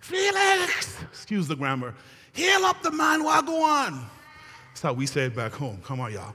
Felix, 0.00 1.00
excuse 1.04 1.46
the 1.46 1.54
grammar, 1.54 1.94
heal 2.40 2.64
up 2.64 2.82
the 2.82 2.90
man 2.90 3.22
while 3.22 3.42
I 3.42 3.46
go 3.46 3.62
on. 3.62 4.06
That's 4.68 4.82
how 4.82 4.92
we 4.92 5.06
say 5.06 5.22
it 5.22 5.36
back 5.36 5.52
home. 5.52 5.80
Come 5.84 6.00
on, 6.00 6.12
y'all. 6.12 6.34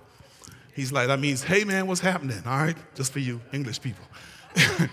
He's 0.73 0.91
like, 0.91 1.07
that 1.07 1.19
means, 1.19 1.41
hey 1.41 1.63
man, 1.63 1.87
what's 1.87 2.01
happening? 2.01 2.41
All 2.45 2.57
right? 2.57 2.77
Just 2.95 3.11
for 3.11 3.19
you 3.19 3.41
English 3.51 3.81
people. 3.81 4.05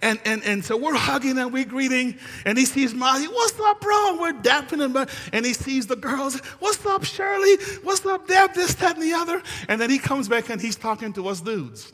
And, 0.00 0.20
and, 0.24 0.44
and 0.44 0.64
so 0.64 0.76
we're 0.76 0.94
hugging 0.94 1.38
and 1.38 1.52
we're 1.52 1.64
greeting, 1.64 2.18
and 2.44 2.56
he 2.56 2.66
sees 2.66 2.94
Molly, 2.94 3.26
what's 3.26 3.58
up, 3.58 3.80
bro? 3.80 4.10
And 4.10 4.20
we're 4.20 4.32
dapping 4.32 4.78
him, 4.78 5.08
and 5.32 5.44
he 5.44 5.52
sees 5.52 5.88
the 5.88 5.96
girls, 5.96 6.38
what's 6.60 6.86
up, 6.86 7.02
Shirley? 7.02 7.56
What's 7.82 8.06
up, 8.06 8.28
Deb? 8.28 8.54
This, 8.54 8.74
that, 8.74 8.94
and 8.94 9.02
the 9.02 9.12
other. 9.14 9.42
And 9.66 9.80
then 9.80 9.90
he 9.90 9.98
comes 9.98 10.28
back 10.28 10.50
and 10.50 10.60
he's 10.60 10.76
talking 10.76 11.12
to 11.14 11.26
us 11.26 11.40
dudes. 11.40 11.92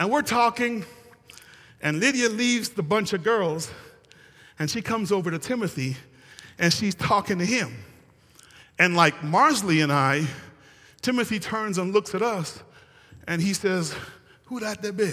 And 0.00 0.10
we're 0.10 0.22
talking, 0.22 0.84
and 1.80 2.00
Lydia 2.00 2.28
leaves 2.28 2.70
the 2.70 2.82
bunch 2.82 3.12
of 3.12 3.22
girls, 3.22 3.70
and 4.58 4.68
she 4.68 4.82
comes 4.82 5.12
over 5.12 5.30
to 5.30 5.38
Timothy, 5.38 5.96
and 6.58 6.72
she's 6.72 6.94
talking 6.94 7.38
to 7.38 7.44
him. 7.44 7.76
And 8.78 8.96
like 8.96 9.14
Marsley 9.22 9.82
and 9.82 9.92
I, 9.92 10.26
Timothy 11.02 11.38
turns 11.38 11.78
and 11.78 11.92
looks 11.92 12.14
at 12.14 12.22
us, 12.22 12.62
and 13.26 13.42
he 13.42 13.52
says, 13.52 13.94
Who 14.46 14.60
that 14.60 14.82
there 14.82 14.92
be? 14.92 15.12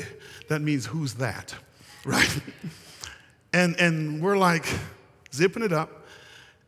That 0.50 0.62
means, 0.62 0.86
Who's 0.86 1.16
that? 1.16 1.56
right? 2.06 2.42
and, 3.54 3.80
and 3.80 4.22
we're 4.22 4.38
like 4.38 4.66
zipping 5.34 5.64
it 5.64 5.74
up. 5.74 6.04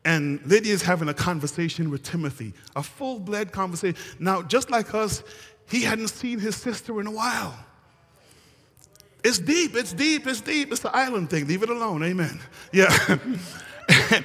And 0.06 0.40
Lydia's 0.46 0.82
having 0.82 1.10
a 1.10 1.14
conversation 1.14 1.90
with 1.90 2.02
Timothy, 2.02 2.54
a 2.78 2.84
full 2.84 3.20
blood 3.20 3.52
conversation. 3.52 4.00
Now, 4.20 4.42
just 4.42 4.72
like 4.72 4.94
us, 4.94 5.22
he 5.70 5.82
hadn't 5.82 6.08
seen 6.08 6.40
his 6.40 6.56
sister 6.56 7.02
in 7.02 7.08
a 7.08 7.12
while. 7.12 7.58
It's 9.24 9.40
deep, 9.40 9.76
it's 9.76 9.92
deep, 9.92 10.26
it's 10.26 10.40
deep. 10.40 10.72
It's 10.72 10.80
the 10.80 10.96
island 10.96 11.30
thing. 11.30 11.48
Leave 11.48 11.64
it 11.64 11.70
alone. 11.70 12.04
Amen. 12.04 12.40
Yeah. 12.72 13.18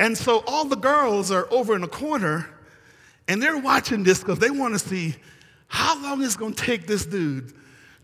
and 0.00 0.16
so 0.16 0.42
all 0.46 0.64
the 0.64 0.76
girls 0.76 1.30
are 1.30 1.46
over 1.50 1.74
in 1.74 1.82
a 1.82 1.88
corner 1.88 2.48
and 3.26 3.42
they're 3.42 3.58
watching 3.58 4.04
this 4.04 4.20
because 4.20 4.38
they 4.38 4.50
want 4.50 4.74
to 4.74 4.78
see 4.78 5.16
how 5.66 6.00
long 6.02 6.22
it's 6.22 6.36
going 6.36 6.54
to 6.54 6.64
take 6.64 6.86
this 6.86 7.04
dude 7.04 7.52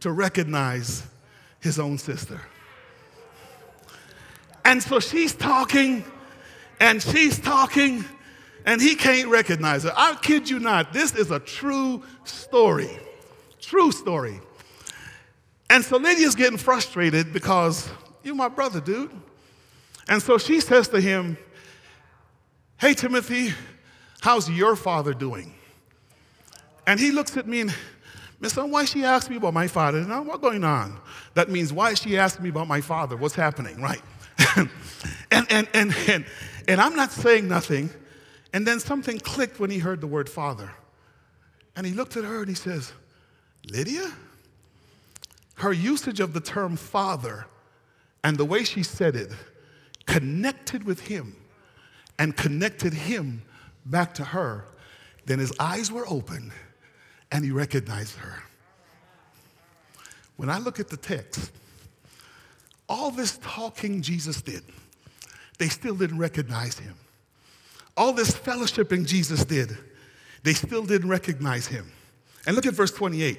to 0.01 0.13
recognize 0.13 1.03
his 1.61 1.79
own 1.79 1.97
sister. 1.97 2.41
And 4.65 4.83
so 4.83 5.01
she's 5.01 5.35
talking 5.35 6.05
and 6.81 7.03
she's 7.03 7.39
talking, 7.39 8.05
and 8.67 8.81
he 8.81 8.95
can't 8.95 9.29
recognize 9.29 9.85
her. 9.85 9.93
I 9.97 10.17
kid 10.21 10.51
you 10.51 10.59
not, 10.59 10.93
this 10.93 11.15
is 11.15 11.31
a 11.31 11.39
true 11.39 12.03
story. 12.25 12.91
True 13.61 13.93
story. 13.93 14.41
And 15.71 15.85
so 15.85 15.97
Lydia's 15.97 16.35
getting 16.35 16.59
frustrated 16.59 17.33
because 17.33 17.89
you're 18.23 18.35
my 18.35 18.49
brother, 18.49 18.81
dude. 18.81 19.11
And 20.09 20.21
so 20.21 20.37
she 20.37 20.61
says 20.61 20.89
to 20.89 21.01
him, 21.01 21.39
Hey, 22.85 22.93
Timothy, 22.93 23.55
how's 24.21 24.51
your 24.51 24.77
father 24.77 25.15
doing? 25.15 25.55
And 26.87 27.01
he 27.01 27.13
looks 27.13 27.35
at 27.39 27.49
me 27.49 27.63
and, 27.63 27.75
Miss, 28.41 28.57
why 28.57 28.85
she 28.85 29.07
asked 29.07 29.31
me 29.31 29.37
about 29.37 29.55
my 29.55 29.69
father? 29.69 30.03
Now, 30.03 30.21
what's 30.21 30.43
going 30.43 30.65
on? 30.65 31.01
That 31.33 31.49
means, 31.49 31.73
why 31.73 31.95
she 31.95 32.19
asking 32.19 32.43
me 32.43 32.51
about 32.51 32.69
my 32.69 32.83
father? 32.83 33.17
What's 33.17 33.35
happening, 33.35 33.81
right? 33.81 34.03
and, 34.57 34.69
and, 35.31 35.67
and, 35.73 35.97
and, 36.07 36.27
and 36.69 36.79
I'm 36.79 36.95
not 36.95 37.11
saying 37.11 37.49
nothing. 37.49 37.89
And 38.53 38.67
then 38.67 38.81
something 38.81 39.19
clicked 39.19 39.59
when 39.59 39.71
he 39.71 39.79
heard 39.79 40.03
the 40.03 40.07
word 40.07 40.29
father. 40.29 40.71
And 41.77 41.87
he 41.87 41.95
looked 41.95 42.19
at 42.19 42.25
her 42.25 42.41
and 42.41 42.49
he 42.51 42.55
says, 42.55 42.93
Lydia? 43.71 44.13
Her 45.55 45.73
usage 45.73 46.21
of 46.21 46.35
the 46.35 46.41
term 46.41 46.77
father 46.77 47.47
and 48.23 48.37
the 48.37 48.45
way 48.45 48.63
she 48.63 48.83
said 48.83 49.17
it 49.17 49.33
connected 50.05 50.85
with 50.85 51.01
him 51.01 51.37
and 52.19 52.37
connected 52.37 52.93
him 52.93 53.43
back 53.87 54.15
to 54.15 54.25
her. 54.25 54.67
Then 55.27 55.39
his 55.39 55.53
eyes 55.59 55.91
were 55.91 56.07
open 56.09 56.53
and 57.33 57.45
he 57.45 57.51
recognized 57.51 58.17
her. 58.17 58.43
When 60.37 60.51
I 60.51 60.59
look 60.59 60.81
at 60.81 60.89
the 60.89 60.97
text, 60.97 61.51
all 62.89 63.11
this 63.11 63.39
talking 63.43 64.03
Jesus 64.03 64.43
did, 64.43 64.63
they 65.59 65.69
still 65.69 65.95
didn't 65.95 66.19
recognize 66.19 66.79
him. 66.79 66.95
All 67.97 68.13
this 68.13 68.33
fellowshipping 68.33 69.07
Jesus 69.07 69.45
did, 69.45 69.77
they 70.43 70.53
still 70.53 70.85
didn't 70.85 71.09
recognize 71.09 71.67
him. 71.67 71.91
And 72.47 72.57
look 72.57 72.67
at 72.67 72.75
verse 72.75 72.91
28. 72.91 73.39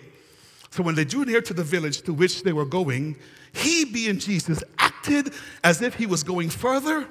So 0.72 0.84
when 0.84 0.96
they 0.96 1.06
drew 1.06 1.26
near 1.26 1.42
to 1.42 1.54
the 1.54 1.64
village 1.64 2.02
to 2.04 2.14
which 2.14 2.44
they 2.44 2.54
were 2.54 2.66
going, 2.66 3.18
he, 3.54 3.86
being 3.86 4.20
Jesus, 4.20 4.64
acted 4.78 5.34
as 5.64 5.82
if 5.82 5.96
he 5.96 6.06
was 6.06 6.24
going 6.24 6.50
further. 6.50 7.08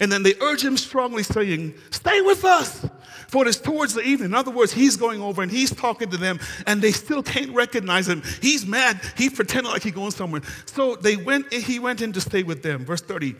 And 0.00 0.10
then 0.10 0.22
they 0.22 0.34
urge 0.40 0.64
him 0.64 0.76
strongly, 0.76 1.22
saying, 1.22 1.74
Stay 1.90 2.20
with 2.22 2.44
us, 2.44 2.86
for 3.28 3.44
it 3.44 3.48
is 3.48 3.60
towards 3.60 3.94
the 3.94 4.02
evening. 4.02 4.30
In 4.30 4.34
other 4.34 4.50
words, 4.50 4.72
he's 4.72 4.96
going 4.96 5.20
over 5.20 5.42
and 5.42 5.50
he's 5.50 5.74
talking 5.74 6.10
to 6.10 6.16
them, 6.16 6.40
and 6.66 6.80
they 6.80 6.92
still 6.92 7.22
can't 7.22 7.52
recognize 7.54 8.08
him. 8.08 8.22
He's 8.40 8.66
mad. 8.66 9.00
He's 9.16 9.34
pretending 9.34 9.72
like 9.72 9.82
he's 9.82 9.92
going 9.92 10.10
somewhere. 10.10 10.42
So 10.66 10.96
they 10.96 11.16
went, 11.16 11.52
he 11.52 11.78
went 11.78 12.00
in 12.00 12.12
to 12.14 12.20
stay 12.20 12.42
with 12.42 12.62
them. 12.62 12.84
Verse 12.84 13.02
30. 13.02 13.34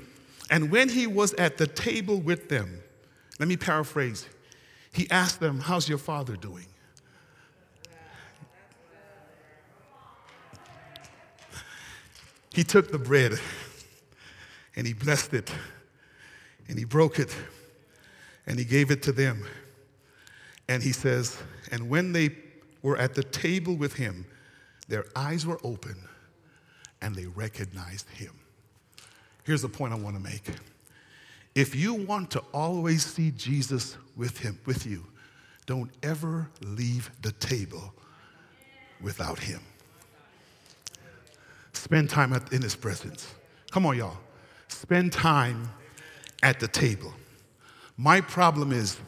And 0.50 0.70
when 0.70 0.88
he 0.88 1.06
was 1.06 1.32
at 1.34 1.56
the 1.56 1.66
table 1.66 2.20
with 2.20 2.48
them, 2.48 2.82
let 3.38 3.48
me 3.48 3.56
paraphrase. 3.56 4.26
He 4.92 5.10
asked 5.10 5.40
them, 5.40 5.58
How's 5.60 5.88
your 5.88 5.98
father 5.98 6.36
doing? 6.36 6.66
He 12.52 12.64
took 12.64 12.92
the 12.92 12.98
bread 12.98 13.40
and 14.76 14.86
he 14.86 14.92
blessed 14.92 15.34
it 15.34 15.50
and 16.68 16.78
he 16.78 16.84
broke 16.84 17.18
it 17.18 17.34
and 18.46 18.58
he 18.58 18.64
gave 18.64 18.90
it 18.90 19.02
to 19.04 19.12
them. 19.12 19.46
And 20.68 20.82
he 20.82 20.92
says, 20.92 21.38
And 21.70 21.88
when 21.88 22.12
they 22.12 22.30
were 22.82 22.96
at 22.96 23.14
the 23.14 23.22
table 23.22 23.76
with 23.76 23.94
him, 23.94 24.26
their 24.88 25.04
eyes 25.14 25.46
were 25.46 25.58
open 25.64 25.96
and 27.00 27.14
they 27.14 27.26
recognized 27.26 28.08
him. 28.10 28.32
Here's 29.44 29.62
the 29.62 29.68
point 29.68 29.92
I 29.92 29.96
want 29.96 30.16
to 30.16 30.22
make. 30.22 30.48
If 31.54 31.74
you 31.74 31.94
want 31.94 32.30
to 32.32 32.40
always 32.52 33.04
see 33.04 33.30
Jesus 33.32 33.96
with 34.16 34.38
him 34.38 34.58
with 34.64 34.86
you, 34.86 35.04
don't 35.66 35.90
ever 36.02 36.48
leave 36.62 37.10
the 37.22 37.32
table 37.32 37.92
without 39.00 39.38
him. 39.38 39.60
Spend 41.72 42.08
time 42.08 42.32
in 42.52 42.62
his 42.62 42.76
presence. 42.76 43.34
Come 43.70 43.86
on, 43.86 43.96
y'all. 43.96 44.16
Spend 44.68 45.12
time 45.12 45.68
at 46.42 46.60
the 46.60 46.68
table. 46.68 47.12
My 47.96 48.20
problem 48.20 48.72
is 48.72 48.98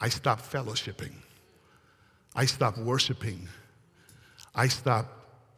I 0.00 0.08
stop 0.08 0.40
fellowshipping. 0.40 1.12
I 2.34 2.46
stop 2.46 2.78
worshiping. 2.78 3.48
I 4.54 4.68
stop 4.68 5.06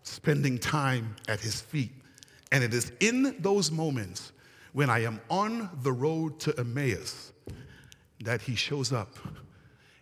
spending 0.03 0.59
time 0.59 1.17
at 1.29 1.41
his 1.41 1.61
feet. 1.61 1.93
And 2.51 2.63
it 2.63 2.75
is 2.75 2.93
in 3.01 3.37
those 3.39 3.71
moments 3.71 4.33
when 4.73 4.91
I 4.91 5.01
am 5.01 5.21
on 5.31 5.71
the 5.83 5.93
road 5.93 6.41
to 6.41 6.59
Emmaus 6.59 7.33
that 8.23 8.43
he 8.43 8.55
shows 8.55 8.93
up 8.93 9.17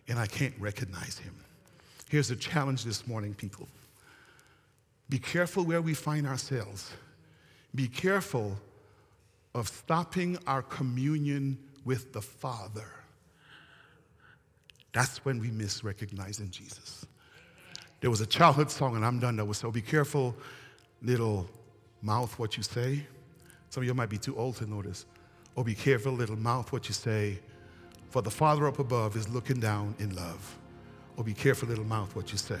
and 0.07 0.19
I 0.19 0.25
can't 0.27 0.53
recognize 0.59 1.17
him. 1.17 1.33
Here's 2.09 2.31
a 2.31 2.35
challenge 2.35 2.83
this 2.83 3.07
morning, 3.07 3.33
people. 3.33 3.67
Be 5.09 5.19
careful 5.19 5.63
where 5.63 5.81
we 5.81 5.93
find 5.93 6.27
ourselves. 6.27 6.91
Be 7.73 7.87
careful 7.87 8.57
of 9.53 9.67
stopping 9.67 10.37
our 10.47 10.61
communion 10.61 11.57
with 11.83 12.13
the 12.13 12.21
Father. 12.21 12.87
That's 14.93 15.23
when 15.23 15.39
we 15.39 15.51
miss 15.51 15.83
recognizing 15.83 16.49
Jesus. 16.51 17.05
There 18.01 18.09
was 18.09 18.21
a 18.21 18.25
childhood 18.25 18.71
song, 18.71 18.95
and 18.95 19.05
I'm 19.05 19.19
done 19.19 19.35
that 19.37 19.45
was 19.45 19.57
so 19.57 19.71
be 19.71 19.81
careful, 19.81 20.35
little 21.01 21.47
mouth, 22.01 22.37
what 22.39 22.57
you 22.57 22.63
say. 22.63 23.05
Some 23.69 23.83
of 23.83 23.87
you 23.87 23.93
might 23.93 24.09
be 24.09 24.17
too 24.17 24.35
old 24.35 24.57
to 24.57 24.65
notice. 24.65 25.05
Oh, 25.55 25.63
be 25.63 25.75
careful, 25.75 26.11
little 26.13 26.37
mouth, 26.37 26.71
what 26.71 26.87
you 26.87 26.93
say, 26.93 27.39
for 28.09 28.21
the 28.21 28.31
Father 28.31 28.67
up 28.67 28.79
above 28.79 29.15
is 29.15 29.29
looking 29.29 29.59
down 29.59 29.95
in 29.99 30.15
love. 30.15 30.57
Oh, 31.17 31.23
be 31.23 31.33
careful, 31.33 31.69
little 31.69 31.85
mouth, 31.85 32.15
what 32.15 32.31
you 32.31 32.37
say. 32.37 32.59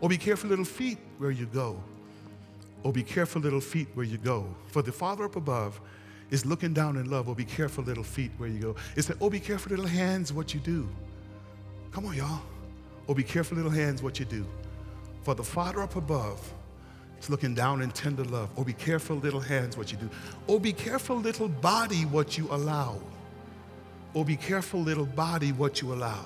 Or 0.00 0.08
be 0.08 0.16
careful, 0.16 0.48
little 0.48 0.64
feet, 0.64 0.98
where 1.18 1.30
you 1.30 1.46
go. 1.46 1.82
Or 2.82 2.92
be 2.92 3.02
careful, 3.02 3.42
little 3.42 3.60
feet, 3.60 3.88
where 3.94 4.06
you 4.06 4.18
go. 4.18 4.46
For 4.68 4.82
the 4.82 4.92
Father 4.92 5.24
up 5.24 5.36
above 5.36 5.80
is 6.30 6.44
looking 6.44 6.72
down 6.72 6.96
in 6.96 7.10
love. 7.10 7.28
Oh, 7.28 7.34
be 7.34 7.44
careful, 7.44 7.84
little 7.84 8.04
feet, 8.04 8.30
where 8.36 8.48
you 8.48 8.58
go. 8.58 8.76
It's 8.96 9.06
said, 9.06 9.16
Oh, 9.20 9.30
be 9.30 9.40
careful, 9.40 9.70
little 9.70 9.86
hands, 9.86 10.32
what 10.32 10.54
you 10.54 10.60
do. 10.60 10.88
Come 11.90 12.06
on, 12.06 12.14
y'all. 12.14 12.42
Oh, 13.08 13.14
be 13.14 13.22
careful, 13.22 13.56
little 13.56 13.70
hands, 13.70 14.02
what 14.02 14.18
you 14.18 14.24
do. 14.24 14.46
For 15.22 15.34
the 15.34 15.44
Father 15.44 15.82
up 15.82 15.96
above 15.96 16.40
is 17.20 17.30
looking 17.30 17.54
down 17.54 17.82
in 17.82 17.90
tender 17.90 18.24
love. 18.24 18.50
Oh, 18.56 18.64
be 18.64 18.72
careful, 18.72 19.16
little 19.16 19.40
hands, 19.40 19.76
what 19.76 19.90
you 19.90 19.98
do. 19.98 20.10
Oh, 20.48 20.58
be 20.58 20.72
careful, 20.72 21.16
little 21.16 21.48
body, 21.48 22.02
what 22.02 22.36
you 22.36 22.48
allow. 22.50 23.00
Oh, 24.14 24.24
be 24.24 24.36
careful, 24.36 24.80
little 24.80 25.06
body, 25.06 25.52
what 25.52 25.80
you 25.80 25.92
allow. 25.92 26.24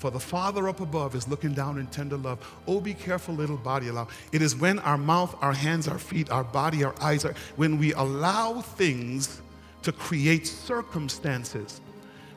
For 0.00 0.10
the 0.10 0.18
Father 0.18 0.66
up 0.66 0.80
above 0.80 1.14
is 1.14 1.28
looking 1.28 1.52
down 1.52 1.76
in 1.76 1.86
tender 1.88 2.16
love. 2.16 2.38
Oh, 2.66 2.80
be 2.80 2.94
careful, 2.94 3.34
little 3.34 3.58
body, 3.58 3.88
allow. 3.88 4.08
It 4.32 4.40
is 4.40 4.56
when 4.56 4.78
our 4.78 4.96
mouth, 4.96 5.36
our 5.42 5.52
hands, 5.52 5.88
our 5.88 5.98
feet, 5.98 6.30
our 6.30 6.42
body, 6.42 6.82
our 6.84 6.94
eyes 7.02 7.26
are, 7.26 7.34
when 7.56 7.76
we 7.76 7.92
allow 7.92 8.62
things 8.62 9.42
to 9.82 9.92
create 9.92 10.46
circumstances, 10.46 11.82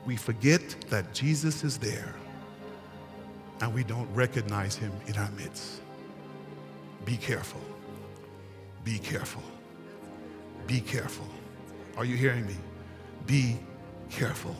we 0.04 0.14
forget 0.14 0.60
that 0.90 1.14
Jesus 1.14 1.64
is 1.64 1.78
there 1.78 2.14
and 3.62 3.72
we 3.72 3.82
don't 3.82 4.12
recognize 4.14 4.74
him 4.76 4.92
in 5.06 5.16
our 5.16 5.30
midst. 5.30 5.80
Be 7.06 7.16
careful. 7.16 7.62
Be 8.84 8.98
careful. 8.98 9.42
Be 10.66 10.80
careful. 10.80 11.26
Are 11.96 12.04
you 12.04 12.16
hearing 12.16 12.44
me? 12.44 12.56
Be 13.26 13.56
careful. 14.10 14.54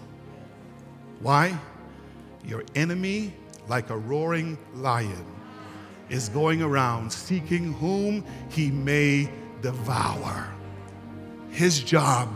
Why? 1.20 1.58
Your 2.46 2.64
enemy, 2.74 3.32
like 3.68 3.90
a 3.90 3.96
roaring 3.96 4.58
lion, 4.74 5.24
is 6.08 6.28
going 6.28 6.62
around 6.62 7.12
seeking 7.12 7.72
whom 7.74 8.24
he 8.50 8.70
may 8.70 9.30
devour. 9.62 10.52
His 11.50 11.80
job 11.80 12.28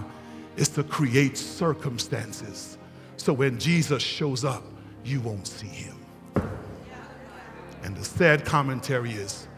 is 0.57 0.69
to 0.71 0.83
create 0.83 1.37
circumstances 1.37 2.79
so 3.19 3.33
when 3.33 3.59
Jesus 3.59 4.03
shows 4.03 4.45
up, 4.45 4.63
you 5.05 5.21
won't 5.21 5.47
see 5.47 5.67
him. 5.67 5.97
And 7.83 7.97
the 7.97 8.05
sad 8.05 8.45
commentary 8.45 9.11
is 9.11 9.49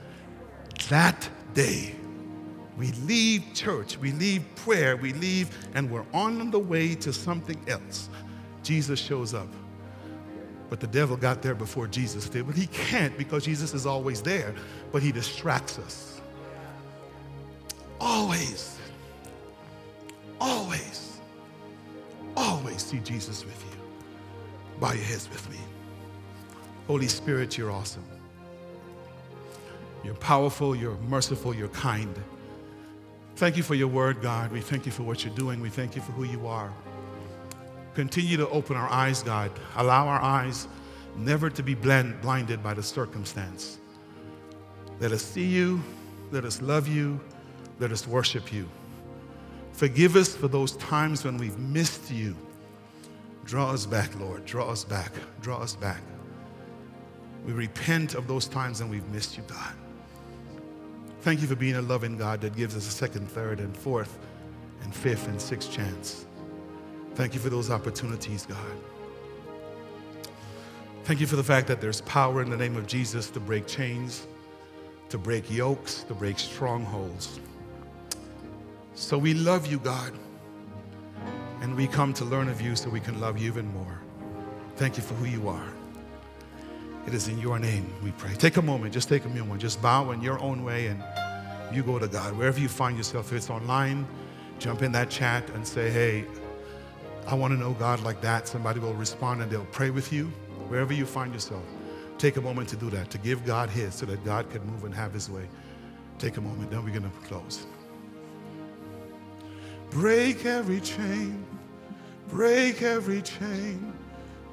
that 0.88 1.28
day, 1.54 1.94
we 2.76 2.90
leave 3.06 3.44
church, 3.54 3.98
we 3.98 4.12
leave 4.12 4.42
prayer, 4.56 4.96
we 4.96 5.12
leave, 5.12 5.56
and 5.74 5.90
we're 5.90 6.06
on 6.14 6.50
the 6.50 6.58
way 6.58 6.94
to 6.96 7.12
something 7.12 7.62
else. 7.68 8.08
Jesus 8.62 8.98
shows 8.98 9.34
up. 9.34 9.48
But 10.70 10.78
the 10.78 10.86
devil 10.86 11.16
got 11.16 11.42
there 11.42 11.56
before 11.56 11.88
Jesus 11.88 12.28
did. 12.28 12.46
But 12.46 12.54
he 12.54 12.68
can't 12.68 13.16
because 13.18 13.44
Jesus 13.44 13.74
is 13.74 13.84
always 13.86 14.22
there, 14.22 14.54
but 14.92 15.02
he 15.02 15.10
distracts 15.10 15.78
us. 15.78 16.20
Always, 18.00 18.78
always, 20.40 21.20
always 22.36 22.82
see 22.82 23.00
Jesus 23.00 23.44
with 23.44 23.62
you. 23.64 24.78
Bow 24.80 24.92
your 24.92 25.04
heads 25.04 25.28
with 25.28 25.50
me. 25.50 25.58
Holy 26.86 27.08
Spirit, 27.08 27.58
you're 27.58 27.70
awesome. 27.70 28.04
You're 30.02 30.14
powerful, 30.14 30.74
you're 30.74 30.96
merciful, 31.08 31.54
you're 31.54 31.68
kind. 31.68 32.16
Thank 33.36 33.56
you 33.56 33.62
for 33.62 33.74
your 33.74 33.88
word, 33.88 34.22
God. 34.22 34.50
We 34.50 34.60
thank 34.60 34.86
you 34.86 34.92
for 34.92 35.02
what 35.02 35.24
you're 35.24 35.34
doing. 35.34 35.60
We 35.60 35.68
thank 35.68 35.94
you 35.94 36.00
for 36.00 36.12
who 36.12 36.24
you 36.24 36.46
are. 36.46 36.72
Continue 37.94 38.36
to 38.36 38.48
open 38.48 38.76
our 38.76 38.88
eyes, 38.88 39.22
God. 39.22 39.50
Allow 39.76 40.06
our 40.06 40.20
eyes 40.20 40.68
never 41.16 41.50
to 41.50 41.62
be 41.62 41.74
blend, 41.74 42.20
blinded 42.20 42.62
by 42.62 42.74
the 42.74 42.82
circumstance. 42.82 43.78
Let 45.00 45.12
us 45.12 45.22
see 45.22 45.46
you. 45.46 45.82
Let 46.30 46.44
us 46.44 46.62
love 46.62 46.86
you. 46.86 47.20
Let 47.78 47.90
us 47.90 48.06
worship 48.06 48.52
you. 48.52 48.68
Forgive 49.72 50.16
us 50.16 50.36
for 50.36 50.46
those 50.46 50.72
times 50.76 51.24
when 51.24 51.36
we've 51.36 51.58
missed 51.58 52.10
you. 52.10 52.36
Draw 53.44 53.70
us 53.70 53.86
back, 53.86 54.18
Lord. 54.20 54.44
Draw 54.44 54.70
us 54.70 54.84
back. 54.84 55.12
Draw 55.40 55.58
us 55.58 55.74
back. 55.74 56.02
We 57.44 57.52
repent 57.52 58.14
of 58.14 58.28
those 58.28 58.46
times 58.46 58.80
when 58.80 58.90
we've 58.90 59.08
missed 59.08 59.36
you, 59.36 59.42
God. 59.48 59.74
Thank 61.22 61.40
you 61.40 61.46
for 61.46 61.56
being 61.56 61.76
a 61.76 61.82
loving 61.82 62.16
God 62.16 62.40
that 62.42 62.54
gives 62.54 62.76
us 62.76 62.86
a 62.86 62.90
second, 62.90 63.30
third, 63.30 63.58
and 63.58 63.76
fourth, 63.76 64.18
and 64.82 64.94
fifth, 64.94 65.26
and 65.28 65.40
sixth 65.40 65.72
chance. 65.72 66.26
Thank 67.14 67.34
you 67.34 67.40
for 67.40 67.50
those 67.50 67.70
opportunities, 67.70 68.46
God. 68.46 68.58
Thank 71.04 71.20
you 71.20 71.26
for 71.26 71.36
the 71.36 71.44
fact 71.44 71.66
that 71.66 71.80
there's 71.80 72.02
power 72.02 72.40
in 72.42 72.50
the 72.50 72.56
name 72.56 72.76
of 72.76 72.86
Jesus 72.86 73.30
to 73.30 73.40
break 73.40 73.66
chains, 73.66 74.26
to 75.08 75.18
break 75.18 75.50
yokes, 75.50 76.04
to 76.04 76.14
break 76.14 76.38
strongholds. 76.38 77.40
So 78.94 79.18
we 79.18 79.34
love 79.34 79.66
you, 79.66 79.78
God. 79.78 80.12
And 81.62 81.74
we 81.74 81.86
come 81.86 82.14
to 82.14 82.24
learn 82.24 82.48
of 82.48 82.60
you 82.60 82.76
so 82.76 82.88
we 82.88 83.00
can 83.00 83.20
love 83.20 83.38
you 83.38 83.48
even 83.48 83.70
more. 83.74 84.00
Thank 84.76 84.96
you 84.96 85.02
for 85.02 85.14
who 85.14 85.26
you 85.26 85.48
are. 85.48 85.68
It 87.06 87.14
is 87.14 87.28
in 87.28 87.38
your 87.38 87.58
name 87.58 87.92
we 88.02 88.12
pray. 88.12 88.34
Take 88.34 88.56
a 88.56 88.62
moment, 88.62 88.94
just 88.94 89.08
take 89.08 89.24
a 89.24 89.28
moment, 89.28 89.60
just 89.60 89.82
bow 89.82 90.10
in 90.12 90.22
your 90.22 90.40
own 90.40 90.64
way 90.64 90.86
and 90.86 91.02
you 91.74 91.82
go 91.82 91.98
to 91.98 92.08
God. 92.08 92.36
Wherever 92.36 92.60
you 92.60 92.68
find 92.68 92.96
yourself, 92.96 93.32
if 93.32 93.38
it's 93.38 93.50
online, 93.50 94.06
jump 94.58 94.82
in 94.82 94.92
that 94.92 95.10
chat 95.10 95.48
and 95.50 95.66
say, 95.66 95.90
hey, 95.90 96.24
I 97.26 97.34
want 97.34 97.52
to 97.52 97.58
know 97.58 97.72
God 97.74 98.00
like 98.00 98.20
that. 98.22 98.48
Somebody 98.48 98.80
will 98.80 98.94
respond 98.94 99.42
and 99.42 99.50
they'll 99.50 99.64
pray 99.66 99.90
with 99.90 100.12
you. 100.12 100.26
Wherever 100.68 100.92
you 100.92 101.06
find 101.06 101.32
yourself, 101.32 101.62
take 102.18 102.36
a 102.36 102.40
moment 102.40 102.68
to 102.70 102.76
do 102.76 102.90
that, 102.90 103.10
to 103.10 103.18
give 103.18 103.44
God 103.44 103.70
His 103.70 103.94
so 103.94 104.06
that 104.06 104.24
God 104.24 104.50
can 104.50 104.64
move 104.66 104.84
and 104.84 104.94
have 104.94 105.12
His 105.12 105.28
way. 105.28 105.48
Take 106.18 106.36
a 106.36 106.40
moment, 106.40 106.70
then 106.70 106.84
we're 106.84 106.90
going 106.90 107.10
to 107.10 107.26
close. 107.26 107.66
Break 109.90 110.44
every 110.46 110.80
chain, 110.80 111.44
break 112.28 112.82
every 112.82 113.22
chain, 113.22 113.92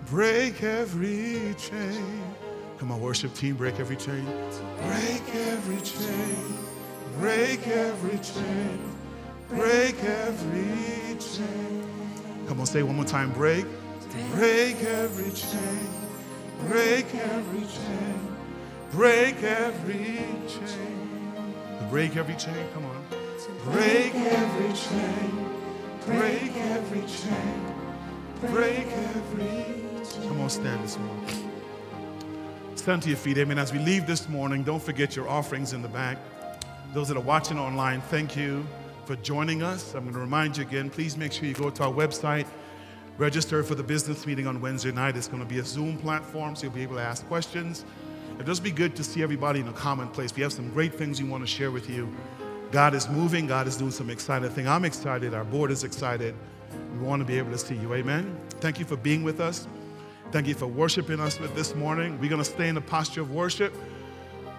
break 0.09 0.63
every 0.63 1.53
chain. 1.59 2.24
Come 2.80 2.91
on, 2.91 3.01
worship 3.01 3.34
team, 3.34 3.55
break 3.55 3.80
every 3.80 3.97
chain. 3.97 4.26
Break 4.82 5.36
every 5.36 5.82
chain, 5.82 6.57
break 7.20 7.68
every 7.68 8.18
chain, 8.20 8.95
break 9.49 10.03
every 10.03 11.18
chain. 11.20 11.87
Come 12.48 12.60
on, 12.60 12.66
say 12.66 12.82
one 12.84 12.95
more 12.95 13.06
time. 13.06 13.32
Break, 13.32 13.66
break 14.34 14.82
every 14.84 15.32
chain, 15.32 15.89
break 16.68 17.14
every 17.14 17.62
chain, 17.62 18.38
break 18.91 19.43
every 19.43 20.16
chain. 20.48 21.08
Break 21.89 22.18
every 22.18 22.36
chain. 22.36 22.68
Come 22.74 22.86
on. 22.86 23.06
Break 23.64 24.14
every 24.14 24.74
chain, 24.74 25.45
break 26.06 26.56
every 26.58 27.02
chain, 27.02 27.66
break 28.41 28.88
every 28.88 30.04
chain. 30.04 30.28
Come 30.28 30.41
on, 30.41 30.50
stand 30.50 30.84
this 30.84 30.98
morning. 30.98 31.52
Stand 32.76 33.04
to 33.04 33.10
your 33.10 33.18
feet. 33.18 33.38
Amen. 33.38 33.58
As 33.58 33.72
we 33.72 33.80
leave 33.80 34.06
this 34.06 34.28
morning, 34.28 34.64
don't 34.64 34.82
forget 34.82 35.16
your 35.16 35.30
offerings 35.30 35.72
in 35.72 35.82
the 35.82 35.88
back. 35.88 36.18
Those 36.93 37.08
that 37.08 37.18
are 37.18 37.22
watching 37.22 37.58
online, 37.58 38.02
thank 38.02 38.36
you 38.36 38.66
for 39.08 39.16
joining 39.16 39.64
us. 39.64 39.93
I'm 39.95 40.03
going 40.03 40.14
to 40.16 40.20
remind 40.20 40.58
you 40.58 40.64
again, 40.64 40.89
please 40.89 41.16
make 41.16 41.32
sure 41.32 41.45
you 41.45 41.53
go 41.53 41.70
to 41.70 41.84
our 41.86 41.93
website, 41.93 42.45
register 43.18 43.64
for 43.64 43.74
the 43.74 43.82
business 43.82 44.28
meeting 44.28 44.45
on 44.47 44.60
Wednesday 44.60 44.91
night. 44.91 45.16
It's 45.16 45.30
going 45.30 45.41
to 45.41 45.47
be 45.47 45.60
a 45.60 45.64
Zoom 45.64 45.97
platform, 45.97 46.58
so 46.58 46.64
you'll 46.64 46.74
be 46.74 46.84
able 46.84 46.97
to 46.97 47.01
ask 47.01 47.26
questions. 47.28 47.86
It'll 48.34 48.45
just 48.45 48.64
be 48.64 48.70
good 48.70 48.97
to 48.97 49.05
see 49.05 49.24
everybody 49.24 49.62
in 49.62 49.68
a 49.70 49.74
common 49.74 50.10
place. 50.10 50.36
We 50.36 50.43
have 50.43 50.51
some 50.51 50.70
great 50.72 50.93
things 50.93 51.22
we 51.22 51.30
want 51.30 51.41
to 51.41 51.47
share 51.47 51.72
with 51.72 51.89
you. 51.89 52.14
God 52.74 52.93
is 52.93 53.08
moving. 53.08 53.47
God 53.47 53.66
is 53.66 53.78
doing 53.78 53.91
some 53.91 54.10
exciting 54.10 54.49
thing. 54.49 54.68
I'm 54.68 54.84
excited. 54.84 55.34
Our 55.34 55.45
board 55.45 55.72
is 55.72 55.86
excited. 55.86 56.36
We 56.91 56.99
want 56.99 57.22
to 57.22 57.26
be 57.26 57.38
able 57.38 57.51
to 57.51 57.58
see 57.58 57.76
you. 57.76 57.93
Amen. 57.93 58.38
Thank 58.60 58.78
you 58.78 58.84
for 58.84 58.97
being 58.97 59.24
with 59.24 59.39
us. 59.39 59.70
Thank 60.34 60.47
you 60.47 60.53
for 60.53 60.68
worshiping 60.68 61.22
us 61.22 61.39
with 61.39 61.55
this 61.55 61.74
morning. 61.76 62.20
We're 62.20 62.30
going 62.30 62.43
to 62.43 62.49
stay 62.49 62.68
in 62.68 62.76
the 62.76 62.82
posture 62.82 63.22
of 63.22 63.32
worship. 63.32 63.74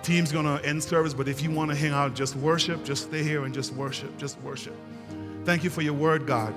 Team's 0.03 0.33
gonna 0.33 0.61
end 0.65 0.83
service, 0.83 1.15
but 1.15 1.29
if 1.29 1.43
you 1.43 1.51
want 1.51 1.71
to 1.71 1.77
hang 1.77 1.93
out, 1.93 2.15
just 2.15 2.37
worship, 2.37 2.85
just 2.85 3.05
stay 3.05 3.23
here 3.23 3.45
and 3.45 3.53
just 3.53 3.73
worship, 3.75 4.17
just 4.17 4.41
worship. 4.41 4.75
Thank 5.45 5.65
you 5.65 5.71
for 5.71 5.83
your 5.83 5.95
word, 5.95 6.27
God. 6.27 6.55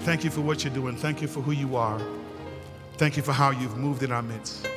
Thank 0.00 0.24
you 0.24 0.30
for 0.30 0.40
what 0.40 0.64
you're 0.64 0.74
doing. 0.74 0.96
Thank 0.96 1.22
you 1.22 1.28
for 1.28 1.40
who 1.40 1.52
you 1.52 1.76
are. 1.76 2.00
Thank 2.96 3.16
you 3.16 3.22
for 3.22 3.32
how 3.32 3.50
you've 3.50 3.76
moved 3.76 4.02
in 4.02 4.12
our 4.12 4.22
midst. 4.22 4.68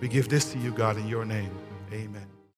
We 0.00 0.08
give 0.08 0.28
this 0.28 0.52
to 0.52 0.58
you, 0.58 0.72
God, 0.72 0.96
in 0.96 1.06
your 1.06 1.24
name. 1.24 1.50
Amen. 1.92 2.41